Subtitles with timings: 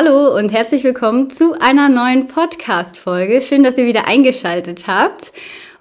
[0.00, 3.42] Hallo und herzlich willkommen zu einer neuen Podcast-Folge.
[3.42, 5.32] Schön, dass ihr wieder eingeschaltet habt.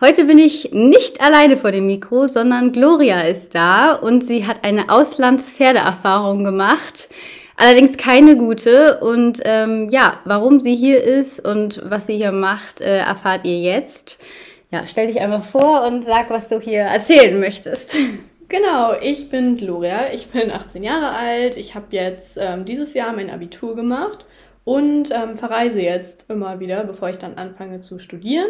[0.01, 4.63] Heute bin ich nicht alleine vor dem Mikro, sondern Gloria ist da und sie hat
[4.63, 7.09] eine Auslandspferdeerfahrung gemacht.
[7.57, 9.01] Allerdings keine gute.
[9.01, 13.59] Und ähm, ja, warum sie hier ist und was sie hier macht, äh, erfahrt ihr
[13.59, 14.17] jetzt.
[14.71, 17.95] Ja, stell dich einmal vor und sag, was du hier erzählen möchtest.
[18.49, 23.11] Genau, ich bin Gloria, ich bin 18 Jahre alt, ich habe jetzt ähm, dieses Jahr
[23.13, 24.25] mein Abitur gemacht
[24.63, 28.49] und ähm, verreise jetzt immer wieder, bevor ich dann anfange zu studieren.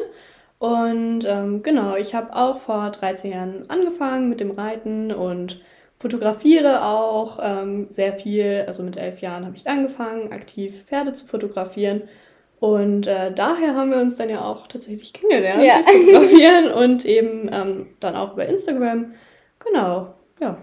[0.60, 5.62] Und ähm, genau, ich habe auch vor 13 Jahren angefangen mit dem Reiten und
[6.00, 8.64] fotografiere auch ähm, sehr viel.
[8.68, 12.04] Also mit elf Jahren habe ich angefangen, aktiv Pferde zu fotografieren.
[12.60, 15.78] Und äh, daher haben wir uns dann ja auch tatsächlich kennengelernt, ja.
[15.78, 19.14] das Fotografieren und eben ähm, dann auch über Instagram.
[19.72, 20.58] Genau, ja.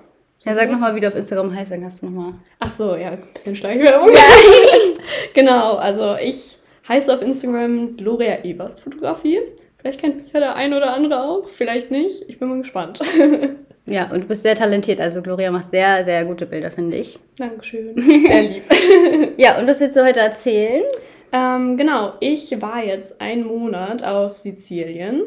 [0.44, 2.34] Ja, sag nochmal, wie du auf Instagram heißt, dann hast du nochmal.
[2.58, 4.10] Ach so, ja, ein bisschen Schleichwerbung.
[4.12, 4.20] Ja.
[5.34, 9.40] genau, also ich heiße auf Instagram Gloria Eberst Fotografie.
[9.78, 12.28] Vielleicht kennt mich ja der ein oder andere auch, vielleicht nicht.
[12.28, 13.00] Ich bin mal gespannt.
[13.86, 15.00] ja, und du bist sehr talentiert.
[15.00, 17.18] Also Gloria macht sehr, sehr gute Bilder, finde ich.
[17.38, 17.94] Dankeschön.
[18.26, 18.62] Sehr lieb.
[19.36, 20.84] ja, und was willst du heute erzählen?
[21.32, 25.22] Ähm, genau, ich war jetzt einen Monat auf Sizilien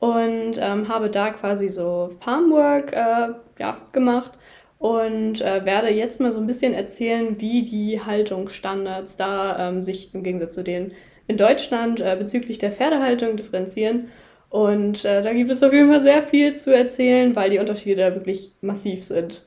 [0.00, 4.32] und ähm, habe da quasi so Farmwork äh, ja, gemacht
[4.78, 10.14] und äh, werde jetzt mal so ein bisschen erzählen, wie die Haltungsstandards da ähm, sich
[10.14, 10.92] im Gegensatz zu denen
[11.26, 14.08] in Deutschland äh, bezüglich der Pferdehaltung differenzieren.
[14.48, 18.00] Und äh, da gibt es auf jeden Fall sehr viel zu erzählen, weil die Unterschiede
[18.00, 19.46] da wirklich massiv sind.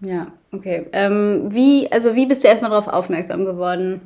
[0.00, 0.86] Ja, okay.
[0.92, 4.02] Ähm, wie, also wie bist du erstmal darauf aufmerksam geworden?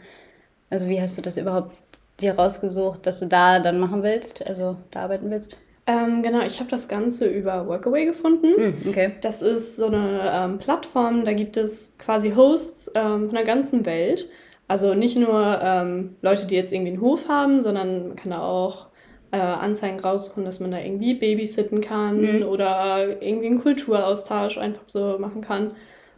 [0.70, 1.76] Also wie hast du das überhaupt
[2.20, 5.56] dir rausgesucht, dass du da dann machen willst, also da arbeiten willst?
[5.86, 8.48] Ähm, genau, ich habe das Ganze über Workaway gefunden.
[8.56, 9.12] Mm, okay.
[9.20, 13.84] Das ist so eine ähm, Plattform, da gibt es quasi Hosts ähm, von der ganzen
[13.84, 14.28] Welt.
[14.68, 18.42] Also nicht nur ähm, Leute, die jetzt irgendwie einen Hof haben, sondern man kann da
[18.42, 18.86] auch
[19.32, 22.42] äh, Anzeigen raussuchen, dass man da irgendwie babysitten kann mm.
[22.44, 25.72] oder irgendwie einen Kulturaustausch einfach so machen kann.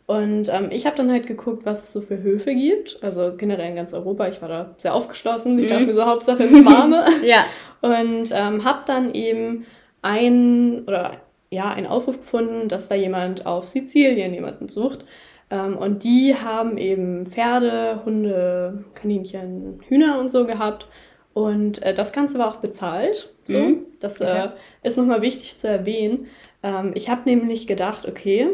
[0.06, 2.98] Und ähm, ich habe dann halt geguckt, was es so für Höfe gibt.
[3.02, 4.28] Also generell in ganz Europa.
[4.28, 5.58] Ich war da sehr aufgeschlossen.
[5.58, 5.68] Ich mm.
[5.70, 7.06] dachte mir so, Hauptsache ins Warme.
[7.24, 7.44] ja.
[7.80, 9.64] Und ähm, habe dann eben
[10.02, 15.06] ein oder ja, einen Aufruf gefunden, dass da jemand auf Sizilien jemanden sucht.
[15.50, 20.86] Ähm, und die haben eben Pferde, Hunde, Kaninchen, Hühner und so gehabt.
[21.32, 23.32] Und äh, das Ganze war auch bezahlt.
[23.44, 23.58] So.
[23.58, 23.86] Mhm.
[24.00, 24.48] Das äh,
[24.82, 26.26] ist nochmal wichtig zu erwähnen.
[26.62, 28.48] Ähm, ich habe nämlich gedacht, okay,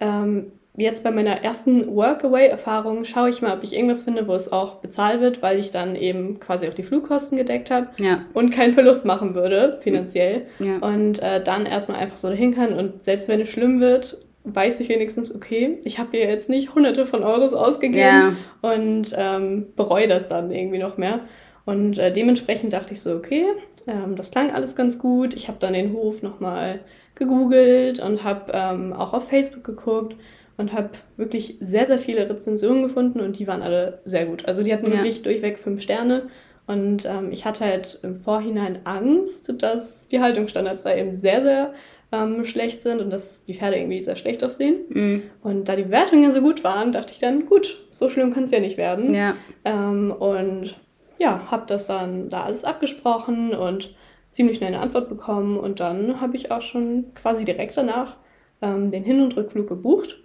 [0.00, 4.52] ähm, jetzt bei meiner ersten Workaway-Erfahrung schaue ich mal, ob ich irgendwas finde, wo es
[4.52, 8.24] auch bezahlt wird, weil ich dann eben quasi auch die Flugkosten gedeckt habe ja.
[8.32, 10.46] und keinen Verlust machen würde, finanziell.
[10.60, 10.78] Ja.
[10.78, 14.80] Und äh, dann erstmal einfach so dahin kann und selbst wenn es schlimm wird, weiß
[14.80, 18.32] ich wenigstens, okay, ich habe hier jetzt nicht hunderte von Euros ausgegeben ja.
[18.62, 21.20] und ähm, bereue das dann irgendwie noch mehr.
[21.64, 23.44] Und äh, dementsprechend dachte ich so, okay,
[23.86, 25.34] ähm, das klang alles ganz gut.
[25.34, 26.80] Ich habe dann den Hof nochmal
[27.14, 30.14] gegoogelt und habe ähm, auch auf Facebook geguckt
[30.58, 34.44] und habe wirklich sehr, sehr viele Rezensionen gefunden und die waren alle sehr gut.
[34.46, 34.98] Also die hatten ja.
[34.98, 36.28] wirklich durchweg fünf Sterne
[36.66, 41.72] und ähm, ich hatte halt im Vorhinein Angst, dass die Haltungsstandards da eben sehr, sehr
[42.12, 44.76] ähm, schlecht sind und dass die Pferde irgendwie sehr schlecht aussehen.
[44.88, 45.22] Mhm.
[45.42, 48.44] Und da die Bewertungen ja so gut waren, dachte ich dann, gut, so schlimm kann
[48.44, 49.14] es ja nicht werden.
[49.14, 49.34] Ja.
[49.64, 50.78] Ähm, und
[51.18, 53.94] ja, habe das dann da alles abgesprochen und
[54.30, 58.16] ziemlich schnell eine Antwort bekommen und dann habe ich auch schon quasi direkt danach
[58.60, 60.18] ähm, den Hin- und Rückflug gebucht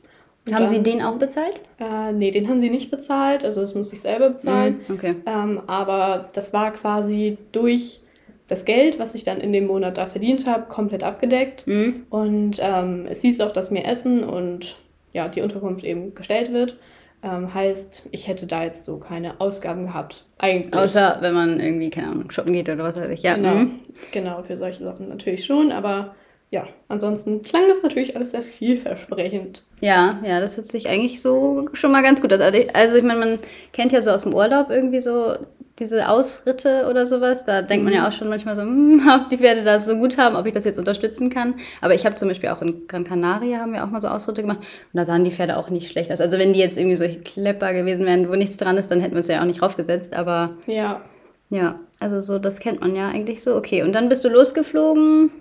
[0.45, 1.59] und haben dann, Sie den auch bezahlt?
[1.79, 3.45] Äh, nee, den haben sie nicht bezahlt.
[3.45, 4.81] Also das musste ich selber bezahlen.
[4.87, 5.15] Mhm, okay.
[5.25, 8.01] Ähm, aber das war quasi durch
[8.47, 11.65] das Geld, was ich dann in dem Monat da verdient habe, komplett abgedeckt.
[11.65, 12.05] Mhm.
[12.09, 14.75] Und ähm, es hieß auch, dass mir Essen und
[15.13, 16.77] ja, die Unterkunft eben gestellt wird.
[17.23, 20.25] Ähm, heißt, ich hätte da jetzt so keine Ausgaben gehabt.
[20.39, 20.73] Eigentlich.
[20.73, 23.23] Außer wenn man irgendwie, keine Ahnung, shoppen geht oder was weiß ich.
[23.23, 23.35] Ja.
[23.35, 23.79] Genau, mhm.
[24.11, 25.71] genau für solche Sachen natürlich schon.
[25.71, 26.15] Aber
[26.53, 29.63] ja, ansonsten klang das natürlich alles sehr vielversprechend.
[29.81, 32.41] Ja, ja, das hört sich eigentlich so schon mal ganz gut aus.
[32.41, 33.39] Also ich also meine, man
[33.71, 35.33] kennt ja so aus dem Urlaub irgendwie so
[35.79, 37.43] diese Ausritte oder sowas.
[37.43, 38.05] Da denkt man ja mhm.
[38.05, 40.63] auch schon manchmal so, hm, ob die Pferde das so gut haben, ob ich das
[40.63, 41.55] jetzt unterstützen kann.
[41.81, 44.43] Aber ich habe zum Beispiel auch in Gran Canaria haben wir auch mal so Ausritte
[44.43, 46.21] gemacht und da sahen die Pferde auch nicht schlecht aus.
[46.21, 49.15] Also wenn die jetzt irgendwie so Klepper gewesen wären, wo nichts dran ist, dann hätten
[49.15, 50.13] wir es ja auch nicht raufgesetzt.
[50.13, 51.01] Aber ja.
[51.49, 53.55] Ja, also so, das kennt man ja eigentlich so.
[53.55, 55.31] Okay, und dann bist du losgeflogen.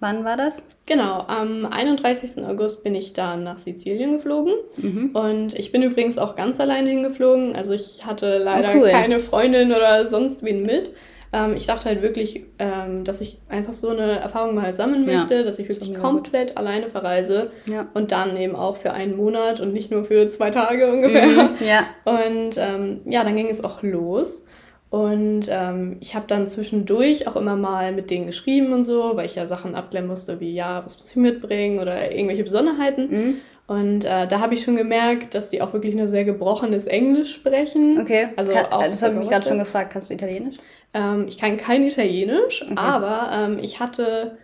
[0.00, 0.66] Wann war das?
[0.86, 2.42] Genau, am 31.
[2.44, 4.54] August bin ich dann nach Sizilien geflogen.
[4.78, 5.10] Mhm.
[5.14, 7.54] Und ich bin übrigens auch ganz alleine hingeflogen.
[7.54, 8.88] Also ich hatte leider oh, cool.
[8.90, 10.92] keine Freundin oder sonst wen mit.
[11.32, 15.18] Ähm, ich dachte halt wirklich, ähm, dass ich einfach so eine Erfahrung mal sammeln Ja,
[15.18, 16.10] möchte, dass ich das wirklich mega gut.
[16.10, 17.86] komplett alleine verreise Ja.
[17.94, 21.26] und dann eben auch für einen Monat und nicht nur für zwei Tage ungefähr.
[21.26, 21.84] Mhm, ja.
[22.04, 24.44] Und ähm, ja, dann ging es auch los.
[24.90, 29.26] Und ähm, ich habe dann zwischendurch auch immer mal mit denen geschrieben und so, weil
[29.26, 33.08] ich ja Sachen abklären musste, wie ja, was muss ich mitbringen oder irgendwelche Besonderheiten.
[33.10, 33.34] Mhm.
[33.68, 37.32] Und äh, da habe ich schon gemerkt, dass die auch wirklich nur sehr gebrochenes Englisch
[37.32, 38.00] sprechen.
[38.00, 38.30] Okay.
[38.34, 39.92] Also Kann, auch das habe ich mich gerade schon gefragt.
[39.92, 40.56] Kannst du Italienisch?
[40.92, 42.74] Ähm, ich kann kein Italienisch, Okay.
[42.74, 44.38] aber ähm, ich hatte,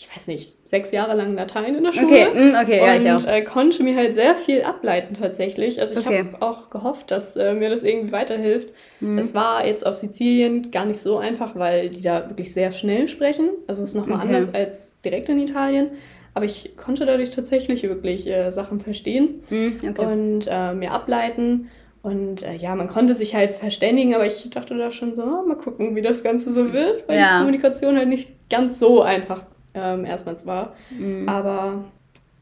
[0.00, 2.06] ich weiß nicht, sechs Jahre lang Latein in der Schule.
[2.06, 3.28] Okay, mm, okay, ja, und ich auch.
[3.28, 5.80] Äh, konnte mir halt sehr viel ableiten tatsächlich.
[5.80, 6.24] Also ich Okay.
[6.32, 8.68] habe auch gehofft, dass äh, mir das irgendwie weiterhilft.
[9.00, 9.18] Mhm.
[9.18, 13.08] Es war jetzt auf Sizilien gar nicht so einfach, weil die da wirklich sehr schnell
[13.08, 13.48] sprechen.
[13.66, 14.36] Also es ist nochmal Okay.
[14.36, 15.90] anders als direkt in Italien.
[16.32, 20.06] Aber ich konnte dadurch tatsächlich wirklich äh, Sachen verstehen Mhm, okay.
[20.06, 21.70] und äh, mir ableiten.
[22.02, 25.42] Und äh, ja, man konnte sich halt verständigen, aber ich dachte da schon so, ah,
[25.44, 27.32] mal gucken, wie das Ganze so wird, weil Ja.
[27.32, 29.44] die Kommunikation halt nicht ganz so einfach
[29.80, 30.74] ähm, erstmals war.
[30.90, 31.28] Mhm.
[31.28, 31.84] Aber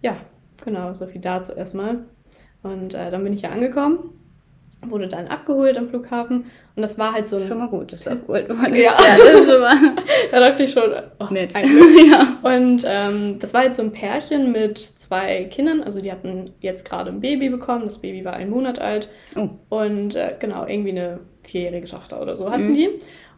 [0.03, 0.17] ja,
[0.65, 1.99] genau, so viel dazu erstmal.
[2.62, 4.11] Und äh, dann bin ich ja angekommen,
[4.87, 6.47] wurde dann abgeholt am Flughafen
[6.77, 7.47] und das war halt so ein.
[7.47, 8.93] Schon mal gut, dass du abgeholt worden Ja.
[8.93, 9.77] Ja, das ist schon mal
[10.31, 11.55] Da dachte ich schon, oh, nett.
[12.11, 12.38] ja.
[12.43, 15.83] Und ähm, das war jetzt so ein Pärchen mit zwei Kindern.
[15.83, 17.85] Also die hatten jetzt gerade ein Baby bekommen.
[17.85, 19.09] Das Baby war ein Monat alt.
[19.37, 19.49] Oh.
[19.71, 22.75] Und äh, genau, irgendwie eine vierjährige Tochter oder so hatten Mhm.
[22.75, 22.91] die.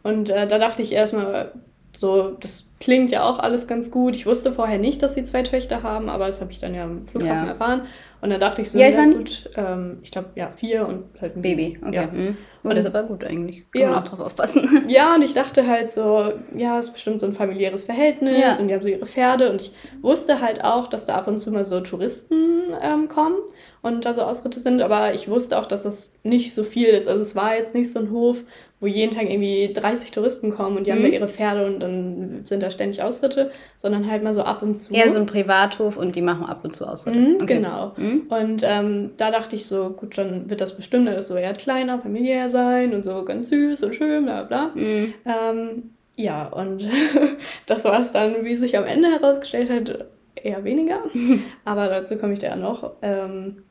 [0.02, 1.52] Und äh, da dachte ich erstmal,
[1.96, 4.14] so, das klingt ja auch alles ganz gut.
[4.16, 6.84] Ich wusste vorher nicht, dass sie zwei Töchter haben, aber das habe ich dann ja
[6.84, 7.52] am Flughafen Ja.
[7.52, 7.82] erfahren.
[8.20, 11.42] Und dann dachte ich so, ja gut, ähm, ich glaube, ja, vier und halt ein
[11.42, 11.94] Baby, okay.
[11.94, 12.06] Ja.
[12.06, 12.36] Mhm.
[12.64, 13.60] Oh, Und- das ist aber gut eigentlich.
[13.70, 13.90] Kann Ja.
[13.90, 14.82] man auch drauf aufpassen.
[14.88, 18.56] Ja, und ich dachte halt so, ja, ist bestimmt so ein familiäres Verhältnis Ja.
[18.58, 19.72] und die haben so ihre Pferde und ich
[20.02, 23.36] wusste halt auch, dass da ab und zu mal so Touristen ähm, kommen
[23.82, 27.06] und da so Ausritte sind, aber ich wusste auch, dass das nicht so viel ist.
[27.08, 28.38] Also es war jetzt nicht so ein Hof,
[28.80, 31.04] wo jeden Tag irgendwie 30 Touristen kommen und die haben Mhm.
[31.04, 34.74] da ihre Pferde und dann sind da ständig Ausritte, sondern halt mal so ab und
[34.76, 34.92] zu.
[34.94, 37.18] Eher so ein Privathof und die machen ab und zu Ausritte.
[37.18, 37.56] Mhm, Okay.
[37.56, 37.92] Genau.
[37.96, 38.26] Mhm.
[38.28, 41.98] Und ähm, da dachte ich so, gut, dann wird das bestimmt alles so eher kleiner,
[42.00, 44.70] familiär sein und so ganz süß und schön, bla bla.
[44.74, 45.14] Mhm.
[45.24, 46.84] Ähm, ja, und
[47.66, 51.00] das war es dann, wie sich am Ende herausgestellt hat, eher weniger.
[51.64, 52.92] Aber dazu komme ich da noch.
[53.02, 53.62] Ähm,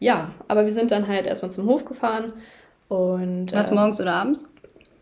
[0.00, 2.32] ja, aber wir sind dann halt erstmal zum Hof gefahren
[2.88, 4.50] und Was ähm, morgens oder abends?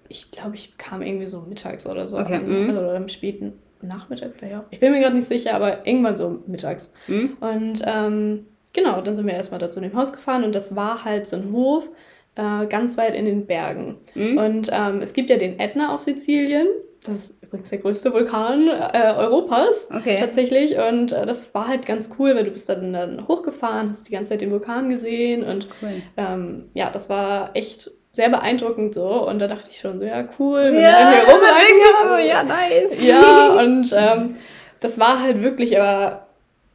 [0.09, 2.19] Ich glaube, ich kam irgendwie so mittags oder so.
[2.19, 2.71] Okay, an, mhm.
[2.71, 4.65] also, oder am späten Nachmittag vielleicht auch.
[4.71, 6.91] Ich bin mir gerade nicht sicher, aber irgendwann so mittags.
[7.07, 7.37] Mhm.
[7.41, 11.05] Und ähm, genau, dann sind wir erstmal da zu dem Haus gefahren und das war
[11.05, 11.89] halt so ein Hof
[12.35, 13.99] äh, ganz weit in den Bergen.
[14.15, 14.39] Mhm.
[14.39, 16.67] Und ähm, es gibt ja den Ätna auf Sizilien.
[17.05, 19.89] Das ist übrigens der größte Vulkan äh, Europas.
[19.95, 20.19] Okay.
[20.21, 20.77] Tatsächlich.
[20.79, 24.13] Und äh, das war halt ganz cool, weil du bist dann, dann hochgefahren, hast die
[24.13, 26.03] ganze Zeit den Vulkan gesehen und Cool.
[26.17, 29.27] ähm, ja, das war echt sehr beeindruckend so.
[29.29, 32.27] Und da dachte ich schon so, ja, cool, wenn Ja, dann hier rumreiten so, kann.
[32.27, 33.07] ja, nice.
[33.07, 34.37] Ja, und ähm,
[34.81, 36.27] das war halt wirklich aber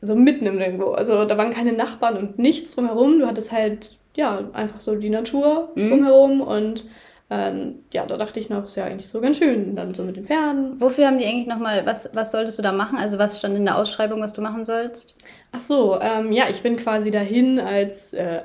[0.01, 0.91] so mitten im Nirgendwo.
[0.91, 3.19] Also da waren keine Nachbarn und nichts drumherum.
[3.19, 5.89] Du hattest halt, ja, einfach so die Natur Mhm.
[5.89, 6.85] drumherum und
[7.29, 9.75] ähm, ja, da dachte ich noch, ist ja eigentlich so ganz schön.
[9.75, 10.79] Dann so mit den Pferden.
[10.79, 12.97] Wofür haben die eigentlich nochmal, was, was solltest du da machen?
[12.97, 15.15] Also was stand in der Ausschreibung, was du machen sollst?
[15.51, 18.41] Ach so, ähm, ja, ich bin quasi dahin als äh,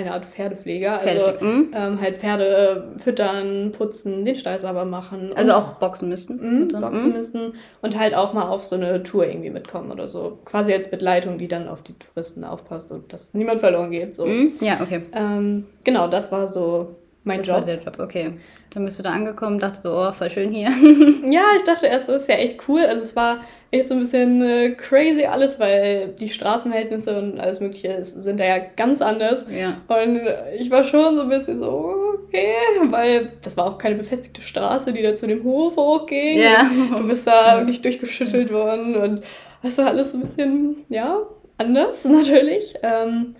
[0.00, 1.00] eine Art Pferdepfleger.
[1.00, 1.74] Also Pferdepflege, mhm.
[1.74, 5.30] ähm, halt Pferde füttern, putzen, den Stall sauber machen.
[5.34, 6.08] Also auch boxen.
[6.08, 6.80] Mhm, mit drin.
[6.80, 7.12] boxen Mhm.
[7.12, 7.52] müssen
[7.82, 10.38] und halt auch mal auf so eine Tour irgendwie mitkommen oder so.
[10.44, 14.14] Quasi als Begleitung, die dann auf die Touristen aufpasst und dass niemand verloren geht.
[14.14, 14.26] So.
[14.26, 14.52] Mhm.
[14.60, 15.02] Ja, okay.
[15.14, 17.66] Ähm, genau, das war so mein Das war Job.
[17.66, 18.32] der Job, okay.
[18.72, 20.68] Dann bist du da angekommen, dachtest du, oh, voll schön hier.
[21.30, 22.80] Ja, ich dachte erst, so ist ja echt cool.
[22.82, 23.38] Also es war
[23.70, 28.44] echt so ein bisschen äh, crazy alles, weil die Straßenverhältnisse und alles Mögliche sind da
[28.44, 29.46] ja ganz anders.
[29.50, 29.80] ja.
[29.88, 30.20] Und
[30.58, 31.94] ich war schon so ein bisschen so,
[32.26, 36.40] okay, weil das war auch keine befestigte Straße, die da zu dem Hof hochging.
[36.40, 36.70] Ja.
[36.96, 39.22] Du bist da wirklich durchgeschüttelt worden und
[39.62, 41.18] das war alles so ein bisschen, ja,
[41.58, 42.74] anders natürlich.
[42.82, 43.34] Ähm,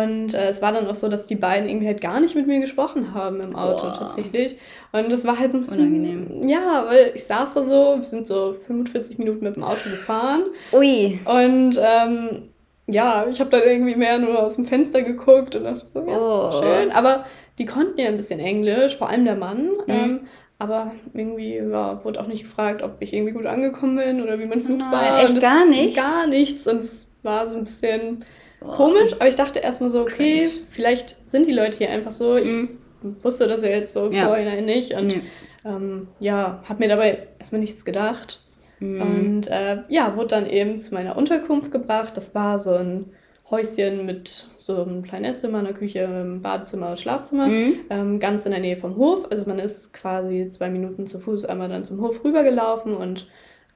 [0.00, 2.46] und äh, es war dann auch so, dass die beiden irgendwie halt gar nicht mit
[2.46, 3.98] mir gesprochen haben im Auto Boah.
[3.98, 4.56] tatsächlich.
[4.92, 5.80] Und das war halt so ein bisschen.
[5.80, 6.48] Unangenehm.
[6.48, 10.42] Ja, weil ich saß da so, wir sind so 45 Minuten mit dem Auto gefahren.
[10.72, 11.18] Ui.
[11.24, 12.48] Und ähm,
[12.86, 16.18] ja, ich habe dann irgendwie mehr nur aus dem Fenster geguckt und dachte so, ja,
[16.18, 16.52] Oh.
[16.62, 16.90] schön.
[16.92, 17.24] Aber
[17.58, 19.68] die konnten ja ein bisschen Englisch, vor allem der Mann.
[19.86, 19.92] Mhm.
[19.94, 20.20] Ähm,
[20.58, 24.46] aber irgendwie ja, wurde auch nicht gefragt, ob ich irgendwie gut angekommen bin oder wie
[24.46, 25.22] mein Flug nein, war.
[25.24, 25.96] echt gar nicht?
[25.96, 26.68] Gar nichts.
[26.68, 28.24] Und es war so ein bisschen.
[28.64, 29.12] Komisch.
[29.14, 30.66] Aber ich dachte erstmal so, okay, Cringe.
[30.70, 32.36] vielleicht sind die Leute hier einfach so.
[32.36, 32.78] Ich Mhm.
[33.22, 34.26] wusste das ja jetzt so Ja.
[34.26, 34.92] vorhinein nicht.
[34.94, 35.22] Und Nee.
[35.64, 38.40] ähm, ja, habe mir dabei erstmal nichts gedacht.
[38.80, 39.00] Mhm.
[39.02, 42.16] Und äh, ja, wurde dann eben zu meiner Unterkunft gebracht.
[42.16, 43.12] Das war so ein
[43.50, 47.74] Häuschen mit so einem kleinen Esszimmer, einer Küche, einem Badezimmer, Schlafzimmer, mhm.
[47.90, 49.26] ähm, ganz in der Nähe vom Hof.
[49.30, 53.26] Also man ist quasi zwei Minuten zu Fuß einmal dann zum Hof rübergelaufen und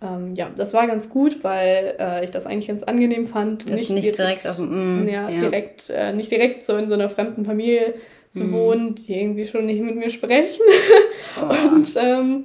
[0.02, 3.66] ähm, ja, das war ganz gut, weil äh, ich das eigentlich ganz angenehm fand.
[3.66, 6.88] Nicht, nicht, direkt, direkt auf dem, mm, ja, ja, direkt, äh, nicht direkt so in
[6.88, 7.94] so einer fremden Familie
[8.30, 8.52] zu mm.
[8.52, 10.62] wohnen, die irgendwie schon nicht mit mir sprechen.
[11.38, 11.74] Oh.
[11.74, 12.44] Und ähm,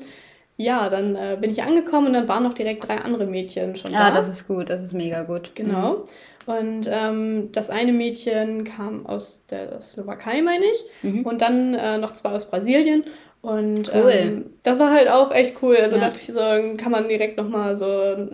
[0.58, 3.92] ja, dann äh, bin ich angekommen und dann waren noch direkt drei andere Mädchen schon
[3.92, 4.10] ja, da.
[4.10, 5.52] Ja, das ist gut, das ist mega gut.
[5.56, 6.04] Genau.
[6.48, 6.54] Mhm.
[6.54, 11.26] Und ähm, das eine Mädchen kam aus der Slowakei, meine ich, mhm.
[11.26, 13.06] und dann äh, noch zwei aus Brasilien.
[13.42, 14.12] Und cool.
[14.14, 15.76] ähm, das war halt auch echt cool.
[15.78, 16.02] Also ja.
[16.04, 16.40] dachte ich so,
[16.78, 17.88] kann man direkt nochmal so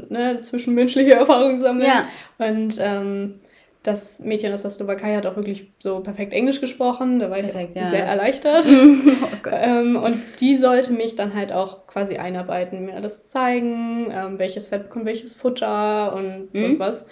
[0.10, 1.88] ne, zwischenmenschliche Erfahrungen sammeln.
[1.88, 2.08] Ja.
[2.46, 3.40] Und ähm,
[3.84, 7.20] das Mädchen aus der Slowakei hat auch wirklich so perfekt Englisch gesprochen.
[7.20, 8.66] Da war perfekt, ich ja, sehr erleichtert.
[8.68, 14.40] oh ähm, und die sollte mich dann halt auch quasi einarbeiten, mir alles zeigen, ähm,
[14.40, 16.60] welches Fett bekommt welches Futter und mhm.
[16.60, 17.08] sonst was.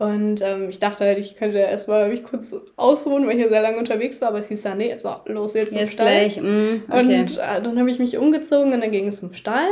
[0.00, 3.60] Und ähm, ich dachte halt, ich könnte erstmal mich kurz ausruhen, weil ich ja sehr
[3.60, 6.06] lange unterwegs war, aber es hieß dann, nee, so, los jetzt, jetzt zum Stall.
[6.06, 6.40] Gleich.
[6.40, 7.20] Mm, okay.
[7.20, 9.68] Und äh, dann habe ich mich umgezogen und dann ging es zum Stall.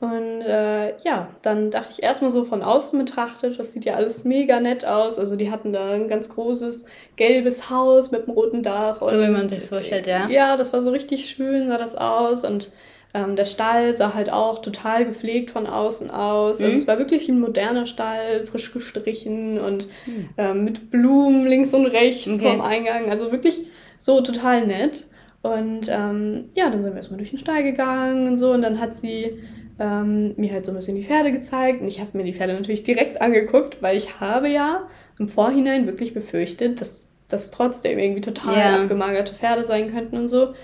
[0.00, 4.24] Und äh, ja, dann dachte ich erstmal so von außen betrachtet, das sieht ja alles
[4.24, 5.20] mega nett aus.
[5.20, 9.02] Also die hatten da ein ganz großes gelbes Haus mit einem roten Dach.
[9.02, 10.28] Und, so wie man sich so vorstellt, ja.
[10.28, 12.44] Ja, das war so richtig schön, sah das aus.
[12.44, 12.72] Und
[13.14, 16.60] ähm, der Stall sah halt auch total gepflegt von außen aus.
[16.60, 16.76] Also mhm.
[16.76, 20.30] es war wirklich ein moderner Stall, frisch gestrichen und mhm.
[20.36, 22.50] ähm, mit Blumen links und rechts okay.
[22.50, 23.10] vom Eingang.
[23.10, 23.66] Also wirklich
[23.98, 25.06] so total nett.
[25.42, 28.50] Und ähm, ja, dann sind wir erstmal durch den Stall gegangen und so.
[28.50, 29.38] Und dann hat sie
[29.78, 31.82] ähm, mir halt so ein bisschen die Pferde gezeigt.
[31.82, 34.88] Und ich habe mir die Pferde natürlich direkt angeguckt, weil ich habe ja
[35.20, 38.82] im Vorhinein wirklich befürchtet, dass das trotzdem irgendwie total yeah.
[38.82, 40.54] abgemagerte Pferde sein könnten und so.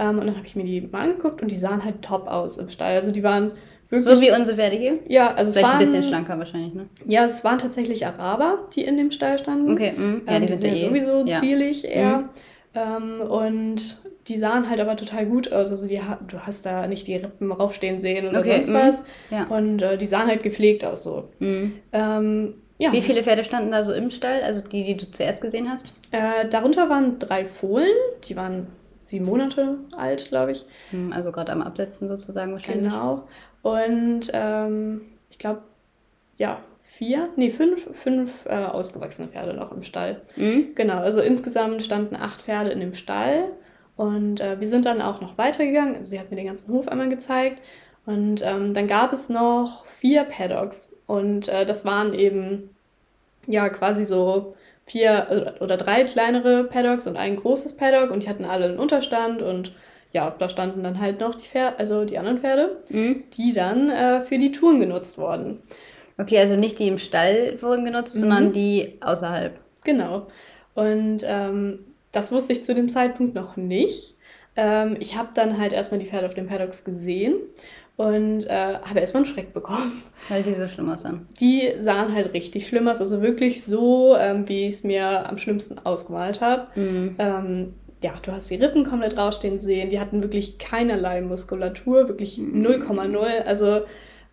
[0.00, 2.56] Ähm, und dann habe ich mir die mal angeguckt und die sahen halt top aus
[2.56, 2.96] im Stall.
[2.96, 3.52] Also die waren
[3.90, 4.16] wirklich.
[4.16, 4.98] So wie unsere Pferde hier?
[5.08, 5.72] Ja, also Vielleicht es waren.
[5.72, 6.88] ein bisschen schlanker wahrscheinlich, ne?
[7.04, 9.70] Ja, es waren tatsächlich Araber, die in dem Stall standen.
[9.70, 10.22] Okay, mh.
[10.26, 10.88] ja, ähm, die, die, sind ja eh.
[10.88, 11.40] sowieso ja.
[11.40, 12.18] zierlich eher.
[12.18, 12.28] Mhm.
[12.72, 15.70] Ähm, und die sahen halt aber total gut aus.
[15.70, 19.02] Also die, du hast da nicht die Rippen raufstehen sehen oder okay, sonst was.
[19.30, 19.44] Ja.
[19.48, 21.28] Und äh, die sahen halt gepflegt aus so.
[21.40, 21.74] Mhm.
[21.92, 22.90] Ähm, ja.
[22.92, 24.40] Wie viele Pferde standen da so im Stall?
[24.40, 25.92] Also die, die du zuerst gesehen hast?
[26.12, 27.92] Äh, darunter waren drei Fohlen.
[28.24, 28.68] Die waren
[29.10, 30.64] sieben Monate alt, glaube ich.
[30.90, 32.92] Hm, also gerade am Absetzen sozusagen wahrscheinlich.
[32.92, 33.28] Genau.
[33.62, 35.62] Und ähm, ich glaube,
[36.38, 40.22] ja, vier, nee, fünf, fünf äh, ausgewachsene Pferde noch im Stall.
[40.36, 40.74] Mhm.
[40.74, 43.52] Genau, also insgesamt standen acht Pferde in dem Stall.
[43.96, 45.96] Und äh, wir sind dann auch noch weitergegangen.
[45.96, 47.60] Also sie hat mir den ganzen Hof einmal gezeigt.
[48.06, 50.88] Und ähm, dann gab es noch vier Paddocks.
[51.06, 52.70] Und äh, das waren eben
[53.46, 54.54] ja quasi so
[54.90, 59.40] vier oder drei kleinere Paddocks und ein großes Paddock und die hatten alle einen Unterstand
[59.40, 59.72] und
[60.12, 63.22] ja, da standen dann halt noch die Pferde, also die anderen Pferde, mhm.
[63.36, 65.62] die dann äh, für die Touren genutzt wurden.
[66.18, 68.20] Okay, also nicht die im Stall wurden genutzt, mhm.
[68.20, 69.52] sondern die außerhalb.
[69.84, 70.26] Genau.
[70.74, 71.78] Und ähm,
[72.10, 74.16] das wusste ich zu dem Zeitpunkt noch nicht.
[74.56, 77.34] Ähm, ich habe dann halt erstmal die Pferde auf den Paddocks gesehen
[78.00, 80.02] und äh, habe erstmal einen Schreck bekommen.
[80.30, 81.26] Weil die so schlimm aussahen.
[81.38, 85.36] Die sahen halt richtig schlimm aus, also wirklich so, ähm, wie ich es mir am
[85.36, 86.68] schlimmsten ausgemalt habe.
[86.80, 87.16] Mhm.
[87.18, 92.38] Ähm, ja, du hast die Rippen komplett rausstehen sehen, die hatten wirklich keinerlei Muskulatur, wirklich
[92.38, 93.06] 0,0.
[93.06, 93.18] Mhm.
[93.44, 93.82] Also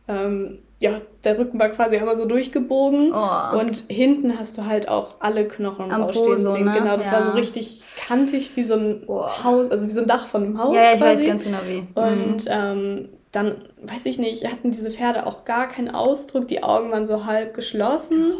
[0.07, 3.59] ähm, ja, der Rücken war quasi einmal so durchgebogen oh.
[3.59, 6.65] und hinten hast du halt auch alle Knochen Am rausstehen Poso, sehen.
[6.65, 6.73] Ne?
[6.77, 7.13] Genau, das ja.
[7.15, 9.25] war so richtig kantig wie so ein oh.
[9.43, 10.73] Haus, also wie so ein Dach von einem Haus.
[10.73, 11.79] Ja, ja ich weiß ganz genau wie.
[11.95, 12.49] Und mhm.
[12.49, 17.05] ähm, dann, weiß ich nicht, hatten diese Pferde auch gar keinen Ausdruck, die Augen waren
[17.05, 18.33] so halb geschlossen.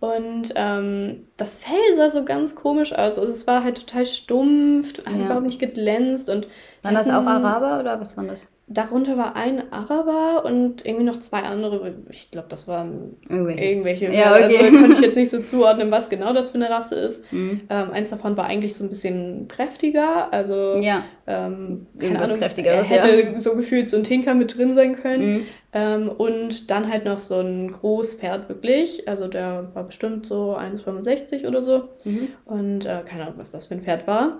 [0.00, 3.18] Und ähm, das Fell sah so ganz komisch aus.
[3.18, 5.26] Also es war halt total stumpf, hat ja.
[5.26, 6.30] überhaupt nicht geglänzt.
[6.30, 6.48] Und
[6.82, 8.48] waren das auch Araber oder was waren das?
[8.66, 11.96] Darunter war ein Araber und irgendwie noch zwei andere.
[12.08, 13.64] Ich glaube, das waren irgendwelche.
[13.64, 14.56] irgendwelche ja, okay.
[14.58, 17.30] Also konnte ich jetzt nicht so zuordnen, was genau das für eine Rasse ist.
[17.32, 17.62] Mhm.
[17.68, 20.32] Ähm, eins davon war eigentlich so ein bisschen kräftiger.
[20.32, 21.04] Also, ja.
[21.26, 23.40] ähm, keine Ahnung, kräftiger er hätte ja.
[23.40, 25.32] so gefühlt so ein Tinker mit drin sein können.
[25.32, 25.46] Mhm.
[25.72, 29.08] Ähm, und dann halt noch so ein Großpferd wirklich.
[29.08, 31.88] Also der war bestimmt so 1,65 oder so.
[32.04, 32.28] Mhm.
[32.44, 34.38] Und äh, keine Ahnung, was das für ein Pferd war.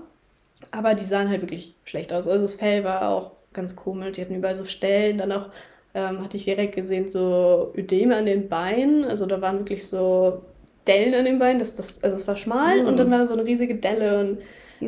[0.73, 2.27] Aber die sahen halt wirklich schlecht aus.
[2.27, 4.13] Also das Fell war auch ganz komisch.
[4.13, 5.19] Die hatten überall so Stellen.
[5.19, 5.51] Dann auch
[5.95, 9.05] ähm, hatte ich direkt gesehen, so Ödeme an den Beinen.
[9.05, 10.43] Also da waren wirklich so
[10.87, 11.61] Dellen an den Beinen.
[11.61, 12.89] Das, das, also es war schmal mhm.
[12.89, 14.21] und dann war da so eine riesige Delle.
[14.21, 14.39] Und,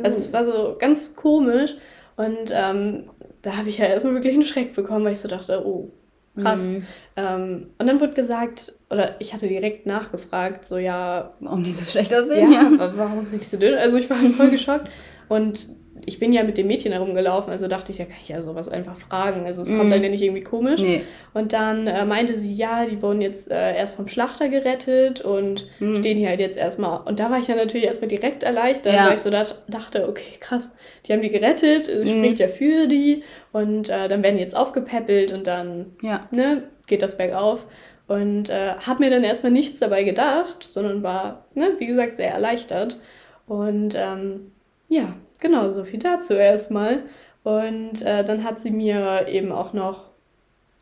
[0.05, 1.75] also es war so ganz komisch.
[2.17, 3.09] Und ähm,
[3.41, 5.89] da habe ich ja erstmal wirklich einen Schreck bekommen, weil ich so dachte, oh,
[6.37, 6.59] krass.
[6.59, 6.87] Mhm.
[7.15, 11.33] Ähm, und dann wurde gesagt, oder ich hatte direkt nachgefragt, so ja.
[11.39, 12.51] Warum die so schlecht aussehen?
[12.51, 12.97] Ja, ja.
[12.97, 13.75] warum sind die so dünn?
[13.75, 14.89] Also ich war voll geschockt.
[15.29, 15.69] Und
[16.05, 18.69] ich bin ja mit dem Mädchen herumgelaufen, also dachte ich, ja, kann ich ja sowas
[18.69, 19.45] einfach fragen.
[19.45, 20.81] Also es kommt dann ja nicht irgendwie komisch.
[20.81, 21.03] Nee.
[21.33, 25.67] Und dann äh, meinte sie, ja, die wurden jetzt äh, erst vom Schlachter gerettet und
[25.79, 25.95] mhm.
[25.97, 27.01] stehen hier halt jetzt erstmal.
[27.01, 29.07] Und da war ich ja natürlich erstmal direkt erleichtert, ja.
[29.07, 30.71] weil ich so dachte, okay, krass,
[31.05, 32.05] die haben die gerettet, mhm.
[32.05, 36.27] spricht ja für die und äh, dann werden die jetzt aufgepäppelt und dann ja.
[36.31, 37.65] ne, geht das bergauf.
[38.07, 42.31] Und äh, habe mir dann erstmal nichts dabei gedacht, sondern war, ne, wie gesagt, sehr
[42.31, 42.99] erleichtert.
[43.47, 44.51] Und ähm,
[44.87, 47.03] ja, genau, so viel dazu erstmal.
[47.43, 50.05] Und äh, dann hat sie mir eben auch noch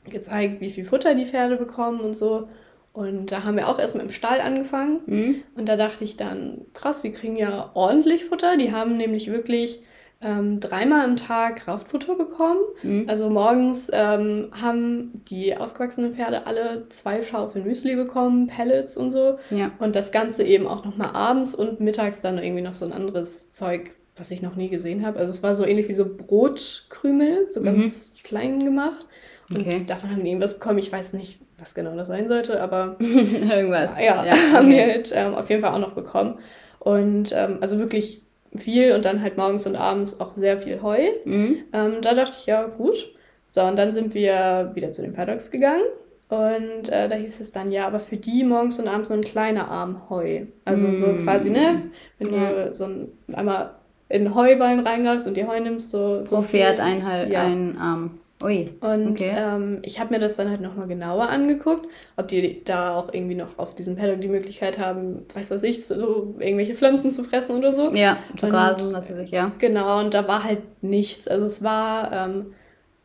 [0.10, 2.48] gezeigt, wie viel Futter die Pferde bekommen und so.
[2.94, 5.02] Und da haben wir auch erstmal im Stall angefangen.
[5.06, 5.36] Mhm.
[5.56, 8.58] Und da dachte ich dann, krass, die kriegen ja ordentlich Futter.
[8.58, 9.82] Die haben nämlich wirklich
[10.24, 12.60] ähm, dreimal am Tag Kraftfutter bekommen.
[12.84, 13.06] Mhm.
[13.08, 19.40] Also morgens ähm, haben die ausgewachsenen Pferde alle zwei Schaufeln Müsli bekommen, Pellets und so.
[19.50, 19.72] Ja.
[19.80, 23.52] Und das Ganze eben auch nochmal abends und mittags dann irgendwie noch so ein anderes
[23.52, 25.18] Zeug, was ich noch nie gesehen habe.
[25.18, 28.24] Also es war so ähnlich wie so Brotkrümel, so ganz mhm.
[28.24, 29.06] klein gemacht.
[29.50, 29.84] Und okay.
[29.86, 30.78] davon haben die irgendwas bekommen.
[30.78, 34.00] Ich weiß nicht, was genau das sein sollte, aber irgendwas.
[34.00, 34.76] Ja, ja haben okay.
[34.76, 36.40] die halt ähm, auf jeden Fall auch noch bekommen.
[36.80, 38.24] Und ähm, also wirklich
[38.56, 41.00] viel und dann halt morgens und abends auch sehr viel Heu.
[41.26, 41.64] Mhm.
[41.74, 43.14] Ähm, da dachte ich, ja, gut.
[43.48, 45.84] So, und dann sind wir wieder zu den Paddocks gegangen.
[46.30, 49.22] Und äh, da hieß es dann, ja, aber für die morgens und abends so ein
[49.22, 50.44] kleiner Arm Heu.
[50.64, 50.92] Also mm.
[50.94, 51.82] so quasi, ne?
[52.20, 52.52] Wenn ja.
[52.52, 53.72] du so ein, einmal
[54.08, 56.26] in Heuballen reingreifst und die Heu nimmst, so.
[56.26, 58.21] so Pro Pferd ein, ein Arm.
[58.44, 58.72] Ui.
[58.82, 59.34] Und okay.
[59.36, 63.36] ähm, ich habe mir das dann halt nochmal genauer angeguckt, ob die da auch irgendwie
[63.36, 67.58] noch auf diesem Paddock die Möglichkeit haben, weiß was ich, so irgendwelche Pflanzen zu fressen
[67.58, 67.94] oder so.
[67.94, 69.52] Ja, zu grasen natürlich, ja.
[69.60, 71.28] Genau, und da war halt nichts.
[71.28, 72.54] Also es war ähm,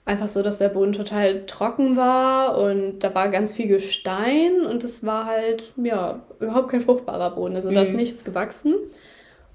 [0.06, 4.84] einfach so, dass der Boden total trocken war und da war ganz viel Gestein und
[4.84, 7.56] es war halt, ja, überhaupt kein fruchtbarer Boden.
[7.56, 7.74] Also mhm.
[7.74, 7.96] da ist mhm.
[7.96, 8.74] nichts gewachsen.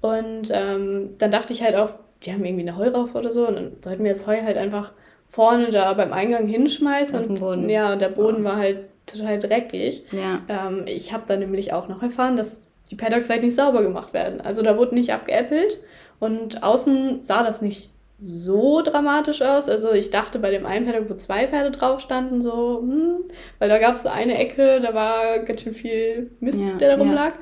[0.00, 3.56] Und ähm, dann dachte ich halt auch, die haben irgendwie eine Heuraufe oder so und
[3.56, 4.92] dann sollten wir das Heu halt einfach
[5.32, 7.24] vorne da beim Eingang hinschmeißen.
[7.24, 7.70] Und, Boden.
[7.70, 8.44] Ja, und der Boden oh.
[8.44, 10.04] war halt total dreckig.
[10.12, 10.42] Ja.
[10.48, 14.12] Ähm, ich habe dann nämlich auch noch erfahren, dass die Paddocks halt nicht sauber gemacht
[14.12, 14.42] werden.
[14.42, 15.78] Also da wurde nicht abgeäppelt
[16.20, 19.70] und außen sah das nicht so dramatisch aus.
[19.70, 23.24] Also ich dachte bei dem einen Paddock, wo zwei Pferde drauf standen, so, hm,
[23.58, 26.96] weil da gab es so eine Ecke, da war ganz schön viel Mist, ja, der
[26.96, 27.32] da rumlag.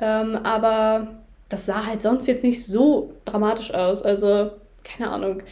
[0.00, 0.22] Ja.
[0.22, 4.02] Ähm, aber das sah halt sonst jetzt nicht so dramatisch aus.
[4.02, 4.50] Also,
[4.82, 5.42] keine Ahnung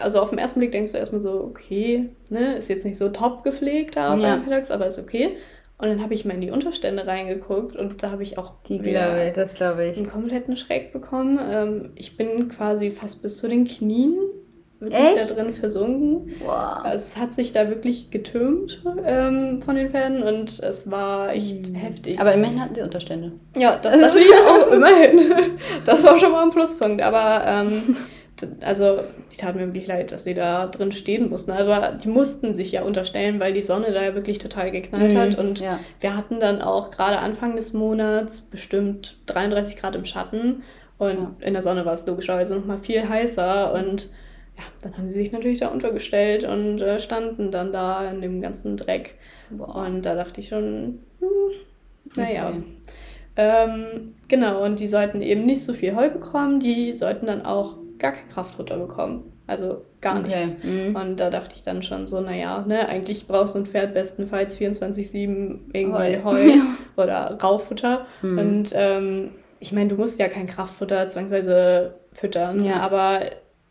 [0.00, 3.08] also auf den ersten Blick denkst du erstmal so, okay, ne, ist jetzt nicht so
[3.08, 4.36] top gepflegt da auf ja.
[4.38, 5.36] Paddocks, aber ist okay.
[5.78, 8.82] Und dann habe ich mal in die Unterstände reingeguckt und da habe ich auch die
[8.82, 9.96] wieder das glaube ich.
[9.96, 11.38] einen kompletten Schreck bekommen.
[11.50, 14.16] Ähm, ich bin quasi fast bis zu den Knien
[14.80, 15.30] wirklich Echt?
[15.30, 16.34] da drin versunken.
[16.44, 16.86] Wow.
[16.92, 21.74] Es hat sich da wirklich getürmt ähm, von den Pferden und es war echt mhm.
[21.74, 22.20] heftig.
[22.20, 23.32] Aber immerhin hatten sie Unterstände.
[23.56, 25.30] Ja, das dachte ich auch, immerhin.
[25.84, 27.02] Das war schon mal ein Pluspunkt.
[27.02, 27.96] Aber ähm,
[28.60, 29.00] also
[29.32, 31.52] die taten mir wirklich leid, dass sie da drin stehen mussten.
[31.52, 35.18] Aber die mussten sich ja unterstellen, weil die Sonne da ja wirklich total geknallt mhm,
[35.18, 35.38] hat.
[35.38, 35.80] Und ja.
[36.00, 40.62] wir hatten dann auch gerade Anfang des Monats bestimmt 33 Grad im Schatten.
[40.98, 41.28] Und ja.
[41.40, 43.72] in der Sonne war es logischerweise noch mal viel heißer.
[43.72, 44.10] Und
[44.56, 48.40] ja, dann haben sie sich natürlich da untergestellt und äh, standen dann da in dem
[48.40, 49.14] ganzen Dreck.
[49.50, 49.86] Boah.
[49.86, 51.28] Und da dachte ich schon, hm,
[52.16, 52.48] naja.
[52.48, 52.62] Okay.
[53.38, 56.58] Ähm, genau, und die sollten eben nicht so viel Heu bekommen.
[56.58, 59.32] Die sollten dann auch gar kein Kraftfutter bekommen.
[59.46, 60.40] Also gar okay.
[60.40, 60.56] nichts.
[60.62, 60.96] Mhm.
[60.96, 64.58] Und da dachte ich dann schon so, naja, ne, eigentlich brauchst du ein Pferd bestenfalls
[64.58, 66.52] 24-7 irgendwie Heu, Heu
[66.96, 68.06] oder Raufutter.
[68.22, 68.38] Mhm.
[68.38, 69.30] Und ähm,
[69.60, 72.80] ich meine, du musst ja kein Kraftfutter zwangsweise füttern, ja.
[72.80, 73.20] aber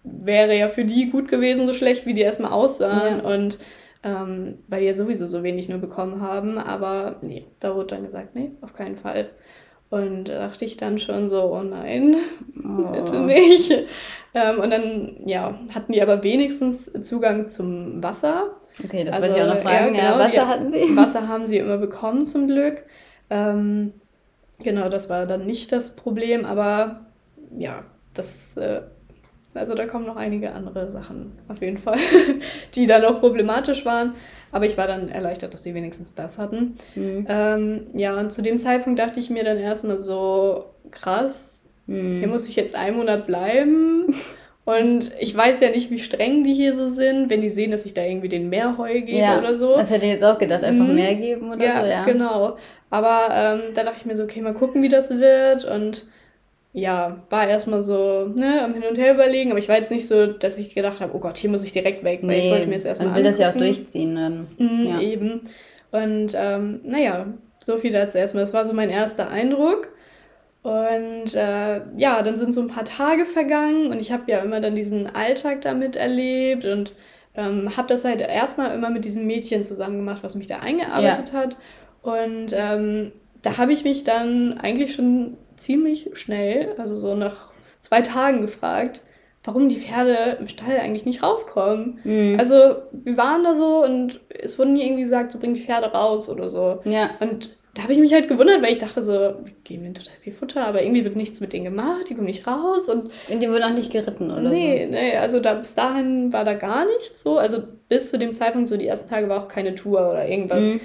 [0.03, 3.17] wäre ja für die gut gewesen, so schlecht wie die erstmal aussahen.
[3.19, 3.23] Ja.
[3.23, 3.59] Und
[4.03, 6.57] ähm, weil die ja sowieso so wenig nur bekommen haben.
[6.57, 9.29] Aber nee, da wurde dann gesagt, nee, auf keinen Fall.
[9.89, 12.15] Und da dachte ich dann schon so, oh nein,
[12.58, 12.91] oh.
[12.91, 13.71] bitte nicht.
[14.34, 18.58] Ähm, und dann, ja, hatten die aber wenigstens Zugang zum Wasser.
[18.84, 19.95] Okay, das also, wollte ich auch noch fragen.
[19.95, 20.98] Ja, genau, ja, Wasser hatten sie?
[20.98, 22.84] Wasser haben sie immer bekommen, zum Glück.
[23.30, 23.93] Ähm,
[24.60, 27.06] genau, das war dann nicht das Problem, aber
[27.56, 27.80] ja,
[28.13, 28.82] das äh,
[29.56, 31.98] also da kommen noch einige andere Sachen auf jeden Fall,
[32.76, 34.13] die dann auch problematisch waren.
[34.52, 36.76] Aber ich war dann erleichtert, dass sie wenigstens das hatten.
[36.96, 37.26] Mhm.
[37.28, 42.20] Ähm, ja, und zu dem Zeitpunkt dachte ich mir dann erstmal so, krass, mhm.
[42.20, 44.13] hier muss ich jetzt einen Monat bleiben.
[44.65, 47.86] Und ich weiß ja nicht, wie streng die hier so sind, wenn die sehen, dass
[47.86, 49.76] ich da irgendwie den Meerheu gebe ja, oder so.
[49.76, 50.96] Das hätte ich jetzt auch gedacht, einfach mhm.
[50.96, 51.88] mehr geben oder ja, so.
[51.88, 52.58] Ja, genau.
[52.89, 55.65] Aber ähm, da dachte ich mir so, okay, mal gucken, wie das wird.
[55.65, 56.08] Und
[56.75, 60.09] ja, war erstmal so ne, am Hin und Her überlegen, aber ich war jetzt nicht
[60.09, 62.51] so, dass ich gedacht habe, oh Gott, hier muss ich direkt weg, weil nee, ich
[62.51, 63.39] wollte mir das erstmal Man will angucken.
[63.39, 64.47] das ja auch durchziehen dann.
[64.57, 64.99] Mhm, ja.
[64.99, 65.41] Eben.
[65.91, 67.27] Und ähm, naja,
[67.63, 68.43] so viel dazu erstmal.
[68.43, 69.88] Das war so mein erster Eindruck.
[70.63, 74.59] Und äh, ja, dann sind so ein paar Tage vergangen und ich habe ja immer
[74.59, 76.93] dann diesen Alltag damit erlebt und
[77.35, 81.31] ähm, habe das halt erstmal immer mit diesem Mädchen zusammen gemacht, was mich da eingearbeitet
[81.31, 81.39] ja.
[81.39, 81.57] hat.
[82.01, 87.50] Und ähm, da habe ich mich dann eigentlich schon ziemlich schnell, also so nach
[87.82, 89.02] zwei Tagen gefragt,
[89.44, 92.00] warum die Pferde im Stall eigentlich nicht rauskommen.
[92.04, 92.36] Mhm.
[92.39, 92.56] Also
[92.91, 96.30] wir waren da so und es wurde nie irgendwie gesagt, so bring die Pferde raus
[96.30, 96.80] oder so.
[96.84, 97.12] Ja.
[97.20, 100.15] Und da habe ich mich halt gewundert, weil ich dachte so, wir geben denen total
[100.22, 103.12] viel Futter, aber irgendwie wird nichts mit denen gemacht, die kommen nicht raus und...
[103.30, 104.91] Und die wurden auch nicht geritten, oder nee, so?
[104.91, 107.38] Nee, also da, bis dahin war da gar nichts so.
[107.38, 110.63] Also bis zu dem Zeitpunkt, so die ersten Tage war auch keine Tour oder irgendwas,
[110.63, 110.80] mhm.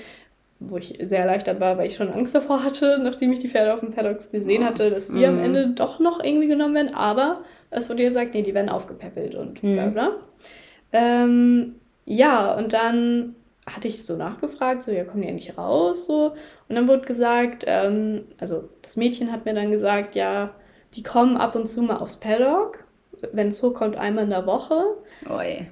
[0.61, 3.73] Wo ich sehr erleichtert war, weil ich schon Angst davor hatte, nachdem ich die Pferde
[3.73, 5.25] auf dem Paddocks gesehen hatte, dass die mhm.
[5.25, 9.35] am Ende doch noch irgendwie genommen werden, aber es wurde gesagt, nee, die werden aufgepäppelt
[9.35, 9.75] und mhm.
[9.75, 10.11] bla bla.
[10.92, 16.35] Ähm, ja, und dann hatte ich so nachgefragt, so, ja, kommen die endlich raus, so.
[16.68, 20.55] Und dann wurde gesagt, ähm, also das Mädchen hat mir dann gesagt, ja,
[20.94, 22.85] die kommen ab und zu mal aufs Paddock,
[23.33, 24.83] wenn es hochkommt, einmal in der Woche.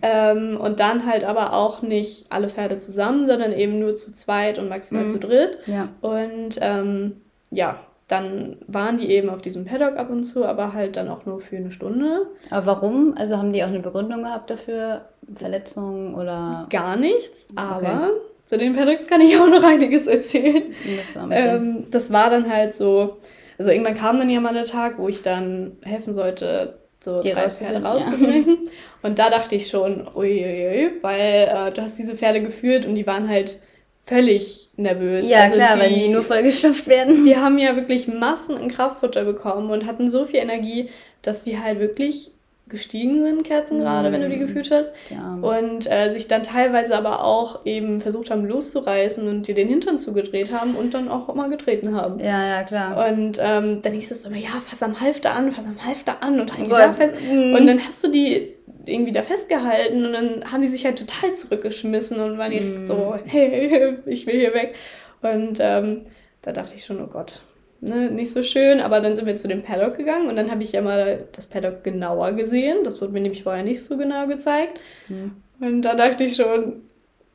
[0.03, 4.59] Ähm, und dann halt aber auch nicht alle Pferde zusammen, sondern eben nur zu zweit
[4.59, 5.09] und maximal mhm.
[5.09, 5.59] zu dritt.
[5.67, 5.89] Ja.
[6.01, 10.97] Und ähm, ja, dann waren die eben auf diesem Paddock ab und zu, aber halt
[10.97, 12.27] dann auch nur für eine Stunde.
[12.51, 13.15] Aber warum?
[13.17, 15.03] Also haben die auch eine Begründung gehabt dafür?
[15.37, 16.67] Verletzungen oder?
[16.71, 18.21] Gar nichts, aber okay.
[18.47, 20.73] zu den Paddocks kann ich auch noch einiges erzählen.
[21.15, 23.19] Das war, ähm, das war dann halt so,
[23.59, 27.31] also irgendwann kam dann ja mal der Tag, wo ich dann helfen sollte, so die
[27.31, 28.65] drei Pferde rauszubringen.
[28.65, 28.71] Ja.
[29.03, 33.07] Und da dachte ich schon, uiuiui, weil äh, du hast diese Pferde geführt und die
[33.07, 33.61] waren halt
[34.05, 35.29] völlig nervös.
[35.29, 37.25] Ja, also klar, die, wenn die nur vollgestopft werden.
[37.25, 40.91] Die haben ja wirklich Massen an Kraftfutter bekommen und hatten so viel Energie,
[41.23, 42.33] dass die halt wirklich
[42.69, 44.13] gestiegen sind, Kerzen gerade, mm.
[44.13, 44.47] wenn du die mm.
[44.47, 44.93] gefühlt hast.
[45.11, 45.39] Ja.
[45.41, 49.99] Und äh, sich dann teilweise aber auch eben versucht haben loszureißen und dir den Hintern
[49.99, 52.21] zugedreht haben und dann auch immer getreten haben.
[52.21, 53.09] Ja, ja, klar.
[53.11, 56.23] Und ähm, dann hieß es so immer, ja, fass am Halfter an, fass am Halfter
[56.23, 57.17] an und halt die da fest.
[57.21, 57.55] Mm.
[57.55, 58.55] Und dann hast du die
[58.87, 62.85] irgendwie da festgehalten und dann haben die sich halt total zurückgeschmissen und waren direkt mm.
[62.85, 64.75] so, hey, ich will hier weg.
[65.23, 66.03] Und ähm,
[66.43, 67.43] da dachte ich schon, oh Gott,
[67.81, 68.81] ne, nicht so schön.
[68.81, 71.47] Aber dann sind wir zu dem Paddock gegangen und dann habe ich ja mal das
[71.47, 72.79] Paddock genauer gesehen.
[72.85, 74.81] Das wurde mir nämlich vorher nicht so genau gezeigt.
[75.09, 75.65] Mm.
[75.65, 76.83] Und da dachte ich schon,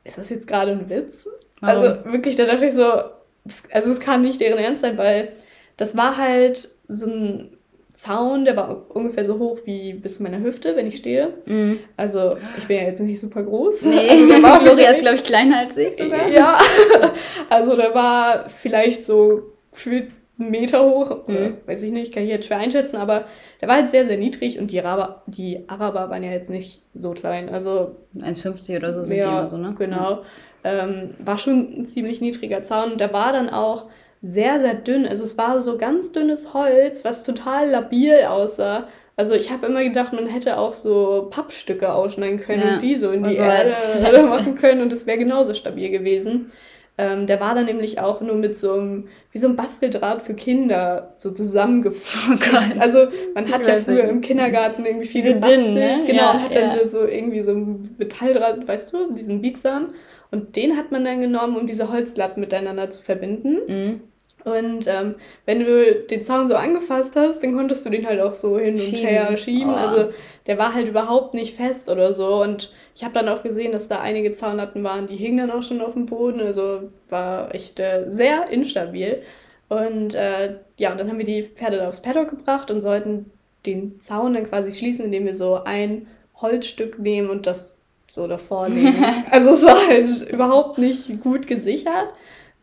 [0.04, 1.28] ist das jetzt gerade ein Witz?
[1.60, 1.82] Warum?
[1.82, 2.84] Also wirklich, da dachte ich so,
[3.70, 5.32] also es kann nicht deren Ernst sein, weil
[5.76, 7.50] das war halt so ein
[7.94, 11.32] Zaun, der war ungefähr so hoch wie bis zu meiner Hüfte, wenn ich stehe.
[11.46, 11.74] Mm.
[11.96, 13.84] Also ich bin ja jetzt nicht super groß.
[13.84, 14.10] Nee,
[14.44, 16.28] also, Gloria ist, glaube ich, kleiner als ich sogar.
[16.28, 16.58] Ja,
[17.48, 21.58] also der war vielleicht so gefühlt Meter hoch, mhm.
[21.66, 23.24] weiß ich nicht, kann ich jetzt schwer einschätzen, aber
[23.60, 26.82] der war halt sehr, sehr niedrig und die Araber, die Araber waren ja jetzt nicht
[26.94, 27.48] so klein.
[27.48, 29.74] Also 1,50 oder so sind ja, die immer so, ne?
[29.78, 30.22] Genau.
[30.64, 33.86] Ähm, war schon ein ziemlich niedriger Zaun und der war dann auch
[34.22, 35.06] sehr, sehr dünn.
[35.06, 38.88] Also es war so ganz dünnes Holz, was total labil aussah.
[39.16, 42.72] Also ich habe immer gedacht, man hätte auch so Pappstücke ausschneiden können ja.
[42.72, 46.50] und die so in die Erde machen können und das wäre genauso stabil gewesen.
[46.96, 50.34] Ähm, der war dann nämlich auch nur mit so einem, wie so ein Basteldraht für
[50.34, 52.76] Kinder so zusammengefasst.
[52.76, 55.74] Oh also man hat ja früher im Kindergarten irgendwie viel Diese gebastelt.
[55.74, 56.04] ne?
[56.06, 56.76] Genau, ja, und hat ja.
[56.76, 59.94] dann so irgendwie so ein Metalldraht, weißt du, diesen biegsamen.
[60.30, 63.58] Und den hat man dann genommen, um diese Holzlatten miteinander zu verbinden.
[63.66, 64.00] Mhm.
[64.44, 65.14] Und ähm,
[65.46, 68.74] wenn du den Zaun so angefasst hast, dann konntest du den halt auch so hin
[68.74, 69.06] und schieben.
[69.06, 69.70] her schieben.
[69.70, 69.76] Oh.
[69.76, 70.10] Also
[70.46, 72.42] der war halt überhaupt nicht fest oder so.
[72.42, 75.62] Und ich habe dann auch gesehen, dass da einige Zaunlatten waren, die hingen dann auch
[75.62, 76.40] schon auf dem Boden.
[76.40, 79.22] Also war echt äh, sehr instabil.
[79.68, 83.30] Und äh, ja, und dann haben wir die Pferde da aufs Paddock gebracht und sollten
[83.66, 86.06] den Zaun dann quasi schließen, indem wir so ein
[86.40, 89.04] Holzstück nehmen und das so davor legen.
[89.30, 92.12] also es war halt überhaupt nicht gut gesichert.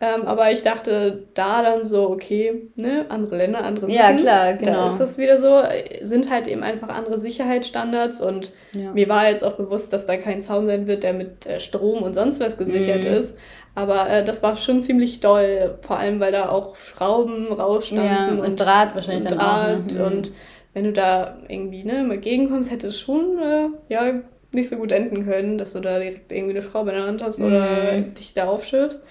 [0.03, 4.01] Ähm, aber ich dachte da dann so, okay, ne, andere Länder, andere Sitten.
[4.01, 4.71] Ja, klar, genau.
[4.71, 5.61] Da ist das wieder so,
[6.01, 8.91] sind halt eben einfach andere Sicherheitsstandards und ja.
[8.93, 12.01] mir war jetzt auch bewusst, dass da kein Zaun sein wird, der mit äh, Strom
[12.01, 13.11] und sonst was gesichert mhm.
[13.11, 13.37] ist.
[13.75, 18.27] Aber äh, das war schon ziemlich doll, vor allem weil da auch Schrauben rausstanden ja,
[18.29, 19.93] und, und Draht wahrscheinlich und Draht dann auch.
[19.93, 20.05] Ne?
[20.05, 20.31] Und
[20.73, 24.13] wenn du da irgendwie ne, mal gegenkommst, hätte es schon äh, ja,
[24.51, 27.23] nicht so gut enden können, dass du da direkt irgendwie eine Schraube in der Hand
[27.23, 27.45] hast mhm.
[27.45, 29.03] oder dich da aufschiffst.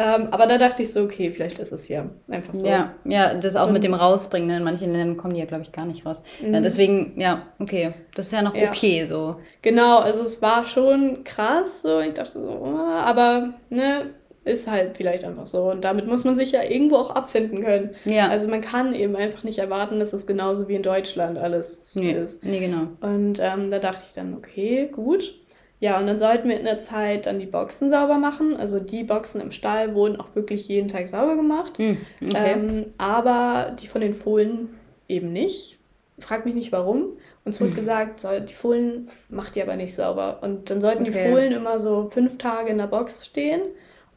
[0.00, 2.66] Ähm, aber da dachte ich so, okay, vielleicht ist es ja einfach so.
[2.66, 4.48] Ja, ja das auch mit dem Rausbringen.
[4.48, 4.56] Ne?
[4.56, 6.22] In manchen Ländern kommen die ja, glaube ich, gar nicht raus.
[6.40, 6.54] Mhm.
[6.54, 7.92] Ja, deswegen, ja, okay.
[8.14, 8.68] Das ist ja noch ja.
[8.68, 9.36] okay so.
[9.60, 12.00] Genau, also es war schon krass so.
[12.00, 14.06] Ich dachte so, oh, aber ne,
[14.44, 15.70] ist halt vielleicht einfach so.
[15.70, 17.90] Und damit muss man sich ja irgendwo auch abfinden können.
[18.06, 18.28] Ja.
[18.28, 22.12] Also man kann eben einfach nicht erwarten, dass es genauso wie in Deutschland alles nee.
[22.12, 22.42] ist.
[22.42, 22.86] Nee, genau.
[23.02, 25.34] Und ähm, da dachte ich dann, okay, gut
[25.80, 28.54] Ja, und dann sollten wir in der Zeit dann die Boxen sauber machen.
[28.54, 31.78] Also die Boxen im Stall wurden auch wirklich jeden Tag sauber gemacht.
[31.78, 32.52] Hm, okay.
[32.52, 34.68] Ähm, aber die von den Fohlen
[35.08, 35.78] eben nicht.
[36.18, 37.16] Frag mich nicht warum.
[37.46, 40.40] Uns wurde gesagt, soll, die Fohlen macht ihr aber nicht sauber.
[40.42, 41.30] Und dann sollten die Okay.
[41.30, 43.62] Fohlen immer so fünf Tage in der Box stehen.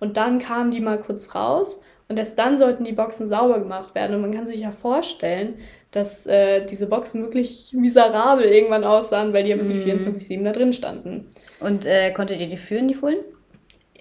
[0.01, 1.79] Und dann kamen die mal kurz raus.
[2.09, 4.15] Und erst dann sollten die Boxen sauber gemacht werden.
[4.15, 5.55] Und man kann sich ja vorstellen,
[5.93, 10.73] dass äh, diese Boxen wirklich miserabel irgendwann aussahen, weil die ja wirklich 24-7 da drin
[10.73, 11.27] standen.
[11.59, 13.19] Und äh, konntet ihr die führen, die Fohlen?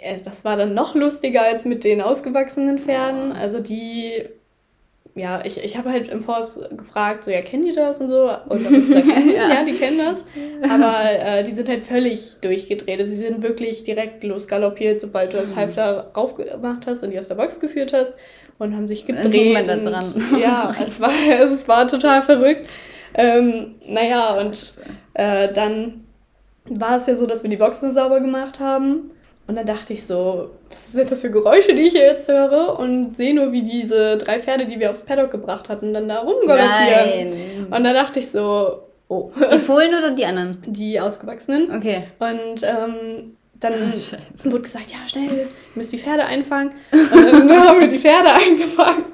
[0.00, 3.32] Äh, Das war dann noch lustiger als mit den ausgewachsenen Pferden.
[3.32, 4.24] Also die,
[5.14, 8.30] ja, ich, ich habe halt im Forst gefragt, so, ja, kennen die das und so?
[8.48, 9.48] Und dann gesagt, hm, Ja.
[9.50, 9.64] ja.
[9.64, 10.24] die kennen das.
[10.70, 13.00] Aber äh, die sind halt völlig durchgedreht.
[13.00, 17.28] Also sie sind wirklich direkt losgaloppiert, sobald du das Halfter raufgemacht hast und die aus
[17.28, 18.14] der Box geführt hast
[18.62, 19.52] und haben sich dann gedreht.
[19.52, 20.24] man da und, dran.
[20.40, 22.68] Ja, es war, es war total verrückt.
[23.14, 24.74] Ähm, naja, und
[25.14, 26.04] äh, dann
[26.66, 29.10] war es ja so, dass wir die Boxen sauber gemacht haben.
[29.48, 32.78] Und dann dachte ich so, was sind das für Geräusche, die ich hier jetzt höre?
[32.78, 36.20] Und sehe nur, wie diese drei Pferde, die wir aufs Paddock gebracht hatten, dann da
[36.20, 37.28] rumgaloppieren.
[37.28, 37.66] Nein.
[37.66, 40.56] Und dann dachte ich so, oh, Die Fohlen oder die anderen?
[40.66, 41.74] die Ausgewachsenen.
[41.74, 42.04] Okay.
[42.20, 44.18] Und ähm, dann Scheiße.
[44.44, 46.72] wurde gesagt, ja, schnell, ihr müsst die Pferde einfangen.
[46.92, 49.04] Und dann haben wir die Pferde eingefangen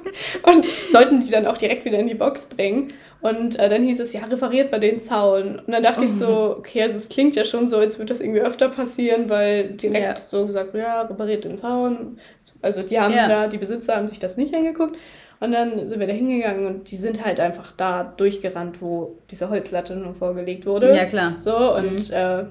[0.43, 2.93] und sollten die dann auch direkt wieder in die Box bringen.
[3.21, 5.59] Und äh, dann hieß es, ja, repariert mal den Zaun.
[5.59, 8.21] Und dann dachte ich so, okay, also es klingt ja schon so, als würde das
[8.21, 10.15] irgendwie öfter passieren, weil direkt Ja.
[10.17, 12.17] so gesagt, ja, repariert den Zaun.
[12.61, 13.27] Also die haben Ja.
[13.27, 14.97] da, die Besitzer haben sich das nicht angeguckt.
[15.41, 19.49] Und dann sind wir da hingegangen und die sind halt einfach da durchgerannt, wo diese
[19.49, 20.95] Holzlatte nur vorgelegt wurde.
[20.95, 21.35] Ja, klar.
[21.39, 22.43] So, und äh,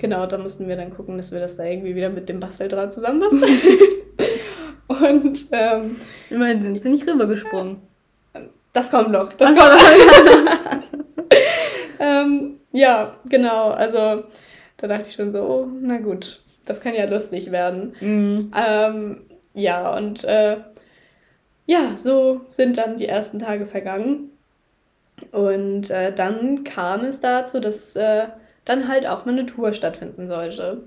[0.00, 2.92] genau, da mussten wir dann gucken, dass wir das da irgendwie wieder mit dem Basteldraht
[2.92, 3.60] zusammenbasteln.
[4.88, 5.96] und ähm,
[6.30, 7.76] Immerhin sind sie nicht rübergesprungen.
[8.72, 9.32] das kommt noch.
[9.34, 9.80] Das kommt
[12.00, 13.70] ähm, ja, genau.
[13.70, 14.24] Also
[14.78, 17.94] da dachte ich schon so, oh, na gut, das kann ja lustig werden.
[18.00, 18.52] Mhm.
[18.56, 19.20] Ähm,
[19.54, 20.56] ja, und äh,
[21.66, 24.30] ja, so sind dann die ersten Tage vergangen.
[25.32, 28.28] Und äh, dann kam es dazu, dass äh,
[28.70, 30.84] dann halt auch mal eine Tour stattfinden sollte.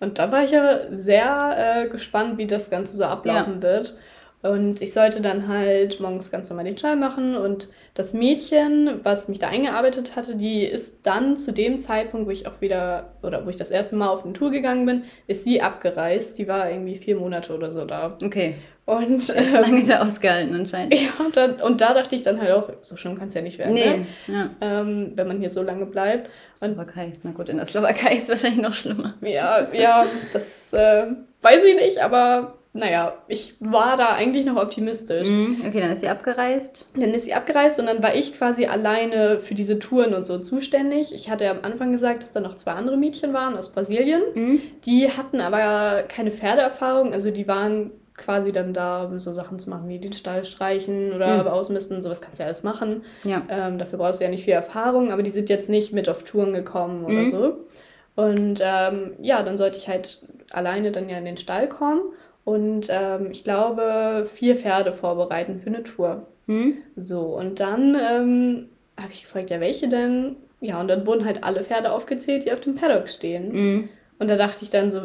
[0.00, 3.94] Und da war ich ja sehr äh, gespannt, wie das Ganze so ablaufen wird.
[4.42, 7.36] Und ich sollte dann halt morgens ganz normal den Stall machen.
[7.36, 12.30] Und das Mädchen, was mich da eingearbeitet hatte, die ist dann zu dem Zeitpunkt, wo
[12.30, 15.44] ich auch wieder, oder wo ich das erste Mal auf eine Tour gegangen bin, ist
[15.44, 16.38] sie abgereist.
[16.38, 18.16] Die war irgendwie vier Monate oder so da.
[18.24, 18.56] Okay.
[18.96, 20.94] Und, Jetzt ähm, lange da ausgehalten anscheinend.
[21.00, 23.42] ja, und, dann, und da dachte ich dann halt auch, so schlimm kann es ja
[23.42, 23.98] nicht werden, Nee.
[23.98, 24.06] ne?
[24.26, 24.50] Ja.
[24.60, 26.28] ähm, wenn man hier so lange bleibt.
[26.60, 27.12] Und Slowakei.
[27.22, 29.14] Na gut, in der Slowakei ist es wahrscheinlich noch schlimmer.
[29.22, 31.06] ja, ja, das äh,
[31.42, 35.28] weiß ich nicht, aber naja, ich war da eigentlich noch optimistisch.
[35.28, 35.56] Mhm.
[35.66, 36.86] Okay, dann ist sie abgereist.
[36.94, 40.38] Dann ist sie abgereist und dann war ich quasi alleine für diese Touren und so
[40.38, 41.12] zuständig.
[41.12, 44.22] Ich hatte am Anfang gesagt, dass da noch zwei andere Mädchen waren aus Brasilien.
[44.34, 44.60] Mhm.
[44.84, 47.90] Die hatten aber keine Pferdeerfahrung, also die waren
[48.20, 51.48] quasi dann da, um so Sachen zu machen, wie den Stall streichen oder Mhm.
[51.48, 53.02] ausmisten, sowas kannst du ja alles machen.
[53.24, 53.42] Ja.
[53.48, 56.22] Ähm, dafür brauchst du ja nicht viel Erfahrung, aber die sind jetzt nicht mit auf
[56.22, 57.26] Touren gekommen oder Mhm.
[57.26, 57.56] so.
[58.16, 62.02] Und ähm, ja, dann sollte ich halt alleine dann ja in den Stall kommen
[62.44, 66.26] und ähm, ich glaube vier Pferde vorbereiten für eine Tour.
[66.46, 66.74] Mhm.
[66.96, 68.68] So, und dann ähm,
[69.00, 70.36] habe ich gefragt, ja, welche denn?
[70.60, 73.52] Ja, und dann wurden halt alle Pferde aufgezählt, die auf dem Paddock stehen.
[73.52, 73.88] Mhm.
[74.18, 75.02] Und da dachte ich dann so,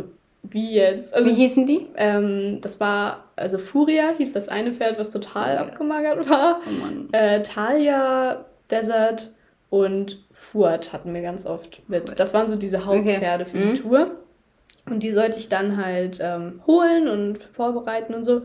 [0.52, 1.14] wie jetzt?
[1.14, 1.88] Also, Wie hießen die?
[1.96, 6.62] ähm, das war, also Furia hieß das eine Pferd, was total abgemagert war.
[6.68, 7.10] Oh Mann.
[7.12, 9.32] Äh, Talia, Desert
[9.70, 12.20] und Fuad hatten wir ganz oft mit.
[12.20, 13.74] Das waren so diese Hauptpferde für Mhm.
[13.74, 14.12] die Tour.
[14.90, 18.44] Und die sollte ich dann halt ähm, holen und vorbereiten und so.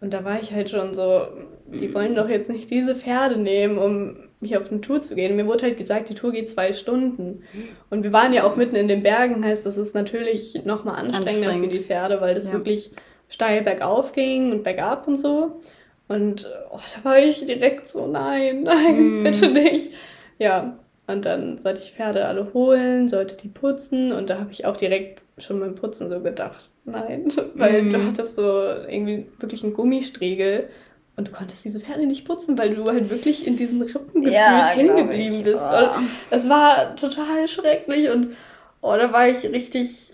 [0.00, 1.26] Und da war ich halt schon so,
[1.66, 5.36] die wollen doch jetzt nicht diese Pferde nehmen, um hier auf eine Tour zu gehen.
[5.36, 7.42] Mir wurde halt gesagt, die Tour geht zwei Stunden.
[7.90, 11.48] Und wir waren ja auch mitten in den Bergen, heißt das ist natürlich nochmal anstrengender
[11.48, 11.72] für Anstrengend.
[11.74, 12.54] die Pferde, weil das Ja.
[12.54, 12.92] wirklich
[13.28, 15.60] steil bergauf ging und bergab und so.
[16.08, 19.22] Und oh, da war ich direkt so, nein, nein, Mm.
[19.24, 19.90] bitte nicht.
[20.38, 24.64] Ja, und dann sollte ich Pferde alle holen, sollte die putzen und da habe ich
[24.64, 27.90] auch direkt schon beim Putzen so gedacht, nein, weil Mm.
[27.92, 30.68] du hattest so irgendwie wirklich einen Gummistriegel
[31.16, 34.34] und du konntest diese Pferde nicht putzen, weil du halt wirklich in diesen Rippen gefühlt
[34.34, 35.44] Ja, hängen glaub geblieben ich.
[35.44, 35.62] bist.
[35.62, 35.96] Oh.
[35.98, 38.36] Und es war total schrecklich und
[38.80, 40.09] oh, da war ich richtig,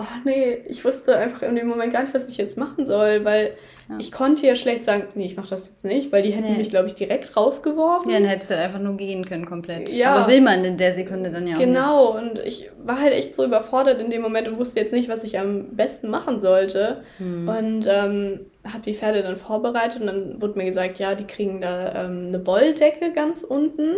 [0.00, 3.24] oh nee, ich wusste einfach in dem Moment gar nicht, was ich jetzt machen soll,
[3.24, 3.52] weil
[3.88, 3.96] Ja.
[3.98, 6.58] ich konnte ja schlecht sagen, nee, ich mache das jetzt nicht, weil die hätten Nee.
[6.58, 8.08] mich, glaube ich, direkt rausgeworfen.
[8.10, 9.88] Ja, dann hättest du einfach nur gehen können komplett.
[9.88, 10.14] Ja.
[10.14, 13.34] Aber will man in der Sekunde dann ja auch Genau, und ich war halt echt
[13.34, 17.02] so überfordert in dem Moment und wusste jetzt nicht, was ich am besten machen sollte.
[17.18, 17.48] Hm.
[17.48, 21.60] Und ähm, habe die Pferde dann vorbereitet und dann wurde mir gesagt, ja, die kriegen
[21.60, 23.96] da ähm, eine Wolldecke ganz unten.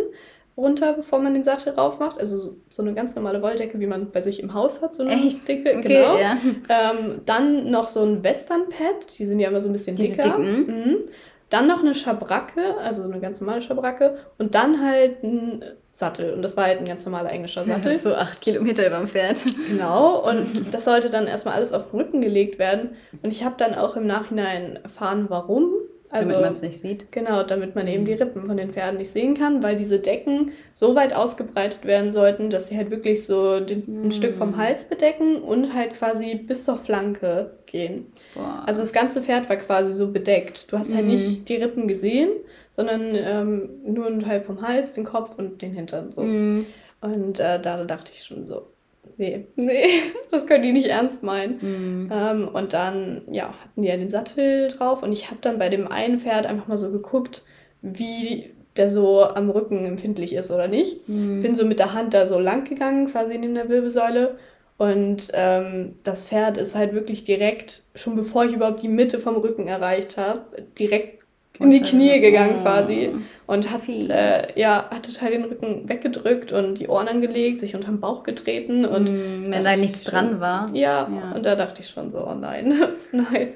[0.55, 2.19] Runter, bevor man den Sattel rauf macht.
[2.19, 5.13] Also so eine ganz normale Wolldecke, wie man bei sich im Haus hat, so eine
[5.13, 5.47] Echt?
[5.47, 5.77] dicke.
[5.77, 6.17] Okay, genau.
[6.17, 6.37] ja.
[6.69, 10.37] Ähm, dann noch so ein Western-Pad, die sind ja immer so ein bisschen Diese dicker.
[10.37, 10.97] Mhm.
[11.49, 14.17] Dann noch eine Schabracke, also eine ganz normale Schabracke.
[14.37, 16.33] Und dann halt ein Sattel.
[16.33, 17.95] Und das war halt ein ganz normaler englischer Sattel.
[17.95, 19.37] So acht Kilometer über dem Pferd.
[19.69, 22.91] Genau, und das sollte dann erstmal alles auf den Rücken gelegt werden.
[23.21, 25.71] Und ich habe dann auch im Nachhinein erfahren, warum.
[26.13, 27.11] Also, damit man es nicht sieht.
[27.11, 30.51] Genau, damit man eben die Rippen von den Pferden nicht sehen kann, weil diese Decken
[30.71, 34.85] so weit ausgebreitet werden sollten, dass sie halt wirklich so den, ein Stück vom Hals
[34.85, 38.13] bedecken und halt quasi bis zur Flanke gehen.
[38.35, 38.63] Boah.
[38.67, 40.71] Also das ganze Pferd war quasi so bedeckt.
[40.71, 42.29] Du hast halt nicht die Rippen gesehen,
[42.73, 46.11] sondern ähm, nur einen Teil vom Hals, den Kopf und den Hintern.
[46.11, 46.21] So.
[46.21, 46.67] Mhm.
[47.01, 48.67] Und äh, da dachte ich schon so,
[49.17, 49.87] nee, nee,
[50.31, 51.57] das können die nicht ernst meinen.
[51.61, 52.11] Mhm.
[52.11, 55.69] Ähm, und dann, ja, hatten die ja den Sattel drauf und ich habe dann bei
[55.69, 57.43] dem einen Pferd einfach mal so geguckt,
[57.81, 61.07] wie der so am Rücken empfindlich ist oder nicht.
[61.07, 61.41] Mhm.
[61.41, 64.37] Bin so mit der Hand da so lang gegangen, quasi neben der Wirbelsäule.
[64.77, 69.35] Und ähm, das Pferd ist halt wirklich direkt, schon bevor ich überhaupt die Mitte vom
[69.35, 70.41] Rücken erreicht habe,
[70.79, 71.22] direkt
[71.59, 72.63] in die Knie gegangen Oh.
[72.63, 73.11] quasi
[73.45, 77.99] und hat, äh, ja, hat total den Rücken weggedrückt und die Ohren angelegt, sich unterm
[77.99, 79.13] Bauch getreten und da
[79.51, 80.69] Wenn da nichts schon- dran war.
[80.73, 81.31] Ja, Ja.
[81.35, 82.73] und da dachte ich schon so, oh nein,
[83.11, 83.49] nein.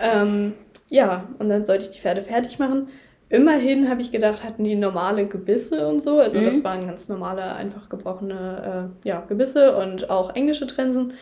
[0.00, 0.52] Ähm,
[0.90, 2.88] ja, und dann sollte ich die Pferde fertig machen.
[3.30, 6.20] Immerhin habe ich gedacht, hatten die normale Gebisse und so.
[6.20, 6.44] Also Mhm.
[6.44, 11.14] das waren ganz normale, einfach gebrochene äh, ja, Gebisse und auch englische Trensen.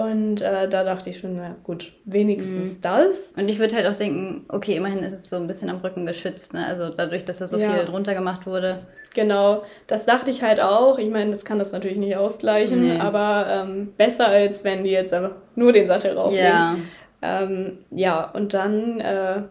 [0.00, 2.80] Und äh, da dachte ich schon, na gut, wenigstens Mhm.
[2.80, 3.32] das.
[3.36, 6.06] Und ich würde halt auch denken, okay, immerhin ist es so ein bisschen am Rücken
[6.06, 6.66] geschützt, ne?
[6.66, 7.70] Also dadurch, dass da so Ja.
[7.70, 8.86] viel drunter gemacht wurde.
[9.14, 10.96] Genau, das dachte ich halt auch.
[10.98, 12.98] Ich meine, das kann das natürlich nicht ausgleichen, Nee.
[13.00, 16.44] aber ähm, besser als wenn die jetzt einfach nur den Sattel rauflegen.
[16.46, 16.76] Ja.
[17.22, 19.42] Ähm, ja, und dann äh,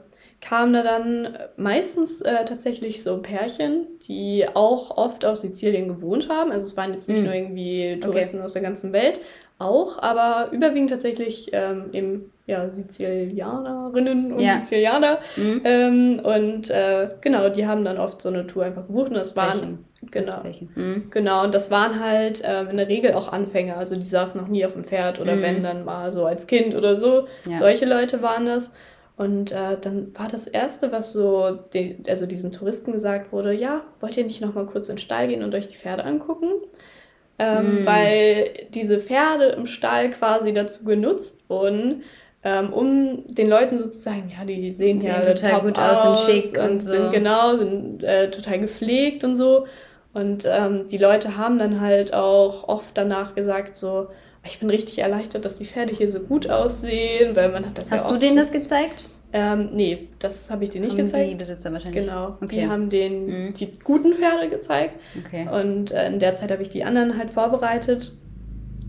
[0.41, 6.51] kamen da dann meistens äh, tatsächlich so Pärchen, die auch oft auf Sizilien gewohnt haben.
[6.51, 7.25] Also es waren jetzt nicht Hm.
[7.25, 9.19] nur irgendwie Touristen aus der ganzen Welt,
[9.59, 14.59] auch, aber überwiegend tatsächlich ähm, eben ja, Sizilianerinnen und Ja.
[14.59, 15.19] Sizilianer.
[15.35, 15.61] Mhm.
[15.63, 19.35] Ähm, und äh, genau, die haben dann oft so eine Tour einfach gebucht und das
[19.35, 20.41] waren genau.
[20.75, 21.07] Mhm.
[21.11, 23.77] Genau, und das waren halt ähm, in der Regel auch Anfänger.
[23.77, 25.41] Also die saßen noch nie auf dem Pferd oder Mhm.
[25.41, 27.27] wenn dann mal so als Kind oder so.
[27.45, 27.57] Ja.
[27.57, 28.71] Solche Leute waren das.
[29.17, 33.81] Und äh, dann war das Erste, was so den, also diesen Touristen gesagt wurde, ja,
[33.99, 36.47] wollt ihr nicht noch mal kurz in den Stall gehen und euch die Pferde angucken?
[37.39, 37.85] Ähm, Mhm.
[37.85, 42.03] Weil diese Pferde im Stall quasi dazu genutzt wurden,
[42.43, 45.79] ähm, um den Leuten so zu sagen, ja, die sehen Sehen ja total top gut
[45.79, 46.89] aus, sind schick und und so.
[46.89, 49.65] sind genau, sind äh, total gepflegt und so.
[50.13, 54.07] Und ähm, die Leute haben dann halt auch oft danach gesagt, so,
[54.45, 57.91] ich bin richtig erleichtert, dass die Pferde hier so gut aussehen, weil man hat das
[57.91, 59.05] Hast ja du denen das gezeigt?
[59.31, 61.37] Ähm, nee, das habe ich dir nicht Haben Die gezeigt.
[61.37, 62.05] Besitzer wahrscheinlich.
[62.05, 62.47] Genau, Okay.
[62.61, 63.53] die haben den Mhm.
[63.53, 65.47] die guten Pferde gezeigt Okay.
[65.51, 68.13] und äh, in der Zeit habe ich die anderen halt vorbereitet.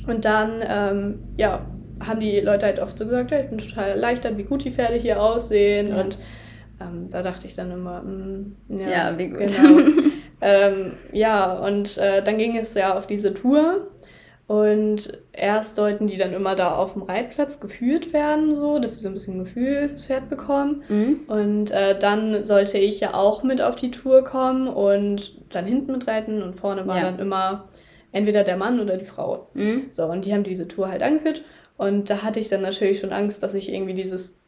[0.06, 1.66] Und dann, ähm, ja,
[2.04, 4.70] haben die Leute halt oft so gesagt, ja, ich bin total erleichtert, wie gut die
[4.70, 5.88] Pferde hier aussehen.
[5.88, 6.00] Ja.
[6.00, 6.18] Und
[6.80, 9.40] ähm, da dachte ich dann immer, mm, ja, Ja, wie gut.
[9.40, 9.80] Genau.
[10.40, 13.88] ähm, ja, und äh, dann ging es ja auf diese Tour.
[14.50, 19.00] Und erst sollten die dann immer da auf dem Reitplatz geführt werden, so, dass sie
[19.00, 20.82] so ein bisschen Gefühl fürs Pferd bekommen.
[20.88, 21.20] Mhm.
[21.28, 25.92] Und äh, dann sollte ich ja auch mit auf die Tour kommen und dann hinten
[25.92, 27.04] mitreiten und vorne war Ja.
[27.04, 27.68] dann immer
[28.10, 29.46] entweder der Mann oder die Frau.
[29.54, 29.86] Mhm.
[29.92, 31.44] So, und die haben diese Tour halt angeführt
[31.76, 34.40] und da hatte ich dann natürlich schon Angst, dass ich irgendwie dieses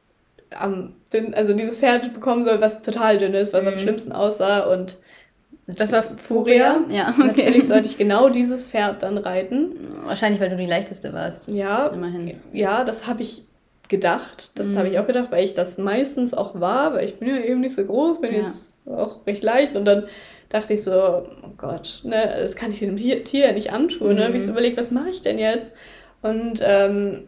[0.50, 0.96] am
[1.34, 3.78] also dieses Pferd bekommen soll, was total dünn ist, was am Mhm.
[3.78, 4.98] schlimmsten aussah und
[5.78, 6.80] Das war Furia.
[6.88, 7.26] Ja, okay.
[7.28, 9.74] natürlich sollte ich genau dieses Pferd dann reiten.
[10.04, 11.48] Wahrscheinlich, weil du die leichteste warst.
[11.48, 12.34] Ja, Immerhin.
[12.52, 13.44] ja, das habe ich
[13.88, 14.52] gedacht.
[14.58, 14.78] Das Mhm.
[14.78, 17.60] habe ich auch gedacht, weil ich das meistens auch war, weil ich bin ja eben
[17.60, 18.40] nicht so groß, bin Ja.
[18.40, 20.06] jetzt auch recht leicht und dann
[20.48, 24.16] dachte ich so, oh Gott, ne, das kann ich dem Tier, nicht antun.
[24.16, 24.26] Ne?
[24.26, 24.52] Hab ich so Mhm.
[24.56, 25.72] überlegt, was mache ich denn jetzt?
[26.22, 27.24] Und ähm,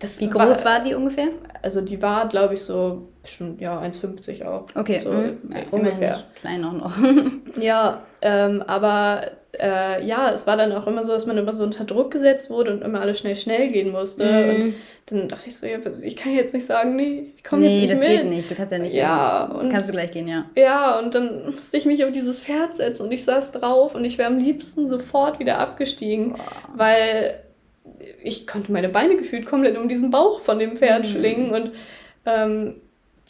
[0.00, 1.28] das Wie groß war die ungefähr?
[1.62, 4.66] Also die war, glaube ich, so bestimmt, ja, 1,50 auch.
[4.74, 5.38] Okay, so mhm.
[5.52, 6.18] äh, ja, ungefähr.
[6.34, 6.96] klein auch noch.
[7.60, 9.22] Ja, ähm, aber
[9.58, 12.50] äh, ja, es war dann auch immer so, dass man immer so unter Druck gesetzt
[12.50, 14.24] wurde und immer alles schnell, schnell gehen musste.
[14.24, 14.64] Mhm.
[14.64, 14.74] Und
[15.06, 17.92] dann dachte ich so, ja, ich kann jetzt nicht sagen, nee, ich komme nee, jetzt
[17.92, 18.22] das nicht mit.
[18.22, 18.50] geht nicht.
[18.50, 18.94] Du kannst ja nicht.
[18.94, 20.46] Ja, und- kannst du gleich gehen, ja.
[20.56, 24.04] Ja, und dann musste ich mich auf dieses Pferd setzen und ich saß drauf und
[24.04, 26.36] ich wäre am liebsten sofort wieder abgestiegen,
[26.74, 27.40] weil
[28.22, 31.08] ich konnte meine Beine gefühlt komplett um diesen Bauch von dem Pferd Mhm.
[31.08, 31.72] schlingen und
[32.26, 32.76] ähm,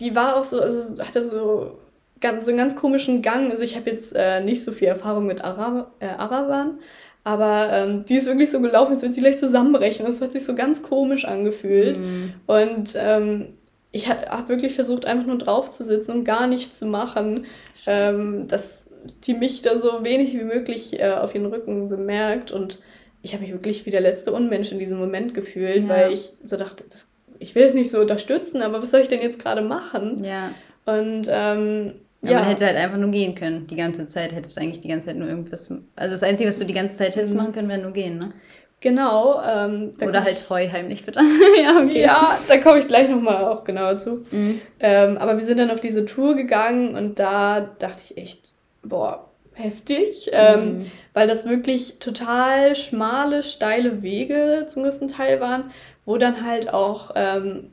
[0.00, 1.78] die war auch so, also hatte so
[2.20, 3.50] ganz, so einen ganz komischen Gang.
[3.50, 6.78] Also ich habe jetzt äh, nicht so viel Erfahrung mit Arab äh, Arabern,
[7.22, 10.06] aber ähm, die ist wirklich so gelaufen, als würde sie gleich zusammenbrechen.
[10.06, 11.98] Das hat sich so ganz komisch angefühlt.
[11.98, 12.34] Mhm.
[12.46, 13.54] Und ähm,
[13.92, 17.46] ich habe wirklich versucht, einfach nur drauf zu sitzen und gar nichts zu machen.
[17.86, 18.84] Ähm, das
[19.26, 22.80] die mich da so wenig wie möglich äh, auf ihren Rücken bemerkt und
[23.24, 25.88] ich habe mich wirklich wie der letzte Unmensch in diesem Moment gefühlt, ja.
[25.88, 27.08] weil ich so dachte, das,
[27.38, 30.22] ich will es nicht so unterstützen, aber was soll ich denn jetzt gerade machen?
[30.22, 30.50] Ja.
[30.84, 32.30] Und ähm, ja.
[32.30, 33.66] Aber man hätte halt einfach nur gehen können.
[33.66, 35.72] Die ganze Zeit hättest du eigentlich die ganze Zeit nur irgendwas.
[35.96, 37.40] Also das Einzige, was du die ganze Zeit hättest mhm.
[37.40, 38.32] machen können, wäre nur gehen, ne?
[38.80, 39.40] Genau.
[39.42, 41.26] Ähm, Oder halt Heu heimlich füttern.
[41.62, 42.02] ja, okay.
[42.02, 44.22] ja, da komme ich gleich nochmal auch genauer zu.
[44.30, 44.60] Mhm.
[44.80, 48.52] Ähm, aber wir sind dann auf diese Tour gegangen und da dachte ich echt,
[48.82, 50.90] boah, heftig, ähm, mhm.
[51.12, 55.70] weil das wirklich total schmale, steile Wege zum größten Teil waren,
[56.04, 57.70] wo dann halt auch ähm,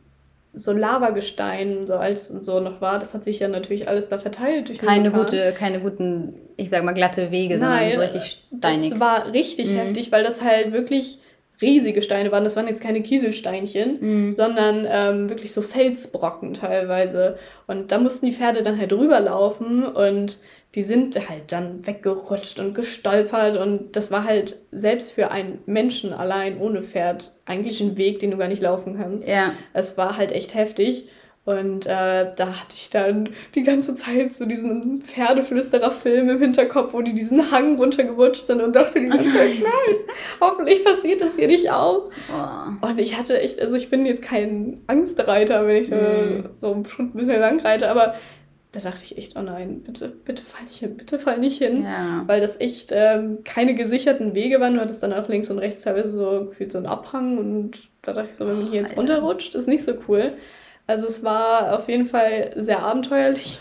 [0.53, 2.99] so Lavagestein, so alt und so noch war.
[2.99, 6.83] Das hat sich ja natürlich alles da verteilt durch keine gute, keine guten, ich sag
[6.83, 8.89] mal glatte Wege, Nein, sondern so richtig steinig.
[8.91, 9.77] Das war richtig mhm.
[9.77, 11.19] heftig, weil das halt wirklich
[11.61, 12.43] riesige Steine waren.
[12.43, 14.35] Das waren jetzt keine Kieselsteinchen, mhm.
[14.35, 17.37] sondern ähm, wirklich so Felsbrocken teilweise.
[17.67, 20.39] Und da mussten die Pferde dann halt rüberlaufen und
[20.75, 26.13] die sind halt dann weggerutscht und gestolpert und das war halt selbst für einen Menschen
[26.13, 29.27] allein ohne Pferd eigentlich ein Weg, den du gar nicht laufen kannst.
[29.27, 29.53] Ja.
[29.73, 31.09] Es war halt echt heftig.
[31.43, 37.01] Und äh, da hatte ich dann die ganze Zeit so diesen Pferdeflüsterer-Film im Hinterkopf, wo
[37.01, 39.95] die diesen Hang runtergerutscht sind und dachte die ganze Zeit, nein,
[40.39, 42.11] hoffentlich passiert das hier nicht auch.
[42.31, 42.85] Oh.
[42.85, 46.49] Und ich hatte echt, also ich bin jetzt kein Angstreiter, wenn ich mm.
[46.57, 48.13] so ein bisschen lang reite, aber
[48.71, 51.83] da dachte ich echt, oh nein, bitte, bitte fall nicht hin, bitte fall nicht hin.
[51.83, 52.23] Ja.
[52.25, 54.75] Weil das echt ähm, keine gesicherten Wege waren.
[54.75, 58.13] Du hattest dann auch links und rechts teilweise so gefühlt so einen Abhang und da
[58.13, 60.33] dachte ich so, wenn man hier jetzt runterrutscht, ist nicht so cool.
[60.87, 63.59] Also es war auf jeden Fall sehr abenteuerlich.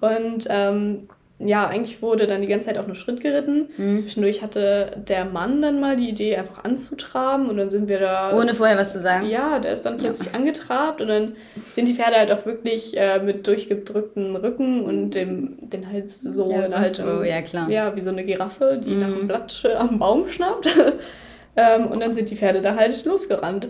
[0.00, 1.08] Und ähm,
[1.40, 3.68] ja, eigentlich wurde dann die ganze Zeit auch nur Schritt geritten.
[3.76, 3.96] Mhm.
[3.96, 8.36] Zwischendurch hatte der Mann dann mal die Idee, einfach anzutraben und dann sind wir da.
[8.36, 9.28] Ohne vorher was zu sagen.
[9.28, 10.38] Ja, der ist dann plötzlich ja.
[10.38, 11.36] angetrabt und dann
[11.70, 16.52] sind die Pferde halt auch wirklich äh, mit durchgedrückten Rücken und dem den Hals so
[16.52, 17.04] ja, in Haltung.
[17.04, 17.68] So, ja, klar.
[17.68, 19.00] Ja, wie so eine Giraffe, die mhm.
[19.00, 20.68] nach einem Blatt äh, am Baum schnappt.
[21.56, 23.68] ähm, und dann sind die Pferde da halt losgerannt.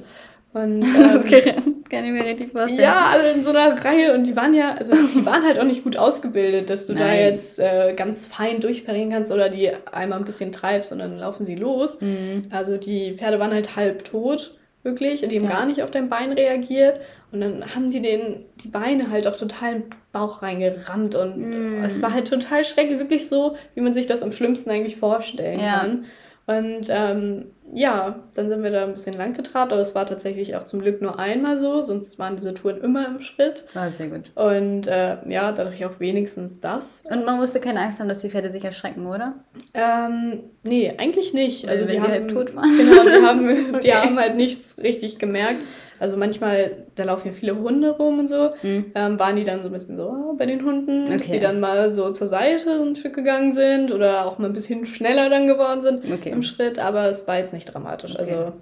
[0.54, 2.82] Und, ähm, kann ich mir richtig vorstellen.
[2.84, 5.64] Ja, alle in so einer Reihe und die waren ja, also die waren halt auch
[5.64, 7.02] nicht gut ausgebildet, dass du Nein.
[7.02, 11.18] da jetzt äh, ganz fein durchparieren kannst oder die einmal ein bisschen treibst und dann
[11.18, 12.00] laufen sie los.
[12.00, 12.46] Mhm.
[12.50, 15.56] Also die Pferde waren halt halb tot, wirklich, und die haben ja.
[15.56, 17.00] gar nicht auf dein Bein reagiert.
[17.32, 21.38] Und dann haben die den, die Beine halt auch total in den Bauch reingerammt und
[21.38, 21.82] mhm.
[21.82, 25.58] es war halt total schrecklich, wirklich so, wie man sich das am schlimmsten eigentlich vorstellen
[25.58, 25.80] ja.
[25.80, 26.04] kann.
[26.46, 30.54] Und ähm, ja, dann sind wir da ein bisschen lang getrabt, aber es war tatsächlich
[30.56, 33.64] auch zum Glück nur einmal so, sonst waren diese Touren immer im Schritt.
[33.72, 34.30] War sehr gut.
[34.34, 37.02] Und äh, ja, dadurch auch wenigstens das.
[37.10, 39.36] Und man musste keine Angst haben, dass die Pferde sich erschrecken, oder?
[39.72, 41.64] Ähm, nee, eigentlich nicht.
[41.64, 42.70] Weil also die, haben, halb tot waren.
[42.76, 43.80] Genau, die haben, okay.
[43.82, 45.62] die haben halt nichts richtig gemerkt.
[46.04, 48.92] Also manchmal, da laufen ja viele Hunde rum und so, mhm.
[48.94, 51.16] ähm, waren die dann so ein bisschen so oh, bei den Hunden, okay.
[51.16, 54.52] dass die dann mal so zur Seite ein Stück gegangen sind oder auch mal ein
[54.52, 56.28] bisschen schneller dann geworden sind okay.
[56.28, 58.16] im Schritt, aber es war jetzt nicht dramatisch.
[58.16, 58.20] Okay.
[58.20, 58.52] Also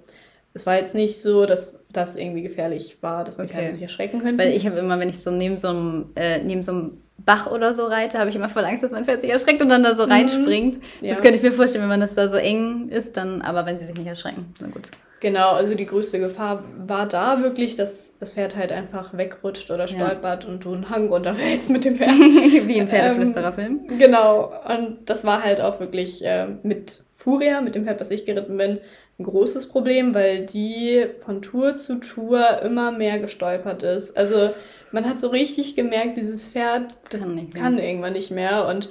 [0.53, 3.55] es war jetzt nicht so, dass das irgendwie gefährlich war, dass die okay.
[3.55, 4.37] Pferde sich erschrecken könnten.
[4.37, 7.51] Weil ich habe immer, wenn ich so neben so einem, äh, neben so einem Bach
[7.51, 9.83] oder so reite, habe ich immer voll Angst, dass mein Pferd sich erschreckt und dann
[9.83, 10.13] da so mhm.
[10.13, 10.79] reinspringt.
[11.01, 11.11] Ja.
[11.11, 13.77] Das könnte ich mir vorstellen, wenn man das da so eng ist, dann, aber wenn
[13.79, 14.87] sie sich nicht erschrecken, na gut.
[15.23, 19.87] Genau, also die größte Gefahr war da wirklich, dass das Pferd halt einfach wegrutscht oder
[19.87, 20.49] stolpert ja.
[20.49, 22.11] und du einen Hang runterfällst mit dem Pferd.
[22.11, 23.85] Wie im Pferdeflüstererfilm.
[23.89, 28.11] Ähm, genau, und das war halt auch wirklich äh, mit Furia, mit dem Pferd, was
[28.11, 28.81] ich geritten bin,
[29.17, 34.17] ein großes Problem, weil die von Tour zu Tour immer mehr gestolpert ist.
[34.17, 34.49] Also
[34.91, 38.67] man hat so richtig gemerkt, dieses Pferd, das kann, kann irgendwann nicht mehr.
[38.67, 38.89] Und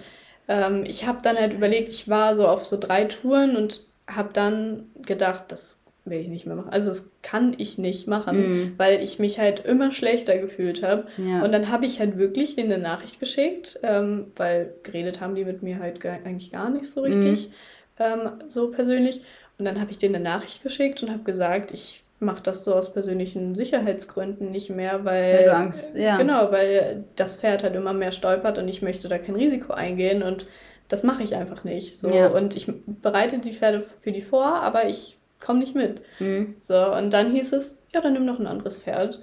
[0.49, 4.31] ähm, ich habe dann halt überlegt, ich war so auf so drei Touren und habe
[4.33, 6.71] dann gedacht, das will ich nicht mehr machen.
[6.71, 8.75] Also das kann ich nicht machen, mm.
[8.77, 11.07] weil ich mich halt immer schlechter gefühlt habe.
[11.17, 11.43] Ja.
[11.45, 15.45] Und dann habe ich halt wirklich denen eine Nachricht geschickt, ähm, weil geredet haben die
[15.45, 17.51] mit mir halt gar, eigentlich gar nicht so richtig,
[17.99, 18.03] mm.
[18.03, 19.23] ähm, so persönlich.
[19.59, 22.75] Und dann habe ich denen eine Nachricht geschickt und habe gesagt, ich mache das so
[22.75, 26.17] aus persönlichen Sicherheitsgründen nicht mehr, weil, weil du Angst, ja.
[26.17, 30.23] genau, weil das Pferd halt immer mehr stolpert und ich möchte da kein Risiko eingehen
[30.23, 30.47] und
[30.89, 31.99] das mache ich einfach nicht.
[31.99, 32.29] So ja.
[32.29, 36.01] und ich bereite die Pferde für die vor, aber ich komm nicht mit.
[36.21, 36.57] Mhm.
[36.61, 39.21] So, und dann hieß es, ja, dann nimm noch ein anderes Pferd.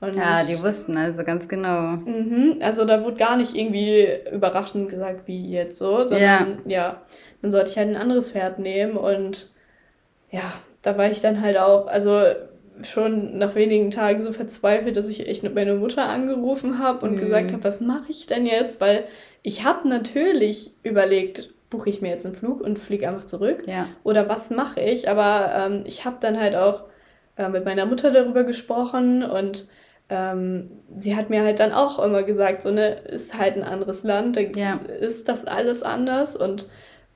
[0.00, 1.96] Und ja, die wussten also ganz genau.
[1.96, 6.76] Mhm, also da wurde gar nicht irgendwie überraschend gesagt, wie jetzt so, sondern ja.
[6.76, 7.02] ja,
[7.40, 9.50] dann sollte ich halt ein anderes Pferd nehmen und
[10.30, 10.52] ja,
[10.82, 12.22] da war ich dann halt auch, also
[12.82, 17.20] schon nach wenigen Tagen so verzweifelt, dass ich echt meine Mutter angerufen habe und mhm.
[17.20, 18.80] gesagt habe, was mache ich denn jetzt?
[18.80, 19.04] Weil
[19.42, 23.66] ich habe natürlich überlegt, buche ich mir jetzt einen Flug und fliege einfach zurück?
[23.66, 23.88] Ja.
[24.04, 25.08] Oder was mache ich?
[25.08, 26.84] Aber ähm, ich habe dann halt auch
[27.36, 29.66] äh, mit meiner Mutter darüber gesprochen und
[30.10, 34.04] ähm, sie hat mir halt dann auch immer gesagt, so ne, ist halt ein anderes
[34.04, 34.80] Land, da ja.
[35.00, 36.66] ist das alles anders und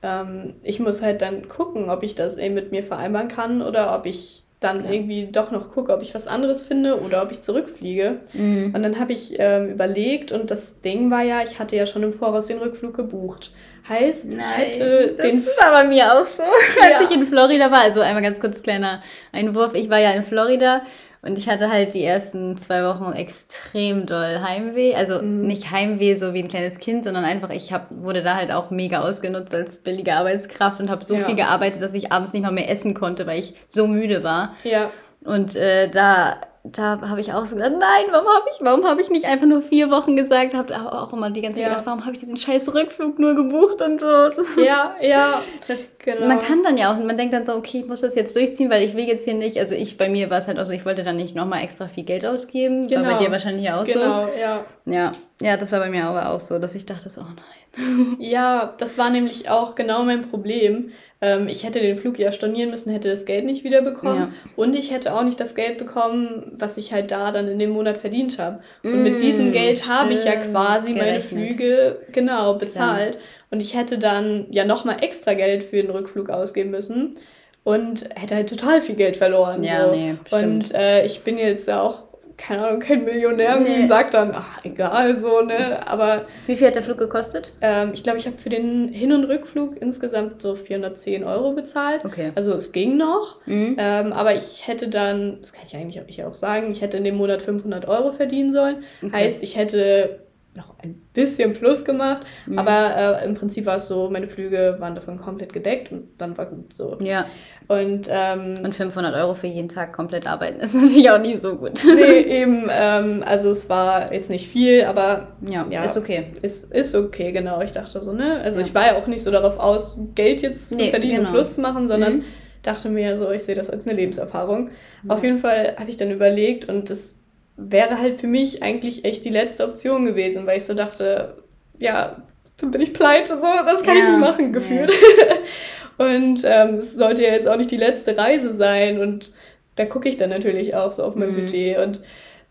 [0.01, 3.95] ähm, ich muss halt dann gucken, ob ich das eben mit mir vereinbaren kann oder
[3.95, 4.91] ob ich dann ja.
[4.91, 8.19] irgendwie doch noch gucke, ob ich was anderes finde oder ob ich zurückfliege.
[8.33, 8.73] Mhm.
[8.75, 12.03] Und dann habe ich ähm, überlegt und das Ding war ja, ich hatte ja schon
[12.03, 13.53] im Voraus den Rückflug gebucht.
[13.89, 15.43] Heißt, Nein, ich hätte das den.
[15.43, 16.43] Das war bei mir auch so,
[16.79, 16.97] ja.
[16.99, 17.81] als ich in Florida war.
[17.81, 19.73] Also einmal ganz kurz kleiner Einwurf.
[19.73, 20.83] Ich war ja in Florida
[21.21, 24.95] und ich hatte halt die ersten zwei Wochen extrem doll Heimweh.
[24.95, 25.41] Also mhm.
[25.41, 28.69] nicht Heimweh so wie ein kleines Kind, sondern einfach, ich hab, wurde da halt auch
[28.69, 31.25] mega ausgenutzt als billige Arbeitskraft und habe so ja.
[31.25, 34.55] viel gearbeitet, dass ich abends nicht mal mehr essen konnte, weil ich so müde war.
[34.63, 34.91] Ja.
[35.25, 39.01] Und äh, da da habe ich auch so gedacht, nein, warum habe ich, warum habe
[39.01, 40.53] ich nicht einfach nur vier Wochen gesagt?
[40.53, 41.69] Habe auch immer die ganze Zeit ja.
[41.69, 44.07] gedacht, warum habe ich diesen scheiß Rückflug nur gebucht und so.
[44.61, 46.27] Ja, ja, das, genau.
[46.27, 48.69] Man kann dann ja auch, man denkt dann so, okay, ich muss das jetzt durchziehen,
[48.69, 50.73] weil ich will jetzt hier nicht, also ich, bei mir war es halt auch so,
[50.73, 52.87] ich wollte dann nicht nochmal extra viel Geld ausgeben.
[52.87, 53.01] Genau.
[53.01, 53.25] War bei genau.
[53.25, 54.27] dir wahrscheinlich auch genau, so.
[54.27, 54.65] Genau, ja.
[54.85, 58.17] Ja, ja, das war bei mir aber auch so, dass ich dachte, oh nein.
[58.19, 60.91] ja, das war nämlich auch genau mein Problem
[61.21, 64.17] ähm, ich hätte den Flug ja stornieren müssen, hätte das Geld nicht wiederbekommen.
[64.17, 64.31] Ja.
[64.55, 67.71] Und ich hätte auch nicht das Geld bekommen, was ich halt da dann in dem
[67.71, 68.59] Monat verdient habe.
[68.83, 71.05] Und mm, mit diesem Geld habe ich ja quasi gerechnet.
[71.05, 73.15] meine Flüge genau bezahlt.
[73.15, 73.21] Ja.
[73.51, 77.15] Und ich hätte dann ja nochmal extra Geld für den Rückflug ausgeben müssen
[77.63, 79.63] und hätte halt total viel Geld verloren.
[79.63, 79.95] Ja, so.
[79.95, 82.03] nee, und äh, ich bin jetzt auch
[82.39, 83.81] keine Ahnung, kein Millionär nee.
[83.81, 86.25] und sagt dann, ach, egal, so, ne, aber...
[86.47, 87.53] Wie viel hat der Flug gekostet?
[87.61, 92.05] Ähm, ich glaube, ich habe für den Hin- und Rückflug insgesamt so 410 Euro bezahlt.
[92.05, 92.31] Okay.
[92.35, 93.75] Also es ging noch, mhm.
[93.77, 97.15] ähm, aber ich hätte dann, das kann ich eigentlich auch sagen, ich hätte in dem
[97.15, 98.83] Monat 500 Euro verdienen sollen.
[99.03, 99.13] Okay.
[99.13, 100.19] Heißt, ich hätte
[100.55, 102.57] noch ein bisschen Plus gemacht, mhm.
[102.57, 106.37] aber äh, im Prinzip war es so, meine Flüge waren davon komplett gedeckt und dann
[106.37, 106.97] war gut so.
[107.01, 107.25] Ja.
[107.67, 111.55] Und, ähm, und 500 Euro für jeden Tag komplett arbeiten ist natürlich auch nicht so
[111.55, 111.79] gut.
[111.85, 116.31] Nee, eben, ähm, also es war jetzt nicht viel, aber ja, ja ist okay.
[116.41, 117.61] Ist, ist okay, genau.
[117.61, 118.41] Ich dachte so, ne?
[118.43, 118.65] Also ja.
[118.65, 121.29] ich war ja auch nicht so darauf aus, Geld jetzt nee, zu verdienen genau.
[121.29, 122.23] und Plus zu machen, sondern mhm.
[122.63, 124.71] dachte mir so, ich sehe das als eine Lebenserfahrung.
[125.03, 125.15] Ja.
[125.15, 127.18] Auf jeden Fall habe ich dann überlegt und das
[127.59, 131.37] wäre halt für mich eigentlich echt die letzte Option gewesen, weil ich so dachte,
[131.77, 132.23] ja,
[132.57, 134.91] dann bin ich pleite, so, das kann ja, ich nicht machen, gefühlt.
[134.91, 136.05] Ja.
[136.05, 139.33] und ähm, es sollte ja jetzt auch nicht die letzte Reise sein und
[139.75, 141.35] da gucke ich dann natürlich auch so auf mein mhm.
[141.35, 142.01] Budget und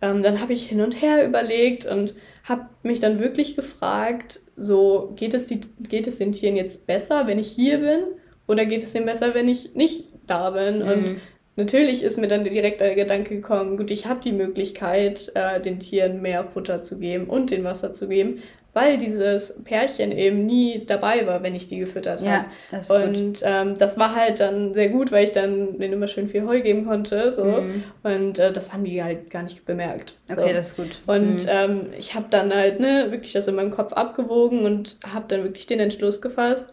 [0.00, 5.12] ähm, dann habe ich hin und her überlegt und habe mich dann wirklich gefragt, so
[5.16, 8.00] geht es, die, geht es den Tieren jetzt besser, wenn ich hier bin
[8.46, 10.78] oder geht es denen besser, wenn ich nicht da bin?
[10.78, 10.88] Mhm.
[10.88, 11.16] Und
[11.59, 15.80] natürlich ist mir dann direkt der Gedanke gekommen, gut, ich habe die Möglichkeit, äh, den
[15.80, 18.40] Tieren mehr Futter zu geben und den Wasser zu geben,
[18.74, 22.46] weil dieses Pärchen eben nie dabei war, wenn ich die gefüttert habe.
[22.70, 26.28] Ja, und ähm, das war halt dann sehr gut, weil ich dann denen immer schön
[26.28, 27.32] viel Heu geben konnte.
[27.32, 27.44] So.
[27.44, 27.82] Mhm.
[28.04, 30.14] Und äh, das haben die halt gar nicht bemerkt.
[30.28, 30.40] So.
[30.40, 31.00] Okay, das ist gut.
[31.06, 31.50] Und mhm.
[31.50, 35.42] ähm, ich habe dann halt ne, wirklich das in meinem Kopf abgewogen und habe dann
[35.42, 36.72] wirklich den Entschluss gefasst,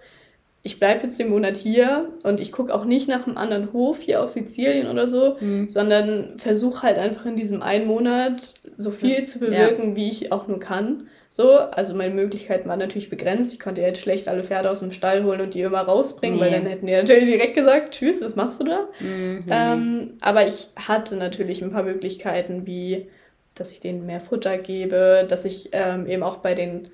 [0.66, 3.99] ich bleibe jetzt den Monat hier und ich gucke auch nicht nach einem anderen Hof
[3.99, 5.70] hier auf Sizilien oder so, mhm.
[5.70, 9.95] sondern versuche halt einfach in diesem einen Monat so viel zu bewirken, ja.
[9.95, 11.07] wie ich auch nur kann.
[11.30, 13.53] So, also meine Möglichkeiten waren natürlich begrenzt.
[13.53, 16.45] Ich konnte jetzt schlecht alle Pferde aus dem Stall holen und die immer rausbringen, nee.
[16.45, 18.88] weil dann hätten die natürlich direkt gesagt, tschüss, was machst du da?
[19.01, 19.45] Mhm.
[19.47, 23.05] Ähm, aber ich hatte natürlich ein paar Möglichkeiten, wie,
[23.53, 26.89] dass ich denen mehr Futter gebe, dass ich ähm, eben auch bei den,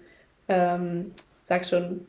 [0.49, 1.11] ähm,
[1.43, 2.05] sag schon,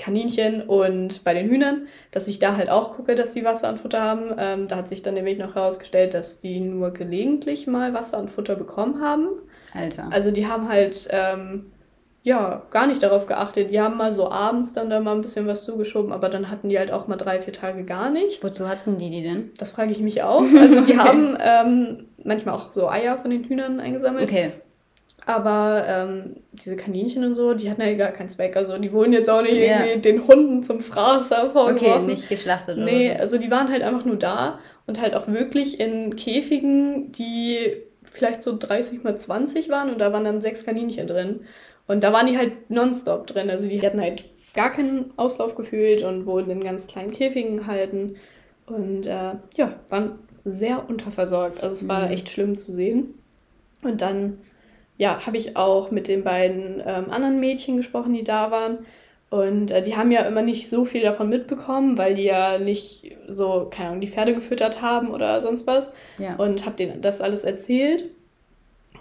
[0.00, 3.80] Kaninchen und bei den Hühnern, dass ich da halt auch gucke, dass die Wasser und
[3.80, 4.32] Futter haben.
[4.38, 8.30] Ähm, da hat sich dann nämlich noch herausgestellt, dass die nur gelegentlich mal Wasser und
[8.30, 9.28] Futter bekommen haben.
[9.74, 10.08] Alter.
[10.10, 11.66] Also die haben halt ähm,
[12.22, 13.70] ja gar nicht darauf geachtet.
[13.70, 16.70] Die haben mal so abends dann da mal ein bisschen was zugeschoben, aber dann hatten
[16.70, 18.42] die halt auch mal drei, vier Tage gar nichts.
[18.42, 19.50] Wozu hatten die die denn?
[19.58, 20.44] Das frage ich mich auch.
[20.58, 24.30] Also die haben ähm, manchmal auch so Eier von den Hühnern eingesammelt.
[24.30, 24.52] Okay.
[25.26, 28.56] Aber ähm, diese Kaninchen und so, die hatten ja gar keinen Zweck.
[28.56, 29.84] Also die wurden jetzt auch nicht ja.
[29.84, 32.04] irgendwie den Hunden zum Fraßer vorgeworfen.
[32.04, 35.28] Okay, nicht geschlachtet oder Nee, also die waren halt einfach nur da und halt auch
[35.28, 37.58] wirklich in Käfigen, die
[38.02, 41.40] vielleicht so 30 mal 20 waren und da waren dann sechs Kaninchen drin.
[41.86, 43.50] Und da waren die halt nonstop drin.
[43.50, 48.16] Also die hatten halt gar keinen Auslauf gefühlt und wurden in ganz kleinen Käfigen gehalten.
[48.66, 50.12] Und äh, ja, waren
[50.44, 51.62] sehr unterversorgt.
[51.62, 52.12] Also es war mhm.
[52.12, 53.14] echt schlimm zu sehen.
[53.82, 54.38] Und dann
[55.00, 58.80] ja, habe ich auch mit den beiden ähm, anderen Mädchen gesprochen, die da waren.
[59.30, 63.16] Und äh, die haben ja immer nicht so viel davon mitbekommen, weil die ja nicht
[63.26, 65.90] so, keine Ahnung, die Pferde gefüttert haben oder sonst was.
[66.18, 66.36] Ja.
[66.36, 68.10] Und habe denen das alles erzählt.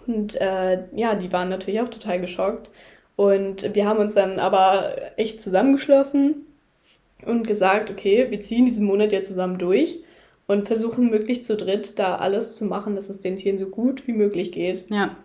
[0.08, 2.70] Und äh, ja, die waren natürlich auch total geschockt.
[3.18, 6.46] Und wir haben uns dann aber echt zusammengeschlossen
[7.26, 10.02] und gesagt, okay, wir ziehen diesen Monat ja zusammen durch.
[10.48, 14.08] und versuchen möglichst zu dritt da alles zu machen, dass es den Tieren so gut
[14.08, 14.90] wie möglich geht.
[14.90, 15.18] Ja.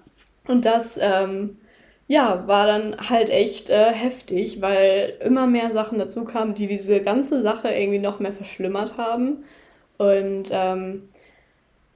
[0.47, 1.59] Und das, ähm,
[2.07, 7.01] ja, war dann halt echt äh, heftig, weil immer mehr Sachen dazu kamen, die diese
[7.01, 9.45] ganze Sache irgendwie noch mehr verschlimmert haben.
[9.97, 11.09] Und ähm,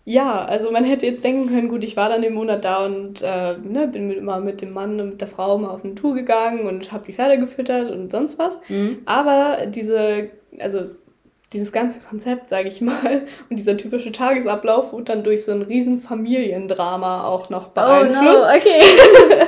[0.05, 3.20] ja, also man hätte jetzt denken können, gut, ich war dann den Monat da und
[3.20, 5.94] äh, ne, bin mit, immer mit dem Mann und mit der Frau mal auf eine
[5.94, 8.59] Tour gegangen und habe die Pferde gefüttert und sonst was.
[8.68, 9.01] Mhm.
[9.05, 10.86] Aber diese, also
[11.53, 15.62] dieses ganze Konzept, sage ich mal, und dieser typische Tagesablauf wurde dann durch so ein
[15.62, 18.20] riesen Familiendrama auch noch beeinflusst.
[18.20, 18.82] Oh no, okay.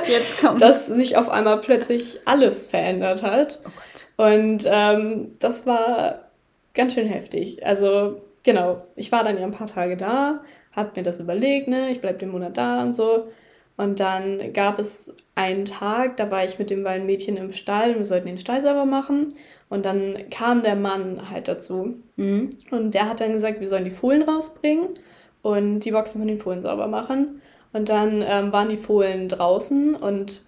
[0.11, 0.61] Jetzt kommt.
[0.61, 3.59] dass sich auf einmal plötzlich alles verändert hat.
[3.65, 4.27] oh Gott.
[4.27, 6.31] Und ähm, das war
[6.73, 7.65] ganz schön heftig.
[7.65, 10.41] Also, genau, ich war dann ja ein paar Tage da,
[10.75, 13.27] hab mir das überlegt, ne, ich bleib den Monat da und so.
[13.77, 17.91] Und dann gab es einen Tag, da war ich mit dem beiden Mädchen im Stall
[17.91, 19.33] und wir sollten den Stall sauber machen.
[19.71, 21.95] Und dann kam der Mann halt dazu.
[22.17, 22.49] Mhm.
[22.71, 24.89] Und der hat dann gesagt, wir sollen die Fohlen rausbringen
[25.41, 27.41] und die Boxen von den Fohlen sauber machen.
[27.73, 30.41] Und dann ähm, waren die Fohlen draußen und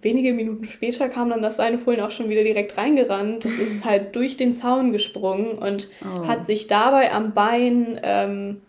[0.00, 3.44] wenige Minuten später kam dann das seine Fohlen auch schon wieder direkt reingerannt.
[3.44, 6.26] Das ist halt durch den Zaun gesprungen und Oh.
[6.26, 8.62] hat sich dabei am Bein ähm,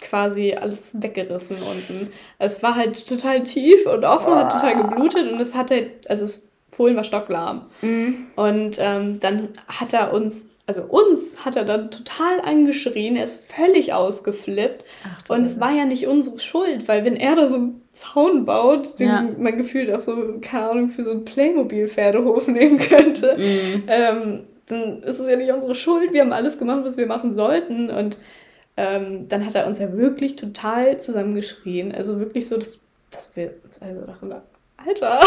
[0.00, 2.12] quasi alles weggerissen unten.
[2.38, 6.22] Es war halt total tief und offen, hat total geblutet und es hat halt, also
[6.22, 6.47] das
[6.78, 7.66] Fohlen war stocklahm.
[7.82, 8.26] Mhm.
[8.36, 13.52] Und ähm, dann hat er uns, also uns hat er dann total angeschrien, er ist
[13.52, 14.84] völlig ausgeflippt.
[15.04, 18.44] Ach, Und es war ja nicht unsere Schuld, weil wenn er da so einen Zaun
[18.46, 19.28] baut, den Ja.
[19.38, 23.82] man gefühlt auch so, keine Ahnung, für so einen Playmobil-Pferdehof nehmen könnte, Mhm.
[23.88, 26.12] ähm, dann ist es ja nicht unsere Schuld.
[26.12, 27.90] Wir haben alles gemacht, was wir machen sollten.
[27.90, 28.18] Und
[28.76, 31.92] ähm, dann hat er uns ja wirklich total zusammengeschrien.
[31.92, 32.78] Also wirklich so, dass,
[33.10, 34.28] dass wir uns also dachten,
[34.86, 35.20] Alter,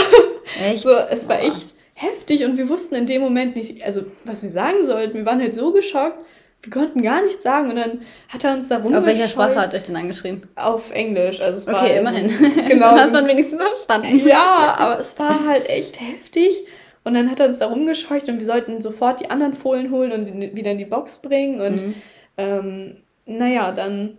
[0.63, 0.83] Echt?
[0.83, 4.49] so, es war echt heftig und wir wussten in dem Moment nicht, also was wir
[4.49, 5.17] sagen sollten.
[5.19, 6.17] Wir waren halt so geschockt,
[6.63, 9.27] wir konnten gar nichts sagen und dann hat er uns da Auf welcher.
[9.27, 10.47] Sprache hat euch denn angeschrien?
[10.55, 12.29] Auf Englisch, also es war Okay, so- immerhin.
[12.67, 14.27] genau Dann hat so- man wenigstens verstanden.
[14.27, 16.65] ja, aber es war halt echt heftig.
[17.03, 20.11] Und dann hat er uns da rumgescheucht und wir sollten sofort die anderen Fohlen holen
[20.11, 21.59] und wieder in die Box bringen.
[21.59, 21.93] Und Mhm.
[22.37, 24.17] ähm, naja, dann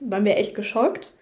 [0.00, 1.12] waren wir echt geschockt,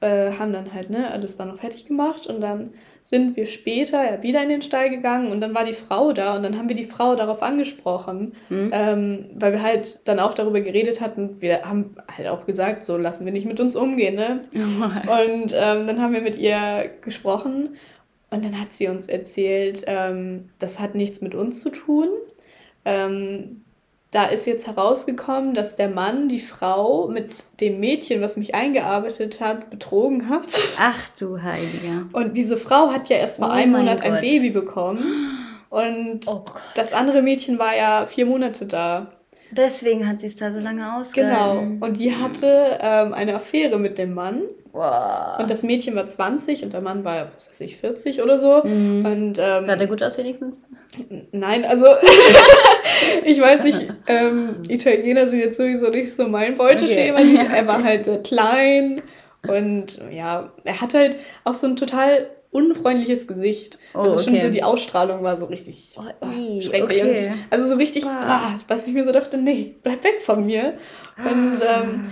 [0.00, 2.70] äh, haben dann halt ne, alles dann noch fertig gemacht und dann
[3.02, 6.34] sind wir später ja wieder in den Stall gegangen und dann war die Frau da
[6.34, 8.70] und dann haben wir die Frau darauf angesprochen, Mhm.
[8.72, 12.96] ähm, weil wir halt dann auch darüber geredet hatten, wir haben halt auch gesagt, so
[12.96, 14.40] lassen wir nicht mit uns umgehen, ne?
[15.02, 17.76] Und ähm, dann haben wir mit ihr gesprochen
[18.30, 22.08] und dann hat sie uns erzählt, ähm, das hat nichts mit uns zu tun.
[22.84, 23.62] Ähm,
[24.12, 29.40] da ist jetzt herausgekommen, dass der Mann die Frau mit dem Mädchen, was mich eingearbeitet
[29.40, 30.46] hat, betrogen hat.
[30.78, 32.06] Ach du Heiliger.
[32.12, 34.20] Und diese Frau hat ja erst vor Oh einem Monat ein Gott.
[34.20, 35.38] Baby bekommen.
[35.68, 36.44] Und Oh
[36.74, 39.08] das andere Mädchen war ja vier Monate da.
[39.50, 41.00] Deswegen hat sie es da so lange Genau.
[41.00, 41.82] ausgehalten.
[41.82, 44.42] Und die hatte ähm, eine Affäre mit dem Mann.
[44.72, 45.38] Wow.
[45.38, 48.62] Und das Mädchen war 20 und der Mann war, was weiß ich, 40 oder so.
[48.64, 49.06] Mhm.
[49.06, 50.66] Und ähm, Sah der gut aus wenigstens?
[51.32, 51.86] nein, also
[53.24, 57.18] ich weiß nicht, ähm, Italiener sind jetzt sowieso nicht so mein Beuteschema.
[57.18, 57.46] Okay.
[57.54, 59.02] Er war halt sehr klein
[59.46, 63.78] und ja, er hat halt auch so ein total unfreundliches Gesicht.
[63.94, 64.46] Oh, also schon okay.
[64.46, 67.02] so die Ausstrahlung war so richtig Oh, oh, schrecklich.
[67.02, 67.32] okay.
[67.50, 68.54] Also so richtig, Ah.
[68.54, 70.74] ah, was ich mir so dachte, nee, bleib weg von mir.
[71.18, 72.10] Und ähm,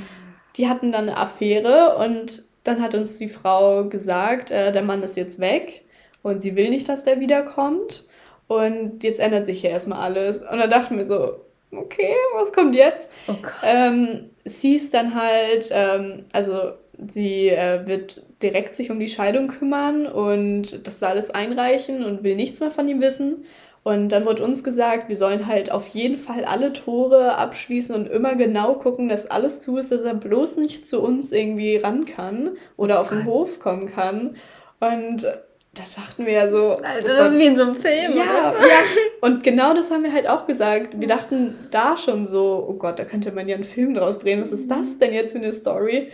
[0.57, 5.03] die hatten dann eine Affäre und dann hat uns die Frau gesagt, äh, der Mann
[5.03, 5.85] ist jetzt weg
[6.23, 8.05] und sie will nicht, dass der wiederkommt.
[8.47, 10.43] Und jetzt ändert sich ja erstmal alles.
[10.43, 11.37] Und da dachten wir so,
[11.79, 13.09] okay, was kommt jetzt?
[13.29, 13.53] Oh Gott.
[13.63, 16.73] Ähm, sie ist dann halt, ähm, also
[17.09, 22.37] sie äh, wird direkt sich um die Scheidung kümmern und das alles einreichen und will
[22.37, 23.45] nichts mehr von ihm wissen.
[23.83, 28.09] Und dann wird uns gesagt, wir sollen halt auf jeden Fall alle Tore abschließen und
[28.09, 32.07] immer genau gucken, dass alles zu ist, dass er bloß nicht zu uns irgendwie ran
[32.07, 34.37] kann oder auf den Hof kommen kann.
[34.81, 35.27] Und
[35.75, 38.17] da dachten wir ja so, Alter, oh das ist wie in so einem Film.
[38.17, 38.61] ja, oder?
[38.61, 38.79] ja.
[39.21, 41.01] Und genau das haben wir halt auch gesagt.
[41.01, 44.41] Wir dachten da schon so, oh Gott, da könnte man ja einen Film draus drehen.
[44.41, 46.11] Was ist das denn jetzt für eine Story?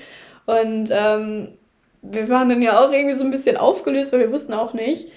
[0.47, 1.49] Und ähm,
[2.03, 5.13] wir waren dann ja auch irgendwie so ein bisschen aufgelöst, weil wir wussten auch nicht,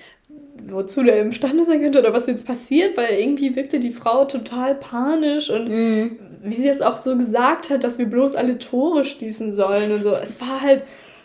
[0.68, 4.76] wozu der imstande sein könnte oder was jetzt passiert, weil irgendwie wirkte die Frau total
[4.76, 6.20] panisch und Mhm.
[6.42, 10.04] wie sie es auch so gesagt hat, dass wir bloß alle Tore schließen sollen und
[10.04, 10.14] so.
[10.14, 10.84] Es war halt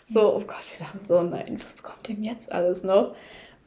[0.09, 3.15] so, oh Gott, wir dachten so, nein, was bekommt denn jetzt alles noch?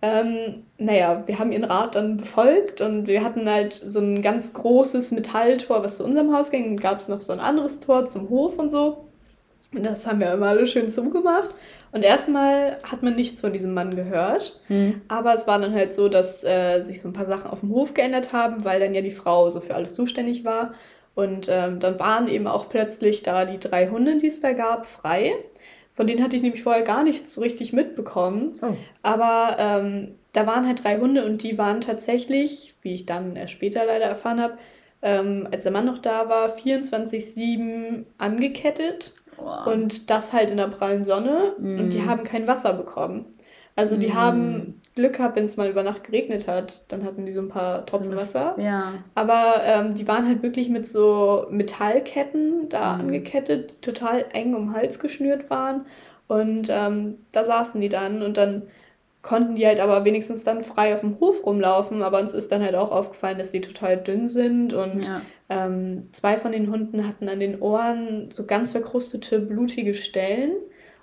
[0.05, 4.53] Ähm, naja, wir haben ihren Rat dann befolgt und wir hatten halt so ein ganz
[4.53, 6.71] großes Metalltor, was zu unserem Haus ging.
[6.71, 9.07] Und gab es noch so ein anderes Tor zum Hof und so.
[9.73, 11.51] Und das haben wir immer alle schön zugemacht.
[11.93, 14.61] Und erstmal hat man nichts von diesem Mann gehört.
[14.69, 15.03] Mhm.
[15.07, 17.71] Aber es war dann halt so, dass äh, sich so ein paar Sachen auf dem
[17.71, 20.75] Hof geändert haben, weil dann ja die Frau so für alles zuständig war.
[21.15, 24.87] Und ähm, dann waren eben auch plötzlich da die drei Hunde, die es da gab,
[24.87, 25.35] frei.
[25.95, 28.55] Von denen hatte ich nämlich vorher gar nichts so richtig mitbekommen.
[28.63, 28.75] Oh.
[29.03, 33.53] Aber ähm, da waren halt drei Hunde und die waren tatsächlich, wie ich dann erst
[33.53, 34.59] später leider erfahren habe,
[35.03, 39.15] ähm, als der Mann noch da war, 24-7 angekettet.
[39.37, 39.67] Wow.
[39.67, 41.55] Und das halt in der prallen Sonne.
[41.59, 41.81] Mm.
[41.81, 42.07] Und die mhm.
[42.09, 43.27] haben kein Wasser bekommen.
[43.77, 44.15] Also die mm.
[44.15, 47.49] haben Glück gehabt, wenn es mal über Nacht geregnet hat, dann hatten die so ein
[47.49, 48.55] paar Tropfen Wasser.
[48.59, 48.95] Ja.
[49.15, 53.01] Aber ähm, die waren halt wirklich mit so Metallketten da mm.
[53.01, 55.87] angekettet, die total eng um den Hals geschnürt waren.
[56.29, 58.63] Und ähm, da saßen die dann und dann
[59.23, 62.03] konnten die halt aber wenigstens dann frei auf dem Hof rumlaufen.
[62.03, 64.75] Aber uns ist dann halt auch aufgefallen, dass die total dünn sind.
[64.75, 65.23] Und ja.
[65.49, 70.53] ähm, zwei von den Hunden hatten an den Ohren so ganz verkrustete, blutige Stellen.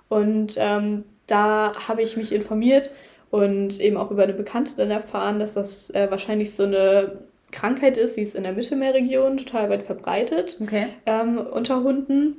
[0.08, 2.90] Und ähm, da habe ich mich informiert
[3.30, 7.18] und eben auch über eine Bekannte dann erfahren, dass das äh, wahrscheinlich so eine
[7.52, 10.86] Krankheit ist, die ist in der Mittelmeerregion total weit verbreitet okay.
[11.06, 12.36] ähm, unter Hunden.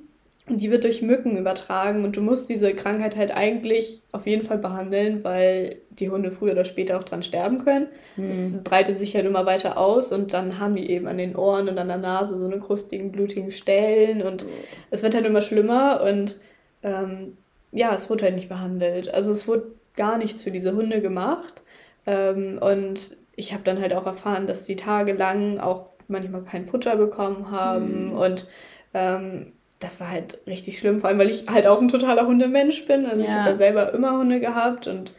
[0.48, 4.46] Und die wird durch Mücken übertragen und du musst diese Krankheit halt eigentlich auf jeden
[4.46, 7.88] Fall behandeln, weil die Hunde früher oder später auch dran sterben können.
[8.16, 8.28] Hm.
[8.28, 11.70] Es breitet sich halt immer weiter aus und dann haben die eben an den Ohren
[11.70, 14.46] und an der Nase so eine krustigen, blutigen Stellen und
[14.90, 16.40] es wird halt immer schlimmer und
[16.84, 17.38] ähm,
[17.72, 19.14] ja, es wurde halt nicht behandelt.
[19.14, 21.62] Also es wurde gar nichts für diese Hunde gemacht.
[22.06, 26.96] Ähm, und ich habe dann halt auch erfahren, dass die tagelang auch manchmal kein Futter
[26.96, 28.18] bekommen haben mhm.
[28.18, 28.48] und
[28.94, 32.86] ähm, das war halt richtig schlimm, vor allem weil ich halt auch ein totaler Hundemensch
[32.86, 33.06] bin.
[33.06, 33.30] Also ja.
[33.30, 35.16] ich habe ja selber immer Hunde gehabt und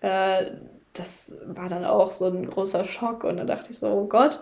[0.00, 0.52] äh,
[0.94, 4.40] das war dann auch so ein großer Schock und dann dachte ich so, oh Gott.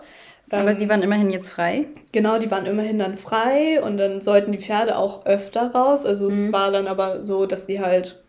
[0.49, 1.87] Aber ähm, die waren immerhin jetzt frei?
[2.13, 6.05] Genau, die waren immerhin dann frei und dann sollten die Pferde auch öfter raus.
[6.05, 6.31] Also mhm.
[6.31, 8.23] es war dann aber so, dass die halt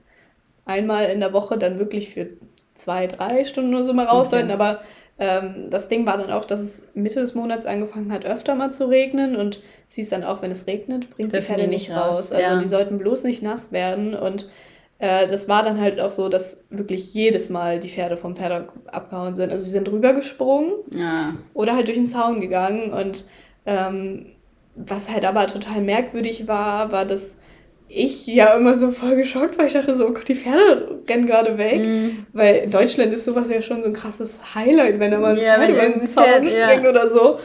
[0.66, 2.28] einmal in der Woche dann wirklich für
[2.74, 4.36] zwei, drei Stunden oder so mal raus okay.
[4.36, 4.50] sollten.
[4.50, 4.80] Aber
[5.18, 8.72] ähm, das Ding war dann auch, dass es Mitte des Monats angefangen hat, öfter mal
[8.72, 9.36] zu regnen.
[9.36, 12.18] Und es hieß dann auch, wenn es regnet, bringt Dürfen die Pferde nicht raus.
[12.18, 12.32] raus.
[12.32, 12.60] Also ja.
[12.60, 14.14] die sollten bloß nicht nass werden.
[14.14, 14.50] Und
[14.98, 18.72] äh, das war dann halt auch so, dass wirklich jedes Mal die Pferde vom Paddock
[18.86, 19.50] abgehauen sind.
[19.50, 21.34] Also sie sind rübergesprungen ja.
[21.54, 22.92] oder halt durch den Zaun gegangen.
[22.92, 23.24] Und
[23.64, 24.26] ähm,
[24.74, 27.38] was halt aber total merkwürdig war, war, dass
[27.88, 31.26] ich ja immer so voll geschockt, weil ich dachte so, oh Gott, die Pferde rennen
[31.26, 31.80] gerade weg.
[31.80, 32.26] Mm.
[32.32, 35.42] Weil in Deutschland ist sowas ja schon so ein krasses Highlight, wenn da mal ein
[35.42, 36.90] ja, Pferd über den Zaun springt ja.
[36.90, 37.38] oder so.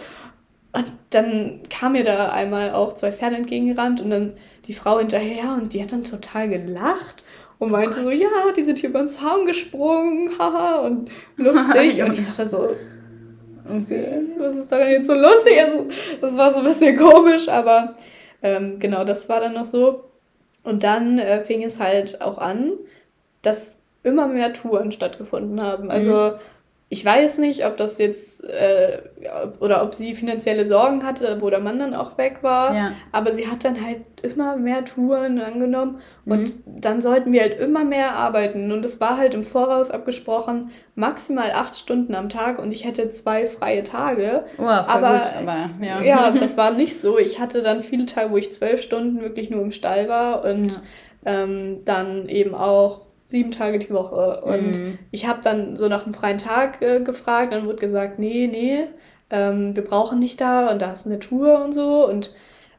[0.74, 4.34] Und dann kam mir da einmal auch zwei Pferde entgegengerannt und dann
[4.68, 7.24] die Frau hinterher und die hat dann total gelacht
[7.62, 11.10] und oh meinte oh so, ja, die sind hier über den Zaun gesprungen, haha, und
[11.36, 12.02] lustig.
[12.02, 12.70] und ich dachte so,
[13.66, 14.26] okay.
[14.40, 15.62] was ist daran jetzt so lustig?
[15.62, 15.88] Also,
[16.20, 17.96] das war so ein bisschen komisch, aber
[18.42, 20.11] ähm, genau, das war dann noch so.
[20.64, 22.74] Und dann äh, fing es halt auch an,
[23.42, 25.92] dass immer mehr Touren stattgefunden haben.
[25.92, 26.40] Also mhm.
[26.94, 28.98] Ich weiß nicht, ob das jetzt äh,
[29.62, 32.76] oder ob sie finanzielle Sorgen hatte, wo der Mann dann auch weg war.
[32.76, 32.92] Ja.
[33.14, 36.82] Aber sie hat dann halt immer mehr Touren angenommen und mhm.
[36.82, 38.74] dann sollten wir halt immer mehr arbeiten.
[38.74, 43.10] Und es war halt im Voraus abgesprochen, maximal acht Stunden am Tag und ich hätte
[43.10, 44.44] zwei freie Tage.
[44.58, 46.02] Oh, aber, gut, aber ja.
[46.02, 47.18] ja, das war nicht so.
[47.18, 50.74] Ich hatte dann viele Tage, wo ich zwölf Stunden wirklich nur im Stall war und
[51.26, 51.44] ja.
[51.44, 54.42] ähm, dann eben auch sieben Tage die Woche.
[54.42, 55.00] Und mhm.
[55.10, 58.88] ich habe dann so nach einem freien Tag äh, gefragt, dann wurde gesagt, nee, nee,
[59.30, 62.08] ähm, wir brauchen nicht da und da ist eine Tour und so.
[62.08, 62.34] Und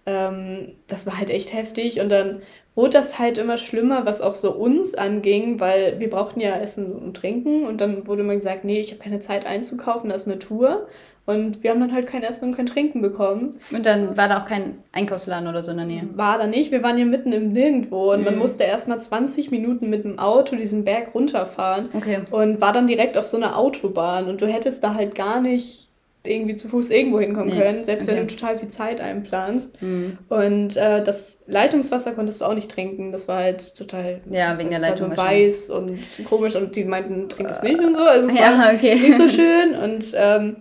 [0.07, 2.01] ähm, das war halt echt heftig.
[2.01, 2.43] Und dann
[2.75, 6.93] wurde das halt immer schlimmer, was auch so uns anging, weil wir brauchten ja Essen
[6.93, 7.67] und Trinken.
[7.67, 10.87] Und dann wurde immer gesagt, nee, ich habe keine Zeit einzukaufen, das ist eine Tour.
[11.25, 13.53] Und wir haben dann halt kein Essen und kein Trinken bekommen.
[13.71, 16.09] Und dann war da auch kein Einkaufsladen oder so in der Nähe?
[16.15, 16.73] War da nicht.
[16.73, 18.13] Wir waren hier mitten im Nirgendwo.
[18.13, 18.25] Und mhm.
[18.25, 21.91] man musste erst mal 20 Minuten mit dem Auto diesen Berg runterfahren.
[21.95, 22.21] Okay.
[22.31, 24.29] Und war dann direkt auf so einer Autobahn.
[24.29, 25.89] Und du hättest da halt gar nicht
[26.25, 27.61] irgendwie zu Fuß irgendwo hinkommen nee.
[27.61, 28.17] können, selbst okay.
[28.17, 29.81] wenn du total viel Zeit einplanst.
[29.83, 30.19] Mhm.
[30.29, 33.11] Und äh, das Leitungswasser konntest du auch nicht trinken.
[33.11, 34.21] Das war halt total.
[34.31, 35.17] Ja, wegen der Leitung.
[35.17, 35.99] War so weiß und
[36.29, 38.03] komisch und die meinten, trink es nicht und so.
[38.03, 38.95] Also es ja, war okay.
[38.95, 39.75] nicht so schön.
[39.75, 40.57] Und ähm,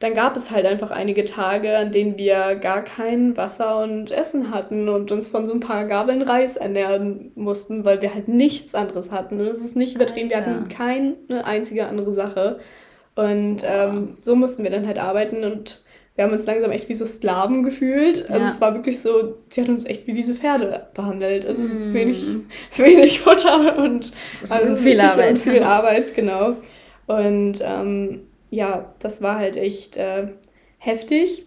[0.00, 4.50] dann gab es halt einfach einige Tage, an denen wir gar kein Wasser und Essen
[4.50, 8.74] hatten und uns von so ein paar Gabeln Reis ernähren mussten, weil wir halt nichts
[8.74, 9.40] anderes hatten.
[9.40, 12.58] Und das ist nicht übertrieben, wir hatten keine einzige andere Sache.
[13.14, 15.84] Und ähm, so mussten wir dann halt arbeiten und
[16.16, 18.28] wir haben uns langsam echt wie so Sklaven gefühlt.
[18.30, 18.50] Also ja.
[18.50, 21.46] es war wirklich so, sie hat uns echt wie diese Pferde behandelt.
[21.46, 21.92] Also mm.
[21.92, 22.24] wenig,
[22.76, 24.12] wenig Futter und
[24.48, 25.38] also viel Arbeit.
[25.38, 26.56] Viel Arbeit, genau.
[27.06, 28.22] Und ähm,
[28.54, 30.28] ja, das war halt echt äh,
[30.78, 31.46] heftig.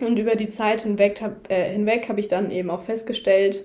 [0.00, 3.64] Und über die Zeit hinweg habe äh, hinweg hab ich dann eben auch festgestellt,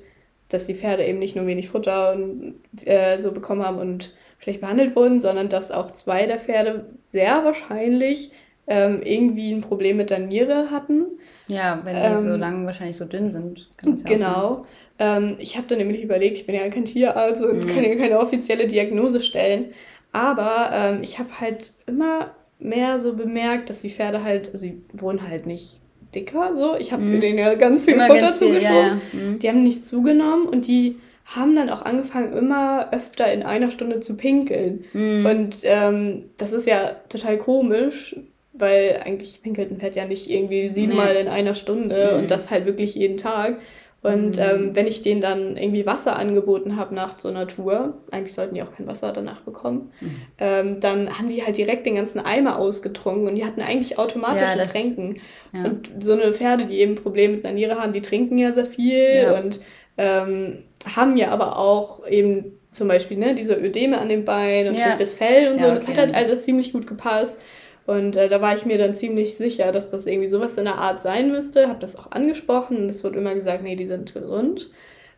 [0.49, 4.61] dass die Pferde eben nicht nur wenig Futter und, äh, so bekommen haben und schlecht
[4.61, 8.31] behandelt wurden, sondern dass auch zwei der Pferde sehr wahrscheinlich
[8.67, 11.05] ähm, irgendwie ein Problem mit der Niere hatten.
[11.47, 13.69] Ja, wenn die ähm, so lang wahrscheinlich so dünn sind.
[14.05, 14.65] Genau.
[14.99, 17.67] Ähm, ich habe dann nämlich überlegt, ich bin ja kein Tierarzt und mhm.
[17.67, 19.73] kann ja keine offizielle Diagnose stellen.
[20.11, 24.81] Aber ähm, ich habe halt immer mehr so bemerkt, dass die Pferde halt, also sie
[24.93, 25.79] wurden halt nicht
[26.13, 26.75] dicker, so.
[26.77, 27.21] Ich habe mhm.
[27.21, 28.61] denen ja ganz viel immer Futter zugeschoben.
[28.61, 28.99] Ja, ja.
[29.13, 29.39] Mhm.
[29.39, 33.99] Die haben nicht zugenommen und die haben dann auch angefangen, immer öfter in einer Stunde
[33.99, 34.85] zu pinkeln.
[34.93, 35.25] Mhm.
[35.25, 38.15] Und ähm, das ist ja total komisch,
[38.53, 41.21] weil eigentlich pinkelt ein Pferd ja nicht irgendwie siebenmal nee.
[41.21, 43.57] in einer Stunde und das halt wirklich jeden Tag.
[44.05, 44.43] Und mhm.
[44.43, 48.53] ähm, wenn ich denen dann irgendwie Wasser angeboten habe nach so einer Tour, eigentlich sollten
[48.53, 50.15] die auch kein Wasser danach bekommen, mhm.
[50.37, 54.59] ähm, dann haben die halt direkt den ganzen Eimer ausgetrunken und die hatten eigentlich automatische
[54.59, 55.21] ja, Tränken.
[55.53, 55.63] Ja.
[55.63, 58.65] Und so eine Pferde, die eben Probleme mit der Niere haben, die trinken ja sehr
[58.65, 59.39] viel ja.
[59.39, 59.59] und
[59.97, 60.59] ähm,
[60.95, 65.15] haben ja aber auch eben zum Beispiel ne, diese Ödeme an den Beinen und schlechtes
[65.15, 65.67] Fell und so.
[65.67, 67.39] Und das hat halt alles ziemlich gut gepasst.
[67.85, 70.77] Und äh, da war ich mir dann ziemlich sicher, dass das irgendwie sowas in der
[70.77, 71.67] Art sein müsste.
[71.67, 74.71] Habe das auch angesprochen und es wurde immer gesagt, nee, die sind gesund.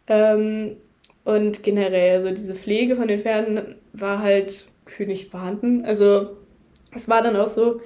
[0.07, 0.77] Ähm,
[1.23, 4.67] und generell, also diese Pflege von den Pferden war halt
[4.99, 5.85] nicht vorhanden.
[5.85, 6.37] Also
[6.95, 7.81] es war dann auch so,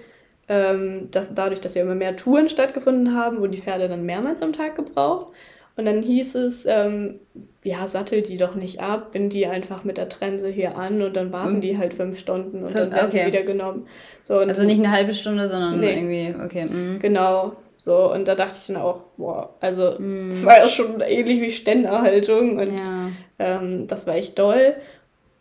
[0.48, 4.42] ähm, dass dadurch, dass ja immer mehr Touren stattgefunden haben, wurden die Pferde dann mehrmals
[4.42, 5.34] am Tag gebraucht.
[5.78, 7.20] Und dann hieß es, ähm,
[7.64, 11.16] ja, sattel die doch nicht ab, bind die einfach mit der Trense hier an und
[11.16, 11.62] dann warten mhm.
[11.62, 13.22] die halt fünf Stunden und dann werden okay.
[13.22, 13.88] sie wieder genommen.
[14.22, 15.94] So, also nicht eine halbe Stunde, sondern nee.
[15.94, 16.66] irgendwie, okay.
[16.66, 17.00] Mhm.
[17.00, 17.54] Genau.
[17.78, 20.28] So, und da dachte ich dann auch, boah, also mhm.
[20.30, 23.10] das war ja schon ähnlich wie Ständerhaltung und ja.
[23.40, 24.76] ähm, das war echt doll.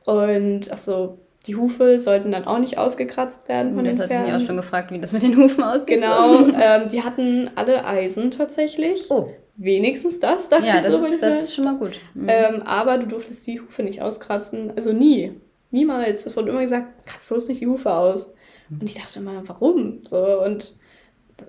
[0.07, 4.27] Und ach so, die Hufe sollten dann auch nicht ausgekratzt werden von das den Pferden.
[4.27, 5.89] Ich mich auch schon gefragt, wie das mit den Hufen aussieht.
[5.89, 9.11] Genau, ähm, die hatten alle Eisen tatsächlich.
[9.11, 9.27] Oh
[9.61, 11.05] wenigstens das, dachte ja, ich das so.
[11.05, 12.01] Ist, das ist schon mal gut.
[12.15, 12.29] Mhm.
[12.29, 14.73] Ähm, aber du durftest die Hufe nicht auskratzen.
[14.75, 15.33] Also nie.
[15.71, 16.27] Niemals.
[16.27, 18.35] Es wurde immer gesagt, kratz bloß nicht die Hufe aus.
[18.71, 20.01] Und ich dachte immer, warum?
[20.05, 20.77] So, und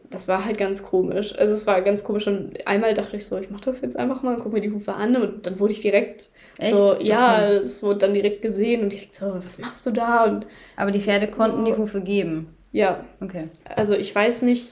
[0.09, 1.36] das war halt ganz komisch.
[1.38, 2.28] Also es war ganz komisch.
[2.28, 4.72] Und einmal dachte ich so, ich mach das jetzt einfach mal und guck mir die
[4.72, 5.16] Hufe an.
[5.16, 6.72] Und dann wurde ich direkt Echt?
[6.72, 10.26] so, ja, es wurde dann direkt gesehen und direkt so, was machst du da?
[10.26, 12.55] Und aber die Pferde konnten so, die Hufe geben.
[12.72, 13.05] Ja.
[13.22, 13.47] Okay.
[13.64, 14.70] Also ich weiß nicht,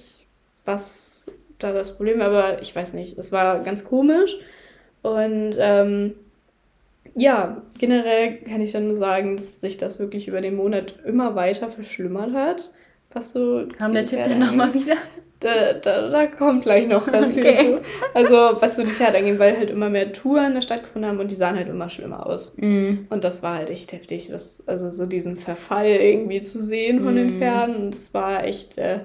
[0.66, 4.38] was da das Problem, aber ich weiß nicht, es war ganz komisch.
[5.02, 6.16] Und ähm,
[7.16, 11.36] ja, generell kann ich dann nur sagen, dass sich das wirklich über den Monat immer
[11.36, 12.74] weiter verschlimmert hat.
[13.12, 13.68] Was so.
[13.78, 14.96] Kam der Tipp dann nochmal wieder?
[15.40, 17.58] Da, da, da kommt gleich noch ganz okay.
[17.58, 17.82] viel zu.
[18.14, 21.08] Also, was so die Pferde angeht, weil halt immer mehr Touren in der Stadt gefunden
[21.08, 22.58] haben und die sahen halt immer schlimmer aus.
[22.58, 23.06] Mm.
[23.10, 24.28] Und das war halt echt heftig.
[24.28, 27.16] Das, also, so diesen Verfall irgendwie zu sehen von mm.
[27.16, 28.78] den Pferden, das war echt.
[28.78, 29.00] Äh,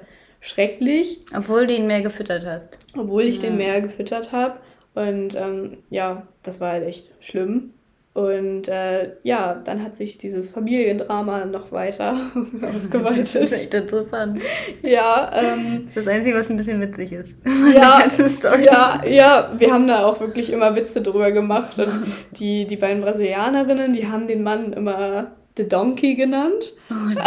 [0.44, 1.20] schrecklich.
[1.36, 2.78] Obwohl du ihn mehr gefüttert hast.
[2.96, 3.42] Obwohl ich ja.
[3.44, 4.60] den mehr gefüttert habe.
[4.94, 7.70] Und ähm, ja, das war halt echt schlimm.
[8.12, 12.16] Und äh, ja, dann hat sich dieses Familiendrama noch weiter
[12.76, 13.34] ausgeweitet.
[13.34, 14.40] Das ist echt interessant.
[14.82, 15.32] Ja.
[15.34, 17.42] Ähm, das ist das Einzige, was ein bisschen witzig ist.
[17.74, 18.06] Ja,
[18.60, 21.76] ja, ja, wir haben da auch wirklich immer Witze drüber gemacht.
[21.78, 22.06] Und
[22.38, 26.74] die, die beiden Brasilianerinnen, die haben den Mann immer The Donkey genannt.
[26.90, 27.20] Oh,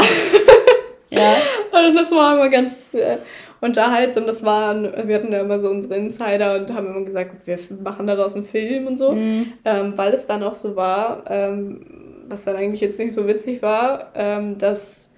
[1.10, 1.36] Ja.
[1.72, 3.18] Und das war immer ganz äh,
[3.62, 4.26] unterhaltsam.
[4.26, 7.58] Das waren, wir hatten da immer so unsere Insider und haben immer gesagt, gut, wir
[7.82, 9.14] machen daraus einen Film und so.
[9.14, 9.53] Mhm.
[9.66, 13.62] Ähm, weil es dann auch so war, ähm, was dann eigentlich jetzt nicht so witzig
[13.62, 15.10] war, ähm, dass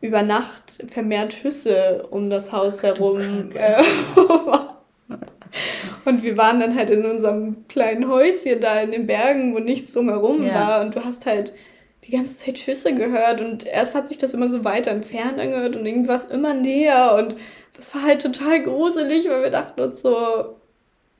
[0.00, 3.82] über Nacht vermehrt Schüsse um das Haus herum äh,
[6.04, 9.92] Und wir waren dann halt in unserem kleinen Häuschen da in den Bergen, wo nichts
[9.92, 10.54] drumherum ja.
[10.54, 10.80] war.
[10.82, 11.52] Und du hast halt
[12.06, 15.76] die ganze Zeit Schüsse gehört und erst hat sich das immer so weiter entfernt angehört
[15.76, 17.36] und irgendwas immer näher und
[17.76, 20.56] das war halt total gruselig, weil wir dachten uns so,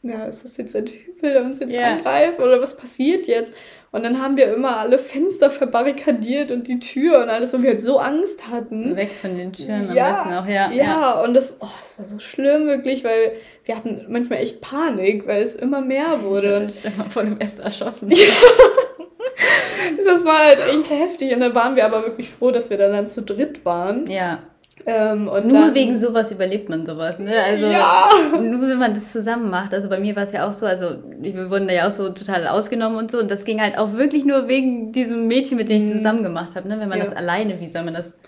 [0.02, 1.94] ja, ist das jetzt ein Typ, der uns jetzt yeah.
[1.94, 3.52] angreift oder was passiert jetzt?
[3.92, 7.70] Und dann haben wir immer alle Fenster verbarrikadiert und die Tür und alles, weil wir
[7.70, 8.94] halt so Angst hatten.
[8.94, 10.70] Weg von den Türen ja, am besten auch, ja.
[10.70, 11.20] Ja, ja.
[11.22, 13.32] und das, oh, das war so schlimm wirklich, weil
[13.64, 16.66] wir hatten manchmal echt Panik, weil es immer mehr wurde.
[16.68, 18.12] Ich stell mal vor, du wärst erschossen.
[20.06, 21.34] Das war halt echt heftig.
[21.34, 24.08] Und dann waren wir aber wirklich froh, dass wir dann, dann zu dritt waren.
[24.08, 24.40] Ja.
[24.88, 27.42] Ähm, nur dann, wegen sowas überlebt man sowas, ne?
[27.42, 28.08] Also ja.
[28.40, 29.74] nur wenn man das zusammen macht.
[29.74, 32.10] Also bei mir war es ja auch so, also wir wurden da ja auch so
[32.10, 33.18] total ausgenommen und so.
[33.18, 35.96] Und das ging halt auch wirklich nur wegen diesem Mädchen, mit dem ich mhm.
[35.96, 36.68] zusammen gemacht habe.
[36.68, 36.78] Ne?
[36.78, 37.06] Wenn man ja.
[37.06, 38.20] das alleine, wie soll man das?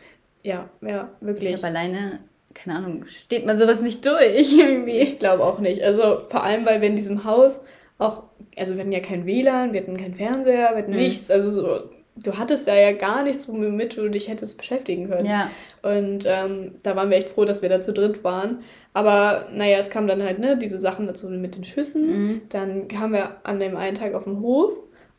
[0.43, 1.53] Ja, ja, wirklich.
[1.53, 2.21] Ich habe alleine,
[2.55, 4.99] keine Ahnung, steht man sowas nicht durch irgendwie.
[4.99, 5.83] Ich glaube auch nicht.
[5.83, 7.63] Also vor allem, weil wir in diesem Haus
[7.99, 8.25] auch,
[8.59, 10.99] also wir hatten ja kein WLAN, wir hatten keinen Fernseher, wir hatten mhm.
[10.99, 11.31] nichts.
[11.31, 11.81] Also so,
[12.17, 15.27] du hattest da ja gar nichts, womit du dich hättest beschäftigen können.
[15.27, 15.51] Ja.
[15.83, 18.61] Und ähm, da waren wir echt froh, dass wir da zu dritt waren.
[18.95, 22.07] Aber naja, es kam dann halt, ne, diese Sachen dazu mit den Schüssen.
[22.11, 22.41] Mhm.
[22.49, 24.73] Dann kamen wir an dem einen Tag auf den Hof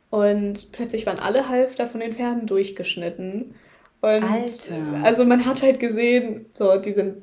[0.10, 3.56] und plötzlich waren alle Halfter von den Pferden durchgeschnitten.
[4.02, 5.04] Und Alter.
[5.04, 7.18] also man hat halt gesehen, so die sind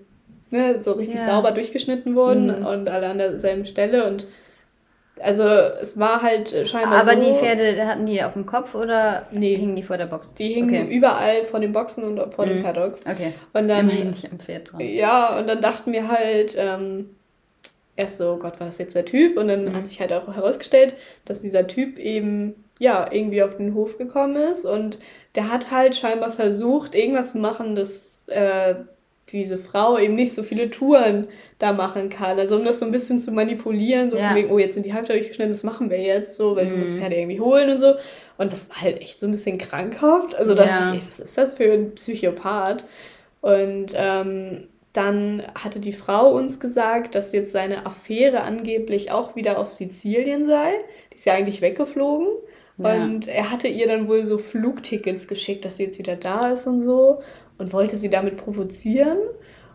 [0.51, 1.27] ne, so richtig ja.
[1.27, 2.67] sauber durchgeschnitten worden mhm.
[2.67, 4.27] und alle an derselben Stelle und
[5.21, 9.27] also es war halt scheinbar Aber so, die Pferde hatten die auf dem Kopf oder
[9.31, 10.35] nee, hingen die vor der Box?
[10.35, 10.95] Die hingen okay.
[10.95, 12.51] überall vor den Boxen und vor mhm.
[12.51, 13.05] den Paddocks.
[13.07, 13.33] Okay.
[13.53, 14.81] Und dann, Immerhin nicht am Pferd dran.
[14.81, 17.11] Ja, und dann dachten wir halt ähm,
[17.97, 19.39] erst so, Gott, war das jetzt der Typ?
[19.39, 19.77] Und dann mhm.
[19.77, 24.37] hat sich halt auch herausgestellt, dass dieser Typ eben ja irgendwie auf den Hof gekommen
[24.37, 24.99] ist und
[25.35, 28.75] der hat halt scheinbar versucht, irgendwas zu machen, dass äh,
[29.33, 31.27] diese Frau eben nicht so viele Touren
[31.59, 32.39] da machen kann.
[32.39, 34.29] Also um das so ein bisschen zu manipulieren, so ja.
[34.29, 36.71] von wegen, oh, jetzt sind die Halbzeit durchgeschnitten, das machen wir jetzt so, weil mhm.
[36.73, 37.95] wir das Pferd irgendwie holen und so.
[38.39, 40.37] Und das war halt echt so ein bisschen krankhaft.
[40.37, 40.81] Also da ja.
[40.81, 42.85] dachte ich, was ist das für ein Psychopath?
[43.41, 49.59] Und ähm, dann hatte die Frau uns gesagt, dass jetzt seine Affäre angeblich auch wieder
[49.59, 50.73] auf Sizilien sei.
[51.11, 52.29] Die ist ja eigentlich weggeflogen.
[52.79, 52.95] Ja.
[52.95, 56.67] Und er hatte ihr dann wohl so Flugtickets geschickt, dass sie jetzt wieder da ist
[56.67, 57.23] und so
[57.59, 59.19] und wollte sie damit provozieren.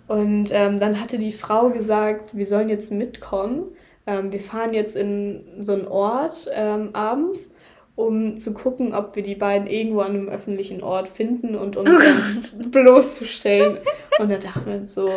[0.07, 3.65] Und ähm, dann hatte die Frau gesagt, wir sollen jetzt mitkommen.
[4.05, 7.51] Ähm, wir fahren jetzt in so einen Ort ähm, abends,
[7.95, 11.89] um zu gucken, ob wir die beiden irgendwo an einem öffentlichen Ort finden und uns
[11.89, 13.77] dann bloßzustellen.
[14.19, 15.09] Und da dachten wir uns so,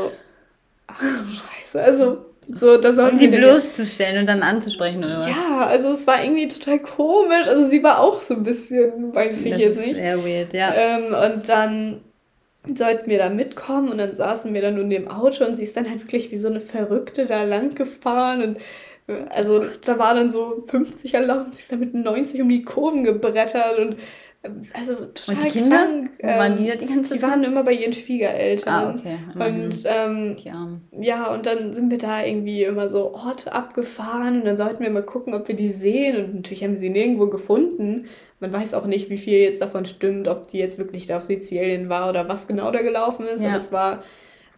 [0.87, 2.19] ach du Scheiße, also
[2.53, 5.27] so, da sollen um die bloßzustellen und dann anzusprechen, oder was?
[5.27, 7.49] Ja, also es war irgendwie total komisch.
[7.49, 9.97] Also sie war auch so ein bisschen, weiß ich das jetzt nicht.
[9.97, 10.75] Sehr weird, ja.
[10.75, 12.01] Ähm, und dann
[12.67, 15.77] sollten wir da mitkommen und dann saßen wir dann in dem Auto und sie ist
[15.77, 18.59] dann halt wirklich wie so eine Verrückte da lang gefahren und
[19.29, 22.63] also oh da war dann so 50 erlaubt, sie ist dann mit 90 um die
[22.63, 23.97] Kurven gebrettert und
[24.73, 25.77] also total und die Kinder?
[25.77, 26.11] krank.
[26.21, 27.19] Wo waren die da die ganze Zeit?
[27.19, 28.75] Die waren immer bei ihren Schwiegereltern.
[28.75, 29.19] Ah, okay.
[29.35, 30.37] Und ähm,
[31.01, 34.91] ja, und dann sind wir da irgendwie immer so Orte abgefahren und dann sollten wir
[34.91, 36.17] mal gucken, ob wir die sehen.
[36.17, 38.07] Und natürlich haben wir sie nirgendwo gefunden.
[38.45, 41.25] Man weiß auch nicht, wie viel jetzt davon stimmt, ob die jetzt wirklich da auf
[41.25, 43.43] Sizilien war oder was genau da gelaufen ist.
[43.43, 43.49] Ja.
[43.49, 44.03] Aber es war,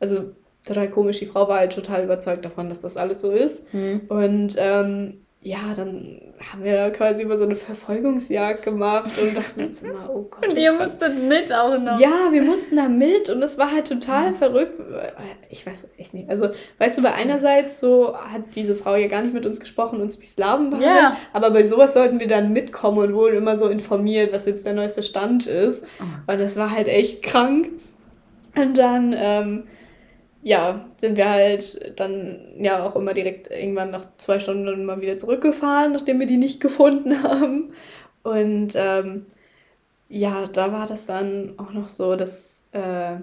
[0.00, 0.32] also
[0.66, 1.20] total komisch.
[1.20, 3.72] Die Frau war halt total überzeugt davon, dass das alles so ist.
[3.72, 4.00] Mhm.
[4.08, 6.20] Und ähm, ja, dann
[6.50, 10.48] haben wir da quasi immer so eine Verfolgungsjagd gemacht und dachten uns immer, oh Gott.
[10.48, 12.00] Und ihr musstet mit auch noch.
[12.00, 14.80] Ja, wir mussten da mit und es war halt total verrückt.
[15.48, 16.28] Ich weiß echt nicht.
[16.28, 20.00] Also, weißt du, bei einerseits so hat diese Frau ja gar nicht mit uns gesprochen,
[20.00, 21.16] uns wie Slaven behandelt, ja.
[21.32, 24.72] aber bei sowas sollten wir dann mitkommen und wurden immer so informiert, was jetzt der
[24.72, 25.84] neueste Stand ist.
[26.00, 26.32] Oh.
[26.32, 27.70] Und das war halt echt krank.
[28.56, 29.64] Und dann, ähm,
[30.46, 35.18] ja, sind wir halt dann ja auch immer direkt irgendwann nach zwei Stunden mal wieder
[35.18, 37.72] zurückgefahren, nachdem wir die nicht gefunden haben.
[38.22, 39.26] Und ähm,
[40.08, 43.16] ja, da war das dann auch noch so, dass äh,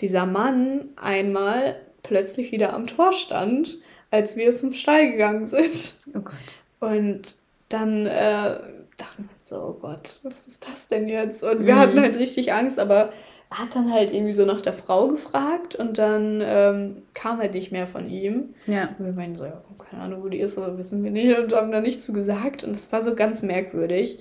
[0.00, 3.78] dieser Mann einmal plötzlich wieder am Tor stand,
[4.10, 5.94] als wir zum Stall gegangen sind.
[6.16, 6.34] Oh Gott.
[6.80, 7.36] Und
[7.68, 8.58] dann äh,
[8.96, 11.44] dachten wir so, oh Gott, was ist das denn jetzt?
[11.44, 11.78] Und wir mhm.
[11.78, 13.12] hatten halt richtig Angst, aber
[13.54, 17.72] hat dann halt irgendwie so nach der Frau gefragt und dann ähm, kam halt nicht
[17.72, 18.54] mehr von ihm.
[18.66, 18.90] Ja.
[18.98, 21.54] Und wir meinen so, ja, keine Ahnung, wo die ist, aber wissen wir nicht und
[21.54, 22.64] haben da nichts zu gesagt.
[22.64, 24.20] Und das war so ganz merkwürdig.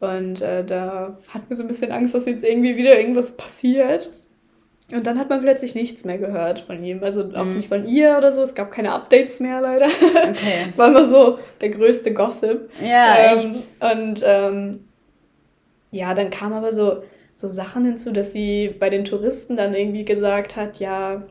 [0.00, 4.10] Und äh, da hatten wir so ein bisschen Angst, dass jetzt irgendwie wieder irgendwas passiert.
[4.92, 7.02] Und dann hat man plötzlich nichts mehr gehört von ihm.
[7.02, 7.56] Also auch mhm.
[7.56, 8.42] nicht von ihr oder so.
[8.42, 9.86] Es gab keine Updates mehr leider.
[9.86, 10.66] Okay.
[10.68, 12.70] Es war immer so der größte Gossip.
[12.82, 13.16] Ja.
[13.16, 13.66] Ähm, echt.
[13.80, 14.84] Und ähm,
[15.90, 17.02] ja, dann kam aber so
[17.34, 21.26] so Sachen hinzu, dass sie bei den Touristen dann irgendwie gesagt hat, ja,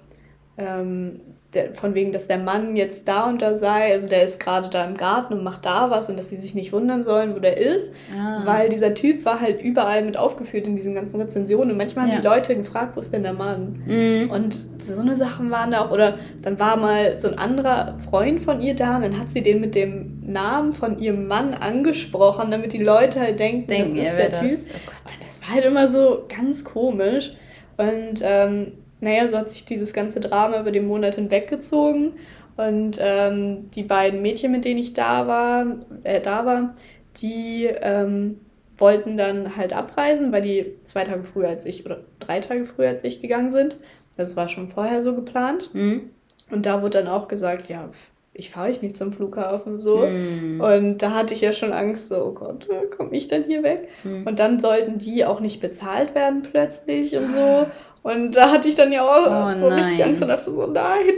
[0.58, 1.22] ähm,
[1.54, 4.70] der, von wegen, dass der Mann jetzt da und da sei, also der ist gerade
[4.70, 7.39] da im Garten und macht da was und dass sie sich nicht wundern sollen, wo
[7.39, 8.41] der ist, ah.
[8.45, 12.14] weil dieser Typ war halt überall mit aufgeführt in diesen ganzen Rezensionen und manchmal ja.
[12.14, 13.84] haben die Leute gefragt, wo ist denn der Mann?
[13.86, 14.30] Mhm.
[14.32, 18.41] Und so eine Sachen waren da auch, oder dann war mal so ein anderer Freund
[18.41, 22.51] von ihr da und dann hat sie den mit dem Namen von ihrem Mann angesprochen,
[22.51, 24.60] damit die Leute halt denken, denken das ist der Typ.
[24.68, 24.76] Das?
[24.88, 27.34] Oh das war halt immer so ganz komisch
[27.78, 28.74] und ähm,
[29.04, 32.14] naja, so hat sich dieses ganze Drama über den Monat hinweggezogen.
[32.56, 35.66] Und ähm, die beiden Mädchen, mit denen ich da war,
[36.04, 36.76] äh, da war,
[37.18, 38.39] die ähm,
[38.78, 42.89] wollten dann halt abreisen, weil die zwei Tage früher als ich oder drei Tage früher
[42.89, 43.78] als ich gegangen sind.
[44.18, 45.74] Das war schon vorher so geplant.
[45.74, 46.12] Mhm.
[46.51, 47.89] Und da wurde dann auch gesagt, ja,
[48.34, 50.06] ich fahre ich nicht zum Flughafen so.
[50.06, 50.62] Mhm.
[50.62, 53.89] Und da hatte ich ja schon Angst, so, oh Gott, komme ich denn hier weg?
[54.04, 54.26] Mhm.
[54.26, 57.66] Und dann sollten die auch nicht bezahlt werden plötzlich und so.
[58.04, 59.80] Und da hatte ich dann ja auch oh, so nein.
[59.80, 61.10] richtig Angst und dachte so, nein.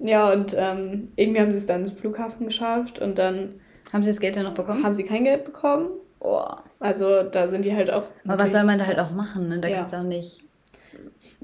[0.00, 3.54] Ja, und ähm, irgendwie haben sie es dann zum Flughafen geschafft und dann.
[3.92, 4.82] Haben sie das Geld dann noch bekommen?
[4.82, 5.88] Haben sie kein Geld bekommen.
[6.18, 6.42] Oh.
[6.80, 8.04] Also da sind die halt auch.
[8.26, 9.60] Aber was soll man da halt auch machen, ne?
[9.60, 9.78] Da ja.
[9.78, 10.42] kannst du auch nicht.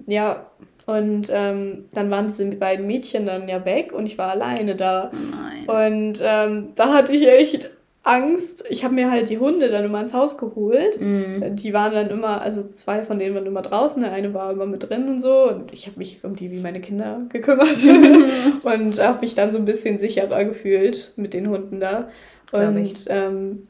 [0.07, 0.47] Ja,
[0.87, 5.13] und ähm, dann waren diese beiden Mädchen dann ja weg und ich war alleine da.
[5.13, 5.95] Oh nein.
[5.95, 7.71] Und ähm, da hatte ich echt
[8.03, 8.65] Angst.
[8.71, 10.99] Ich habe mir halt die Hunde dann immer ins Haus geholt.
[10.99, 11.57] Mm.
[11.57, 14.67] Die waren dann immer, also zwei von denen waren immer draußen, der eine war immer
[14.67, 15.49] mit drin und so.
[15.49, 17.77] Und ich habe mich um die wie meine Kinder gekümmert
[18.63, 22.09] und habe mich dann so ein bisschen sicherer gefühlt mit den Hunden da.
[22.53, 23.69] Und ähm,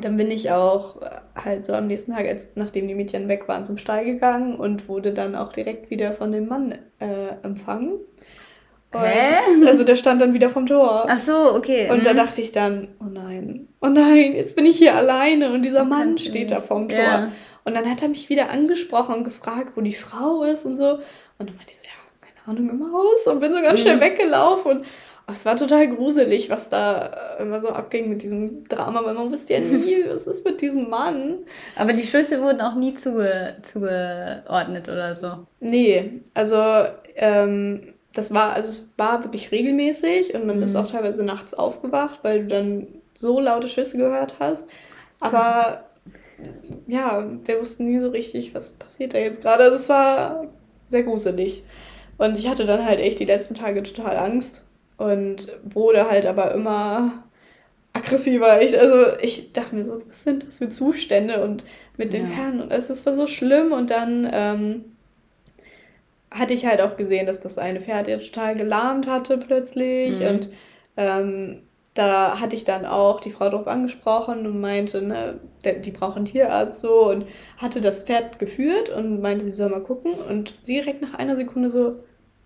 [0.00, 1.00] dann bin ich auch
[1.34, 4.88] halt so am nächsten Tag, als, nachdem die Mädchen weg waren, zum Stall gegangen und
[4.88, 7.94] wurde dann auch direkt wieder von dem Mann äh, empfangen.
[8.92, 9.38] Und Hä?
[9.66, 11.06] Also der stand dann wieder vom Tor.
[11.08, 11.90] Ach so, okay.
[11.90, 12.04] Und mhm.
[12.04, 15.84] da dachte ich dann, oh nein, oh nein, jetzt bin ich hier alleine und dieser
[15.84, 16.98] Mann steht da vorm Tor.
[16.98, 17.32] Ja.
[17.64, 20.94] Und dann hat er mich wieder angesprochen und gefragt, wo die Frau ist und so.
[21.38, 23.26] Und dann meinte ich so, ja, keine Ahnung, im Haus.
[23.26, 23.82] Und bin so ganz mhm.
[23.82, 24.78] schnell weggelaufen.
[24.78, 24.86] Und
[25.36, 29.30] es war total gruselig, was da äh, immer so abging mit diesem Drama, weil man
[29.30, 31.38] wusste ja nie, was ist mit diesem Mann.
[31.76, 35.46] Aber die Schlüsse wurden auch nie zuge zugeordnet oder so.
[35.60, 40.62] Nee, also ähm, das war, also es war wirklich regelmäßig und man mhm.
[40.62, 44.68] ist auch teilweise nachts aufgewacht, weil du dann so laute Schüsse gehört hast.
[45.20, 45.84] Aber
[46.86, 49.64] ja, wir wussten nie so richtig, was passiert da jetzt gerade.
[49.64, 50.46] Also es war
[50.88, 51.62] sehr gruselig.
[52.18, 54.64] Und ich hatte dann halt echt die letzten Tage total Angst
[54.96, 57.24] und wurde halt aber immer
[57.92, 58.60] aggressiver.
[58.62, 61.64] Ich, also ich dachte mir so, was sind das für Zustände und
[61.96, 62.36] mit den ja.
[62.36, 64.84] Pferden und es war so schlimm und dann ähm,
[66.30, 70.26] hatte ich halt auch gesehen, dass das eine Pferd ja total gelahmt hatte plötzlich mhm.
[70.26, 70.50] und
[70.96, 71.62] ähm,
[71.94, 76.24] da hatte ich dann auch die Frau drauf angesprochen und meinte, ne, die braucht einen
[76.24, 77.26] Tierarzt so und
[77.56, 81.34] hatte das Pferd geführt und meinte, sie soll mal gucken und sie direkt nach einer
[81.34, 81.96] Sekunde so,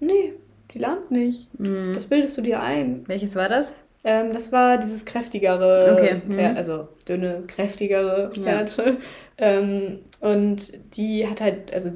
[0.01, 0.33] nee,
[0.73, 1.49] die lahmt nicht.
[1.61, 1.93] Mhm.
[1.93, 3.05] Das bildest du dir ein.
[3.07, 3.75] Welches war das?
[4.03, 6.23] Ähm, das war dieses kräftigere, okay.
[6.27, 6.33] mhm.
[6.33, 8.77] Pferd, also dünne, kräftigere Pferd.
[8.79, 8.97] Ja.
[9.39, 11.91] ähm, und die hat halt, also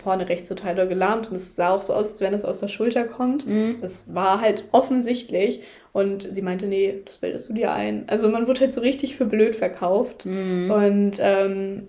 [0.00, 2.60] vorne rechts total doll gelähmt und es sah auch so aus, als wenn es aus
[2.60, 3.46] der Schulter kommt.
[3.46, 3.78] Mhm.
[3.82, 5.62] Es war halt offensichtlich.
[5.92, 8.04] Und sie meinte, nee, das bildest du dir ein.
[8.06, 10.24] Also man wurde halt so richtig für blöd verkauft.
[10.24, 10.70] Mhm.
[10.70, 11.88] Und ähm,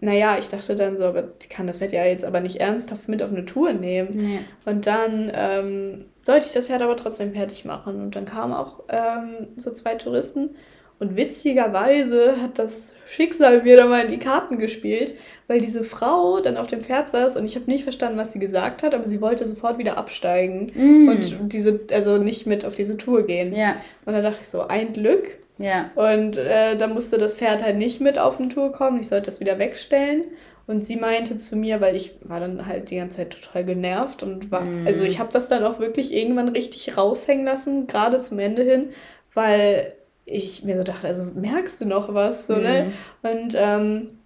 [0.00, 3.08] naja, ich dachte dann so, aber ich kann das Pferd ja jetzt aber nicht ernsthaft
[3.08, 4.10] mit auf eine Tour nehmen.
[4.12, 4.40] Nee.
[4.64, 8.02] Und dann ähm, sollte ich das Pferd aber trotzdem fertig machen.
[8.02, 10.56] Und dann kamen auch ähm, so zwei Touristen.
[11.00, 15.14] Und witzigerweise hat das Schicksal mir da mal in die Karten gespielt,
[15.48, 18.38] weil diese Frau dann auf dem Pferd saß und ich habe nicht verstanden, was sie
[18.38, 21.08] gesagt hat, aber sie wollte sofort wieder absteigen mm.
[21.08, 23.54] und diese, also nicht mit auf diese Tour gehen.
[23.54, 23.74] Ja.
[24.04, 25.90] Und da dachte ich so, ein Glück, ja.
[25.96, 29.00] Und äh, da musste das Pferd halt nicht mit auf eine Tour kommen.
[29.00, 30.24] Ich sollte das wieder wegstellen.
[30.68, 34.22] Und sie meinte zu mir, weil ich war dann halt die ganze Zeit total genervt
[34.22, 34.86] und war, mm.
[34.86, 38.90] also ich habe das dann auch wirklich irgendwann richtig raushängen lassen, gerade zum Ende hin,
[39.32, 39.94] weil
[40.26, 42.92] ich mir so dachte, also merkst du noch was, so, ne?
[43.24, 43.26] mm.
[43.26, 43.32] ne?
[43.32, 44.17] Und ähm,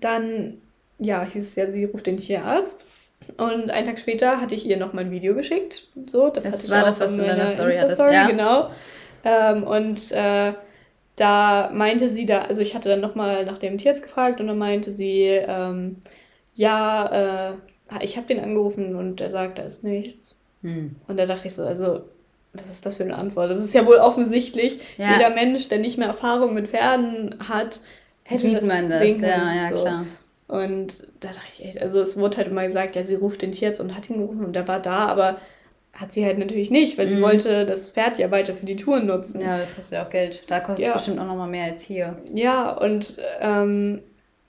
[0.00, 0.58] dann,
[0.98, 2.84] ja, hieß es ja, sie ruft den Tierarzt.
[3.36, 5.88] Und einen Tag später hatte ich ihr noch mal ein Video geschickt.
[6.06, 7.98] So, das, das war das, was du in deiner Story hattest.
[7.98, 8.26] Ja.
[8.26, 8.70] Genau.
[9.24, 10.52] Ähm, und äh,
[11.16, 14.58] da meinte sie da, also ich hatte dann nochmal nach dem Tierarzt gefragt und dann
[14.58, 15.96] meinte sie, ähm,
[16.54, 17.52] ja, äh,
[18.02, 20.38] ich habe den angerufen und er sagt, da ist nichts.
[20.62, 20.96] Hm.
[21.06, 22.02] Und da dachte ich so, also,
[22.52, 23.50] was ist das für eine Antwort?
[23.50, 25.12] Das ist ja wohl offensichtlich, ja.
[25.12, 27.80] jeder Mensch, der nicht mehr Erfahrung mit Pferden hat,
[28.28, 29.30] hätte Sieht das man das, sehen können.
[29.30, 29.82] Ja, ja, so.
[29.82, 30.06] klar.
[30.48, 33.52] Und da dachte ich echt, also es wurde halt immer gesagt, ja, sie ruft den
[33.52, 35.38] Tierarzt und hat ihn gerufen und der war da, aber
[35.92, 37.22] hat sie halt natürlich nicht, weil sie mhm.
[37.22, 39.40] wollte das Pferd ja weiter für die Touren nutzen.
[39.40, 40.42] Ja, das kostet ja auch Geld.
[40.46, 40.92] Da kostet es ja.
[40.94, 42.16] bestimmt auch nochmal mehr als hier.
[42.32, 44.00] Ja, und ähm,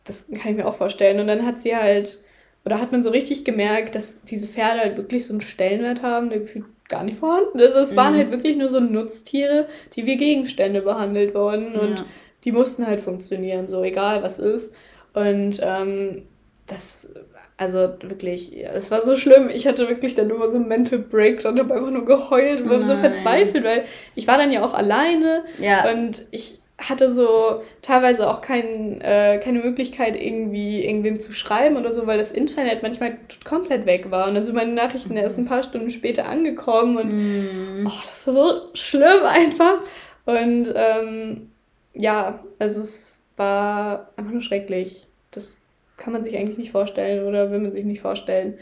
[0.03, 1.19] das kann ich mir auch vorstellen.
[1.19, 2.19] Und dann hat sie halt,
[2.65, 6.29] oder hat man so richtig gemerkt, dass diese Pferde halt wirklich so einen Stellenwert haben,
[6.29, 6.41] der
[6.87, 7.75] gar nicht vorhanden ist.
[7.75, 7.97] Es mhm.
[7.97, 12.05] waren halt wirklich nur so Nutztiere, die wie Gegenstände behandelt wurden und ja.
[12.43, 14.73] Die mussten halt funktionieren, so egal was ist.
[15.13, 16.23] Und ähm,
[16.67, 17.11] das
[17.59, 19.49] also wirklich, es war so schlimm.
[19.53, 22.87] Ich hatte wirklich dann nur so einen Mental Breakdown, habe einfach nur geheult und war
[22.87, 23.83] so verzweifelt, weil
[24.15, 25.91] ich war dann ja auch alleine ja.
[25.91, 31.91] und ich hatte so teilweise auch kein, äh, keine Möglichkeit, irgendwie irgendwem zu schreiben oder
[31.91, 34.29] so, weil das Internet manchmal komplett weg war.
[34.29, 37.87] Und dann sind meine Nachrichten erst ein paar Stunden später angekommen und mm.
[37.87, 39.79] oh, das war so schlimm einfach.
[40.25, 41.48] Und ähm,
[41.93, 45.07] ja, also es war einfach nur schrecklich.
[45.31, 45.61] Das
[45.97, 48.57] kann man sich eigentlich nicht vorstellen oder will man sich nicht vorstellen.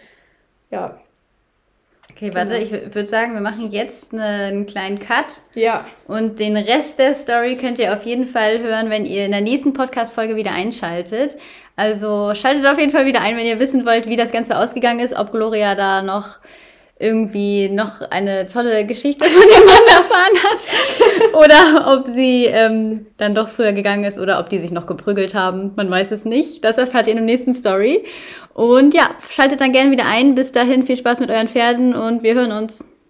[0.72, 1.00] Ja.
[2.12, 2.84] Okay, warte, genau.
[2.86, 5.42] ich würde sagen, wir machen jetzt eine, einen kleinen Cut.
[5.54, 5.86] Ja.
[6.08, 9.42] Und den Rest der Story könnt ihr auf jeden Fall hören, wenn ihr in der
[9.42, 11.38] nächsten Podcast-Folge wieder einschaltet.
[11.76, 15.00] Also schaltet auf jeden Fall wieder ein, wenn ihr wissen wollt, wie das Ganze ausgegangen
[15.00, 16.40] ist, ob Gloria da noch
[17.00, 23.36] irgendwie noch eine tolle Geschichte von dem Mann erfahren hat oder ob sie ähm, dann
[23.36, 25.74] doch früher gegangen ist oder ob die sich noch geprügelt haben.
[25.76, 26.64] Man weiß es nicht.
[26.64, 28.06] Das erfahrt ihr in der nächsten Story.
[28.54, 30.34] Und ja, schaltet dann gerne wieder ein.
[30.36, 32.84] Bis dahin viel Spaß mit euren Pferden und wir hören uns.